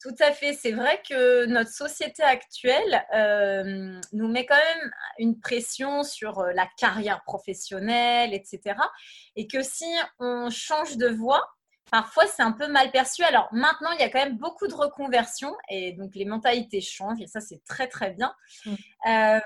Tout 0.00 0.14
à 0.18 0.32
fait. 0.32 0.54
C'est 0.54 0.72
vrai 0.72 1.02
que 1.08 1.44
notre 1.44 1.70
société 1.70 2.22
actuelle 2.22 3.04
euh, 3.14 4.00
nous 4.12 4.28
met 4.28 4.46
quand 4.46 4.56
même 4.56 4.90
une 5.18 5.38
pression 5.38 6.02
sur 6.04 6.38
euh, 6.38 6.52
la 6.54 6.66
carrière 6.78 7.22
professionnelle, 7.24 8.32
etc. 8.32 8.76
Et 9.36 9.46
que 9.46 9.62
si 9.62 9.84
on 10.18 10.48
change 10.48 10.96
de 10.96 11.08
voie, 11.08 11.46
parfois 11.90 12.26
c'est 12.26 12.42
un 12.42 12.52
peu 12.52 12.66
mal 12.66 12.90
perçu. 12.90 13.22
Alors 13.24 13.48
maintenant, 13.52 13.90
il 13.92 14.00
y 14.00 14.04
a 14.04 14.08
quand 14.08 14.24
même 14.24 14.38
beaucoup 14.38 14.68
de 14.68 14.74
reconversions 14.74 15.54
et 15.68 15.92
donc 15.92 16.14
les 16.14 16.24
mentalités 16.24 16.80
changent 16.80 17.20
et 17.20 17.26
ça 17.26 17.40
c'est 17.40 17.62
très 17.64 17.86
très 17.86 18.12
bien. 18.12 18.34
Mmh. 18.64 18.74
Euh, 19.06 19.40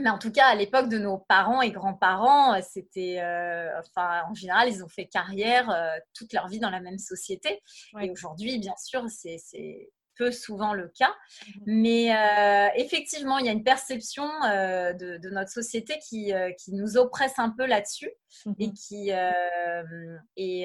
mais 0.00 0.10
en 0.10 0.18
tout 0.18 0.30
cas, 0.30 0.46
à 0.46 0.54
l'époque 0.54 0.88
de 0.88 0.98
nos 0.98 1.18
parents 1.18 1.60
et 1.60 1.72
grands-parents, 1.72 2.54
euh, 2.54 2.60
c'était, 2.62 3.18
euh, 3.20 3.68
enfin, 3.80 4.22
en 4.30 4.34
général, 4.34 4.68
ils 4.68 4.84
ont 4.84 4.88
fait 4.88 5.06
carrière 5.06 5.70
euh, 5.70 5.96
toute 6.14 6.32
leur 6.32 6.46
vie 6.46 6.60
dans 6.60 6.70
la 6.70 6.80
même 6.80 6.98
société. 6.98 7.60
Et 8.00 8.10
aujourd'hui, 8.10 8.58
bien 8.58 8.76
sûr, 8.76 9.04
c'est 9.08 9.90
peu 10.16 10.30
souvent 10.32 10.72
le 10.72 10.88
cas. 10.88 11.14
Mhm. 11.46 11.62
Mais 11.66 12.72
effectivement, 12.76 13.38
il 13.38 13.46
y 13.46 13.48
a 13.48 13.52
une 13.52 13.62
perception 13.62 14.24
de, 14.24 15.30
notre 15.30 15.50
société 15.50 15.98
qui, 16.00 16.32
qui, 16.58 16.72
nous 16.72 16.96
oppresse 16.96 17.38
un 17.38 17.50
peu 17.50 17.66
là-dessus. 17.66 18.10
Et 18.58 18.66
mhm. 18.66 18.72
qui. 18.74 19.10
et 20.36 20.64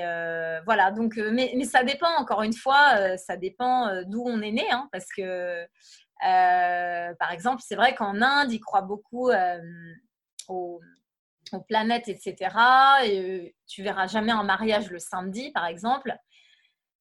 voilà, 0.66 0.92
donc, 0.92 1.18
mais, 1.18 1.54
mais, 1.56 1.66
ça 1.66 1.84
dépend, 1.84 2.10
encore 2.18 2.42
une 2.44 2.54
fois, 2.54 3.18
ça 3.18 3.38
dépend 3.38 4.04
d'où 4.06 4.24
on 4.26 4.42
est 4.42 4.52
né, 4.52 4.66
hein, 4.72 4.90
parce 4.92 5.08
que 5.16 5.68
par 6.22 7.32
exemple, 7.32 7.62
c'est 7.66 7.76
vrai 7.76 7.96
qu'en 7.96 8.22
Inde, 8.22 8.52
ils 8.52 8.60
croient 8.60 8.82
beaucoup 8.82 9.30
euh, 9.30 9.60
aux, 10.48 10.82
planètes, 11.68 12.08
etc. 12.08 12.36
Et 13.04 13.20
euh, 13.20 13.50
tu 13.68 13.84
verras 13.84 14.08
jamais 14.08 14.32
un 14.32 14.44
mariage 14.44 14.90
le 14.90 15.00
samedi, 15.00 15.52
par 15.52 15.66
exemple. 15.66 16.16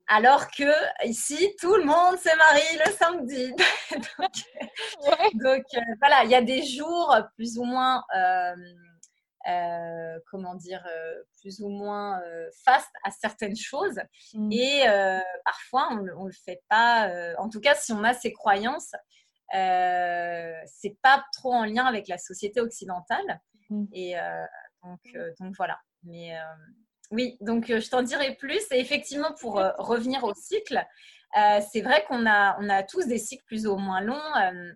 Alors 0.08 0.50
que 0.50 0.70
ici, 1.06 1.54
tout 1.60 1.74
le 1.76 1.84
monde 1.84 2.18
se 2.18 2.36
marie 2.36 2.78
le 2.84 2.92
samedi. 2.92 3.54
donc, 5.34 5.62
voilà, 6.00 6.24
il 6.24 6.30
y 6.30 6.34
a 6.34 6.42
des 6.42 6.64
jours 6.64 7.16
plus 7.36 7.56
ou 7.56 7.64
moins 7.64 8.02
euh, 8.14 8.54
comment 10.30 10.54
dire, 10.54 10.84
euh, 10.86 11.22
plus 11.40 11.60
ou 11.60 11.68
moins 11.68 12.20
euh, 12.22 12.48
fast 12.64 12.90
à 13.04 13.10
certaines 13.10 13.56
choses. 13.56 14.00
Mm. 14.34 14.52
Et 14.52 14.84
parfois, 15.44 15.88
on 15.92 15.96
ne 15.96 16.26
le 16.26 16.32
fait 16.32 16.62
pas. 16.68 17.10
en 17.38 17.48
tout 17.48 17.60
cas, 17.60 17.74
si 17.74 17.92
on 17.92 18.04
a 18.04 18.14
ces 18.14 18.32
croyances, 18.32 18.92
c'est 19.52 20.96
pas 21.02 21.24
trop 21.32 21.52
en 21.52 21.64
lien 21.64 21.84
avec 21.84 22.08
la 22.08 22.18
société 22.18 22.60
occidentale. 22.60 23.40
Mm. 23.70 23.84
Et 23.92 24.14
donc, 24.82 25.00
donc, 25.40 25.54
voilà. 25.56 25.78
Mais 26.04 26.36
oui, 27.10 27.36
donc 27.40 27.66
je 27.66 27.88
t'en 27.88 28.02
dirai 28.02 28.34
plus. 28.36 28.62
Et 28.70 28.80
effectivement, 28.80 29.32
pour 29.40 29.54
revenir 29.78 30.24
au 30.24 30.34
cycle, 30.34 30.84
c'est 31.34 31.80
vrai 31.80 32.04
qu'on 32.06 32.26
a, 32.26 32.56
on 32.60 32.68
a 32.68 32.82
tous 32.82 33.06
des 33.06 33.18
cycles 33.18 33.44
plus 33.44 33.66
ou 33.66 33.76
moins 33.76 34.00
longs. 34.00 34.20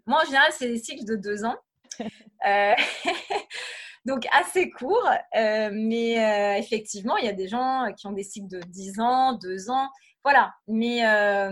moi, 0.07 0.23
en 0.23 0.27
général, 0.27 0.53
c'est 0.53 0.69
des 0.69 0.79
cycles 0.79 1.05
de 1.05 1.17
deux 1.17 1.45
ans. 1.45 1.57
Donc 4.07 4.25
assez 4.31 4.71
court, 4.71 5.11
euh, 5.37 5.71
mais 5.73 6.25
euh, 6.25 6.59
effectivement, 6.59 7.17
il 7.17 7.25
y 7.25 7.29
a 7.29 7.33
des 7.33 7.49
gens 7.49 7.93
qui 7.97 8.07
ont 8.07 8.13
des 8.13 8.23
cycles 8.23 8.47
de 8.47 8.61
10 8.61 9.01
ans, 9.01 9.33
2 9.33 9.69
ans, 9.69 9.89
voilà. 10.23 10.55
Mais 10.69 11.05
euh, 11.05 11.51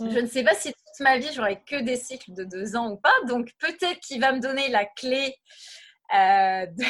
mm. 0.00 0.10
je 0.10 0.18
ne 0.20 0.26
sais 0.26 0.42
pas 0.42 0.54
si 0.54 0.72
toute 0.72 1.00
ma 1.00 1.18
vie, 1.18 1.28
j'aurai 1.34 1.62
que 1.62 1.76
des 1.82 1.96
cycles 1.96 2.32
de 2.32 2.44
2 2.44 2.76
ans 2.76 2.90
ou 2.90 2.96
pas. 2.96 3.12
Donc 3.28 3.50
peut-être 3.58 4.00
qu'il 4.00 4.22
va 4.22 4.32
me 4.32 4.40
donner 4.40 4.68
la 4.70 4.86
clé 4.86 5.36
de, 6.10 6.84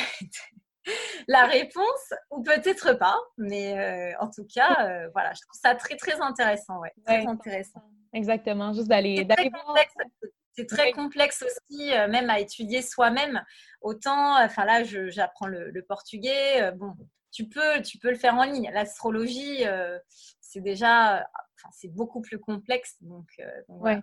la 1.26 1.46
réponse, 1.46 2.14
ou 2.30 2.40
peut-être 2.40 2.92
pas. 2.92 3.18
Mais 3.38 4.14
en 4.20 4.30
tout 4.30 4.46
cas, 4.54 5.08
voilà, 5.12 5.32
je 5.32 5.40
trouve 5.40 5.60
ça 5.60 5.74
très, 5.74 5.96
très 5.96 6.20
intéressant. 6.20 6.78
Ouais, 6.78 6.92
très 7.04 7.26
intéressant. 7.26 7.82
Exactement, 8.12 8.72
juste 8.72 8.86
d'aller 8.86 9.24
voir. 9.24 9.76
C'est 10.60 10.76
très 10.76 10.92
complexe 10.92 11.42
aussi, 11.42 11.92
euh, 11.92 12.08
même 12.08 12.30
à 12.30 12.40
étudier 12.40 12.82
soi-même. 12.82 13.42
Autant, 13.80 14.36
euh, 14.36 14.44
enfin 14.44 14.64
là, 14.64 14.84
j'apprends 14.84 15.46
le, 15.46 15.84
portugais. 15.86 16.62
Euh, 16.62 16.70
bon, 16.72 16.94
tu 17.32 17.48
peux, 17.48 17.80
tu 17.82 17.98
peux 17.98 18.10
le 18.10 18.16
faire 18.16 18.34
en 18.34 18.44
ligne. 18.44 18.70
L'astrologie, 18.72 19.64
c'est 20.40 20.60
déjà, 20.60 21.26
enfin, 21.62 21.70
c'est 21.72 21.94
beaucoup 21.94 22.20
plus 22.20 22.38
complexe. 22.38 22.96
Donc, 23.02 23.26
ouais. 23.68 24.00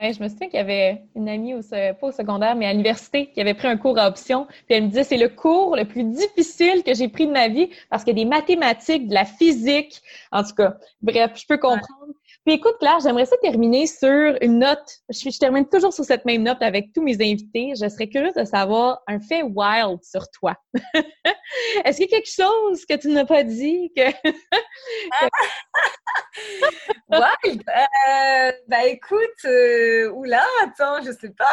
je 0.00 0.22
me 0.22 0.28
souviens 0.28 0.48
qu'il 0.48 0.58
y 0.58 0.62
avait 0.62 1.02
une 1.14 1.28
amie 1.28 1.54
au, 1.54 1.60
pas 1.60 2.06
au 2.06 2.12
secondaire, 2.12 2.56
mais 2.56 2.66
à 2.66 2.72
l'université, 2.72 3.30
qui 3.30 3.40
avait 3.40 3.54
pris 3.54 3.68
un 3.68 3.76
cours 3.76 3.98
à 3.98 4.08
option. 4.08 4.46
Puis 4.66 4.76
elle 4.76 4.84
me 4.84 4.88
disait, 4.88 5.04
c'est 5.04 5.16
le 5.16 5.28
cours 5.28 5.76
le 5.76 5.84
plus 5.84 6.04
difficile 6.04 6.82
que 6.84 6.94
j'ai 6.94 7.08
pris 7.08 7.26
de 7.26 7.32
ma 7.32 7.48
vie 7.48 7.70
parce 7.90 8.04
qu'il 8.04 8.16
y 8.16 8.20
a 8.20 8.24
des 8.24 8.28
mathématiques, 8.28 9.08
de 9.08 9.14
la 9.14 9.24
physique. 9.24 10.02
En 10.32 10.42
tout 10.42 10.54
cas, 10.54 10.76
bref, 11.02 11.32
je 11.34 11.46
peux 11.46 11.58
comprendre. 11.58 12.14
Puis 12.44 12.56
écoute, 12.56 12.74
Claire, 12.78 12.98
j'aimerais 13.02 13.24
ça 13.24 13.38
terminer 13.38 13.86
sur 13.86 14.36
une 14.42 14.58
note. 14.58 14.98
Je, 15.08 15.30
je, 15.30 15.38
termine 15.38 15.66
toujours 15.66 15.94
sur 15.94 16.04
cette 16.04 16.26
même 16.26 16.42
note 16.42 16.60
avec 16.60 16.92
tous 16.92 17.02
mes 17.02 17.14
invités. 17.14 17.72
Je 17.80 17.88
serais 17.88 18.06
curieuse 18.06 18.34
de 18.34 18.44
savoir 18.44 19.00
un 19.06 19.18
fait 19.18 19.42
wild 19.42 20.00
sur 20.02 20.30
toi. 20.30 20.54
Est-ce 21.84 21.96
qu'il 21.96 22.10
y 22.10 22.14
a 22.14 22.18
quelque 22.18 22.30
chose 22.30 22.84
que 22.84 22.96
tu 22.96 23.08
n'as 23.08 23.24
pas 23.24 23.44
dit? 23.44 23.90
Que... 23.96 24.02
wild? 27.08 27.62
Euh, 27.68 28.52
bah 28.68 28.84
écoute, 28.86 29.44
euh, 29.44 30.10
oula, 30.10 30.44
attends, 30.62 31.02
je 31.02 31.12
sais 31.12 31.30
pas. 31.30 31.44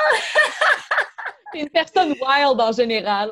une 1.54 1.70
personne 1.70 2.10
wild 2.10 2.60
en 2.60 2.72
général. 2.72 3.32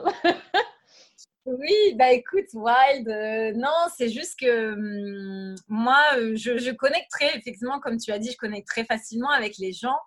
Oui, 1.45 1.95
bah 1.95 2.11
écoute, 2.11 2.45
Wild, 2.53 3.07
euh, 3.07 3.53
non, 3.55 3.73
c'est 3.97 4.09
juste 4.09 4.37
que 4.39 4.73
hum, 4.73 5.55
moi, 5.67 5.99
euh, 6.17 6.35
je, 6.35 6.71
connecte 6.71 7.09
très, 7.09 7.35
effectivement, 7.35 7.79
comme 7.79 7.97
tu 7.97 8.11
as 8.11 8.19
dit, 8.19 8.31
je 8.31 8.37
connecte 8.37 8.67
très 8.67 8.85
facilement 8.85 9.31
avec 9.31 9.57
les 9.57 9.71
gens 9.73 9.97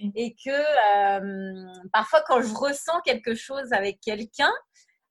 mmh. 0.00 0.10
et 0.14 0.34
que 0.34 1.88
parfois, 1.92 2.22
quand 2.28 2.40
je 2.40 2.54
ressens 2.54 3.00
quelque 3.04 3.34
chose 3.34 3.72
avec 3.72 4.00
quelqu'un, 4.00 4.52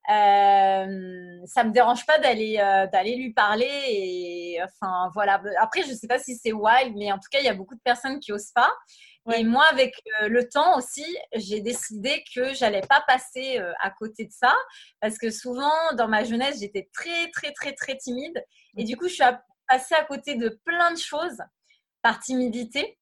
euh, 0.10 1.40
ça 1.46 1.64
me 1.64 1.72
dérange 1.72 2.06
pas 2.06 2.18
d'aller 2.18 2.56
d'aller 2.92 3.16
lui 3.16 3.34
parler 3.34 3.70
et 3.88 4.60
enfin 4.64 5.12
voilà. 5.14 5.42
Après, 5.60 5.84
je 5.84 5.94
sais 5.94 6.08
pas 6.08 6.20
si 6.20 6.36
c'est 6.36 6.54
Wild, 6.54 6.96
mais 6.96 7.12
en 7.12 7.18
tout 7.18 7.30
cas, 7.32 7.40
il 7.40 7.46
y 7.46 7.50
a 7.50 7.54
beaucoup 7.54 7.76
de 7.76 7.82
personnes 7.84 8.20
qui 8.20 8.32
osent 8.32 8.52
pas. 8.54 8.72
Et 9.36 9.44
moi, 9.44 9.66
avec 9.72 9.94
euh, 10.22 10.30
le 10.30 10.50
temps 10.50 10.78
aussi, 10.78 11.06
j'ai 11.36 11.62
décidé 11.62 12.24
que 12.34 12.54
j'allais 12.54 12.82
pas 12.82 13.04
passer 13.08 13.60
euh, 13.60 13.72
à 13.80 13.92
côté 13.92 14.26
de 14.26 14.32
ça 14.32 14.54
parce 15.00 15.18
que 15.18 15.30
souvent, 15.30 15.94
dans 15.96 16.08
ma 16.08 16.24
jeunesse, 16.24 16.60
j'étais 16.60 16.90
très, 16.92 17.30
très, 17.30 17.54
très, 17.54 17.74
très 17.74 17.96
timide. 17.98 18.44
Et 18.78 18.84
du 18.84 18.98
coup, 18.98 19.08
je 19.08 19.14
suis 19.14 19.24
passée 19.68 19.96
à 19.96 20.04
côté 20.04 20.36
de 20.36 20.50
plein 20.66 20.92
de 20.92 20.98
choses 20.98 21.38
par 22.02 22.20
timidité. 22.20 22.98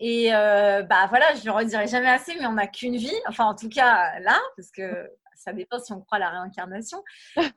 Et 0.00 0.34
euh, 0.34 0.82
bah 0.82 1.06
voilà, 1.08 1.34
je 1.34 1.44
ne 1.44 1.50
redirai 1.50 1.86
jamais 1.88 2.08
assez, 2.08 2.34
mais 2.36 2.46
on 2.46 2.54
n'a 2.54 2.66
qu'une 2.66 2.96
vie. 2.96 3.12
Enfin, 3.28 3.44
en 3.44 3.54
tout 3.54 3.68
cas, 3.68 4.18
là, 4.20 4.40
parce 4.56 4.70
que 4.70 5.10
ça 5.36 5.52
dépend 5.52 5.78
si 5.78 5.92
on 5.92 6.00
croit 6.00 6.16
à 6.16 6.20
la 6.20 6.30
réincarnation. 6.30 7.02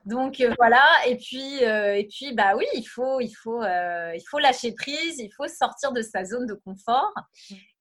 Donc 0.05 0.39
euh, 0.39 0.53
voilà, 0.57 0.83
et 1.07 1.17
puis, 1.17 1.63
euh, 1.63 1.95
et 1.95 2.07
puis 2.07 2.33
bah 2.33 2.55
oui, 2.55 2.65
il 2.73 2.83
faut, 2.83 3.19
il, 3.19 3.31
faut, 3.31 3.61
euh, 3.61 4.11
il 4.15 4.23
faut 4.29 4.39
lâcher 4.39 4.73
prise, 4.73 5.19
il 5.19 5.31
faut 5.35 5.47
sortir 5.47 5.91
de 5.91 6.01
sa 6.01 6.25
zone 6.25 6.45
de 6.45 6.53
confort. 6.53 7.13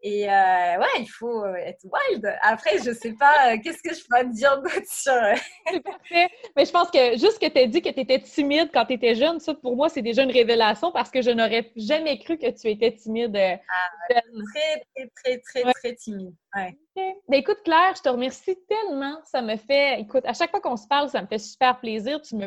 Et 0.02 0.26
ouais, 0.26 1.00
il 1.00 1.08
faut 1.08 1.44
être 1.46 1.84
wild. 1.84 2.38
Après, 2.42 2.78
je 2.78 2.92
sais 2.92 3.14
pas, 3.18 3.56
qu'est-ce 3.58 3.82
que 3.82 3.94
je 3.94 4.04
peux 4.08 4.28
te 4.28 4.34
dire 4.34 4.60
d'autre 4.60 4.82
sur. 4.86 5.12
c'est 5.70 5.80
parfait. 5.80 6.28
Mais 6.54 6.64
je 6.64 6.70
pense 6.70 6.90
que 6.90 7.12
juste 7.12 7.38
que 7.40 7.48
tu 7.48 7.58
as 7.58 7.66
dit 7.66 7.82
que 7.82 7.88
tu 7.88 8.00
étais 8.00 8.20
timide 8.20 8.70
quand 8.72 8.86
tu 8.86 8.94
étais 8.94 9.14
jeune, 9.14 9.40
ça 9.40 9.54
pour 9.54 9.74
moi, 9.74 9.88
c'est 9.88 10.02
déjà 10.02 10.22
une 10.22 10.32
révélation 10.32 10.92
parce 10.92 11.10
que 11.10 11.22
je 11.22 11.30
n'aurais 11.30 11.72
jamais 11.76 12.18
cru 12.18 12.38
que 12.38 12.50
tu 12.50 12.68
étais 12.68 12.92
timide. 12.92 13.36
Ah, 13.36 14.18
très, 14.54 14.84
très, 14.94 15.08
très, 15.14 15.38
très, 15.38 15.72
très 15.72 15.94
timide. 15.94 16.34
Ouais. 16.54 16.76
Ben, 16.96 17.38
écoute, 17.38 17.58
Claire, 17.64 17.94
je 17.96 18.02
te 18.02 18.08
remercie 18.08 18.56
tellement. 18.68 19.20
Ça 19.24 19.42
me 19.42 19.56
fait, 19.56 20.00
écoute, 20.00 20.24
à 20.24 20.32
chaque 20.32 20.50
fois 20.50 20.60
qu'on 20.60 20.76
se 20.76 20.86
parle, 20.86 21.10
ça 21.10 21.20
me 21.20 21.26
fait 21.26 21.38
super 21.38 21.78
plaisir. 21.78 22.20
Tu 22.22 22.36
me 22.36 22.46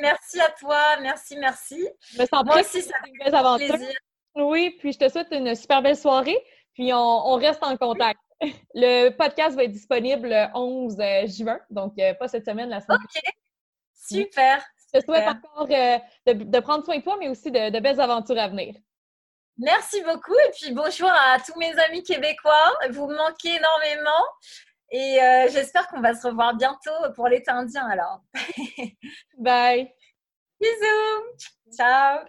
merci 0.00 0.40
à 0.40 0.50
toi. 0.50 0.78
Merci, 1.00 1.36
merci. 1.38 1.88
Je 2.12 2.22
me 2.22 2.26
sens 2.26 2.44
Moi 2.44 2.60
aussi, 2.60 2.82
ça 2.82 2.94
fait. 3.04 3.66
Plaisir. 3.66 3.90
Oui, 4.36 4.76
puis 4.78 4.92
je 4.92 4.98
te 4.98 5.08
souhaite 5.08 5.28
une 5.32 5.54
super 5.56 5.82
belle 5.82 5.96
soirée. 5.96 6.38
Puis 6.78 6.92
on, 6.94 7.34
reste 7.34 7.62
en 7.64 7.76
contact. 7.76 8.20
Le 8.74 9.10
podcast 9.10 9.56
va 9.56 9.64
être 9.64 9.72
disponible 9.72 10.28
le 10.28 10.46
11 10.54 10.96
euh, 11.00 11.26
juin, 11.26 11.58
donc 11.70 11.94
euh, 11.98 12.14
pas 12.14 12.28
cette 12.28 12.44
semaine, 12.44 12.68
la 12.68 12.80
semaine 12.80 13.00
OK. 13.02 13.20
Super. 13.92 14.64
Je 14.94 15.00
te 15.00 15.04
souhaite 15.04 15.26
encore 15.26 15.66
euh, 15.68 15.98
de, 16.32 16.60
prendre 16.60 16.84
soin 16.84 16.98
de 16.98 17.02
toi, 17.02 17.16
mais 17.18 17.28
aussi 17.28 17.50
de 17.50 17.80
belles 17.80 18.00
aventures 18.00 18.38
à 18.38 18.46
venir. 18.46 18.76
Merci 19.56 20.00
beaucoup 20.04 20.38
et 20.46 20.52
puis 20.52 20.72
bonjour 20.72 21.10
à 21.10 21.38
tous 21.44 21.58
mes 21.58 21.76
amis 21.80 22.04
québécois. 22.04 22.72
Vous 22.90 23.08
me 23.08 23.16
manquez 23.16 23.56
énormément 23.56 24.24
et 24.92 25.20
euh, 25.20 25.48
j'espère 25.50 25.88
qu'on 25.88 26.00
va 26.00 26.14
se 26.14 26.28
revoir 26.28 26.54
bientôt 26.54 27.12
pour 27.16 27.26
l'été 27.26 27.50
indien 27.50 27.88
alors. 27.88 28.22
Bye. 29.36 29.92
Bisous. 30.60 31.76
Ciao. 31.76 32.20